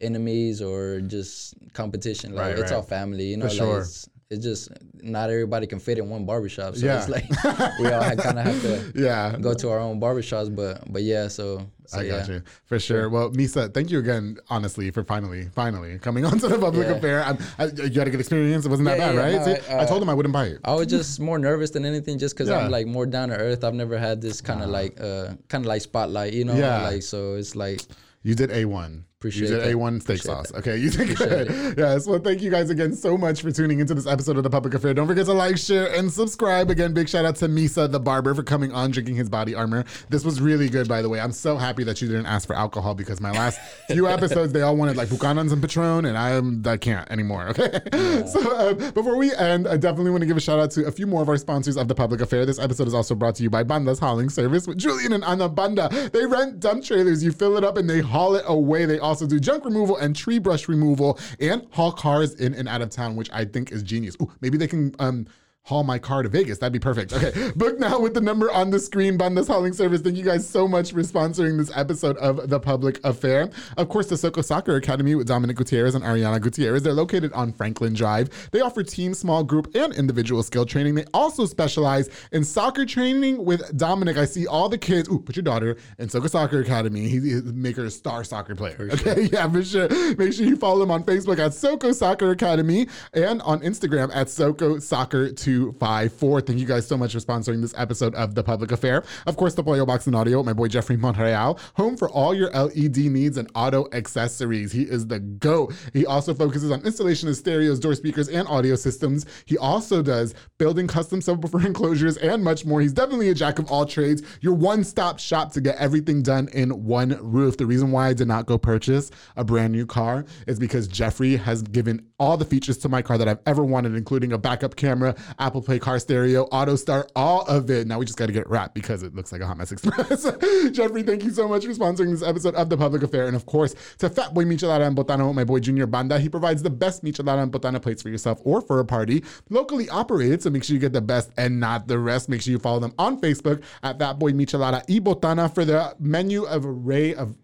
[0.00, 2.34] enemies or just competition.
[2.34, 2.76] Like Right, it's right.
[2.76, 3.24] all family.
[3.28, 3.80] You know, like sure.
[3.80, 4.68] it's, it's just
[5.02, 6.76] not everybody can fit in one barbershop.
[6.76, 6.98] So Yeah.
[6.98, 7.24] it's like
[7.80, 9.36] we all kind of have to yeah.
[9.40, 10.54] go to our own barbershops.
[10.54, 12.10] But but yeah, so, so I yeah.
[12.18, 13.08] got you for sure.
[13.10, 16.94] Well, Misa, thank you again, honestly, for finally, finally coming onto the public Yeah.
[16.94, 17.22] affair.
[17.24, 18.64] I'm, I, you had a good experience.
[18.64, 19.34] It wasn't that bad, yeah, right?
[19.34, 20.56] no, See, I- I told him I wouldn't bite.
[20.64, 22.58] I was just more nervous than anything, just because Yeah.
[22.58, 23.64] I'm like more down to earth.
[23.64, 26.54] I've never had this kind of like uh kind of like spotlight, you know?
[26.54, 26.82] Yeah.
[26.88, 27.80] Like so, it's like
[28.22, 29.02] You did A1.
[29.22, 29.76] Appreciate you did.
[29.76, 30.52] A1 steak Appreciate sauce.
[30.52, 31.78] Okay, you did good.
[31.78, 32.08] Yes.
[32.08, 34.74] Well, thank you guys again so much for tuning into this episode of The Public
[34.74, 34.94] Affair.
[34.94, 36.70] Don't forget to like, share, and subscribe.
[36.70, 39.84] Again, big shout out to Misa, the barber, for coming on, drinking his body armor.
[40.10, 41.20] This was really good, by the way.
[41.20, 44.62] I'm so happy that you didn't ask for alcohol because my last few episodes, they
[44.62, 47.48] all wanted like Buchanan's and Patron, and I'm, I can't anymore.
[47.50, 47.78] Okay.
[48.32, 50.92] So uh, before we end, I definitely want to give a shout out to a
[50.92, 52.46] few more of our sponsors of The Public Affair.
[52.46, 55.48] This episode is also brought to you by Banda's Hauling Service with Julian and Anna
[55.48, 55.88] Banda.
[56.12, 57.22] They rent dump trailers.
[57.22, 58.86] You fill it up and they haul it away.
[58.86, 62.80] They also do junk removal and tree brush removal and haul cars in and out
[62.80, 64.16] of town, which I think is genius.
[64.22, 65.26] Ooh, maybe they can um,
[65.64, 66.58] haul my car to Vegas.
[66.58, 67.12] That'd be perfect.
[67.12, 69.16] Okay, book now with the number on the screen.
[69.16, 70.00] Bandas Hauling Service.
[70.00, 73.48] Thank you guys so much for sponsoring this episode of The Public Affair.
[73.76, 76.82] Of course, the Soko Soccer Academy with Dominic Gutierrez and Ariana Gutierrez.
[76.82, 78.50] They're located on Franklin Drive.
[78.50, 80.96] They offer team, small group, and individual skill training.
[80.96, 84.16] They also specialize in soccer training with Dominic.
[84.16, 85.08] I see all the kids.
[85.08, 87.08] Ooh, put your daughter in Soko Soccer Academy.
[87.08, 88.88] He, he make her a star soccer player.
[88.92, 89.88] okay, yeah, for sure.
[90.16, 94.28] Make sure you follow him on Facebook at Soko Soccer Academy and on Instagram at
[94.28, 96.40] Soko Soccer 254.
[96.40, 99.04] Thank you guys so much for sponsoring this episode of The Public Affair.
[99.26, 102.50] Of course, the Pollo Box and Audio, my boy Jeffrey Monreal, home for all your
[102.50, 104.72] LED needs and auto accessories.
[104.72, 105.74] He is the GOAT.
[105.92, 109.26] He also focuses on installation of stereos, door speakers, and audio systems.
[109.44, 112.80] He also does building custom subwoofer enclosures and much more.
[112.80, 114.22] He's definitely a jack of all trades.
[114.40, 117.58] Your one stop shop to get everything done in one roof.
[117.58, 121.36] The reason why I did not go purchase a brand new car is because Jeffrey
[121.36, 124.76] has given all the features to my car that I've ever wanted, including a backup
[124.76, 127.88] camera, Apple Play car stereo, auto start, all of it.
[127.88, 129.72] Now we just got to get it wrapped because it looks like a Hot Mess
[129.72, 130.22] Express.
[130.70, 133.26] Jeffrey, thank you so much for sponsoring this episode of The Public Affair.
[133.26, 136.20] And of course, to Fat Boy Michelada and Botana, my boy Junior Banda.
[136.20, 139.24] He provides the best Michelada and Botana plates for yourself or for a party.
[139.50, 142.28] Locally operated, so make sure you get the best and not the rest.
[142.28, 145.96] Make sure you follow them on Facebook at Fat Boy Michelada y Botana for the
[145.98, 147.36] menu of array of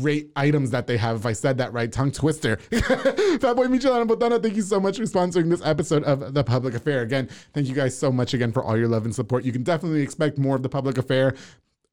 [0.00, 1.16] great items that they have.
[1.16, 2.56] If I said that right, tongue twister.
[2.70, 6.74] Fatboy Michelada and Botana, thank you so much for sponsoring this episode of The Public
[6.74, 7.02] Affair.
[7.02, 9.44] Again, thank you guys so much again for all your love and support.
[9.44, 11.34] You can definitely expect more of The Public Affair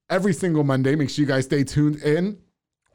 [0.10, 0.96] every single Monday.
[0.96, 2.38] Make sure you guys stay tuned in.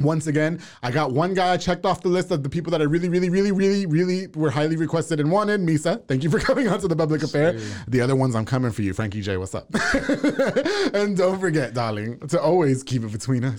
[0.01, 2.81] Once again, I got one guy I checked off the list of the people that
[2.81, 5.61] I really, really, really, really, really were highly requested and wanted.
[5.61, 7.59] Misa, thank you for coming on to the public affair.
[7.89, 8.95] The other ones, I'm coming for you.
[8.95, 9.67] Frankie J, what's up?
[10.95, 13.59] and don't forget, darling, to always keep it between us.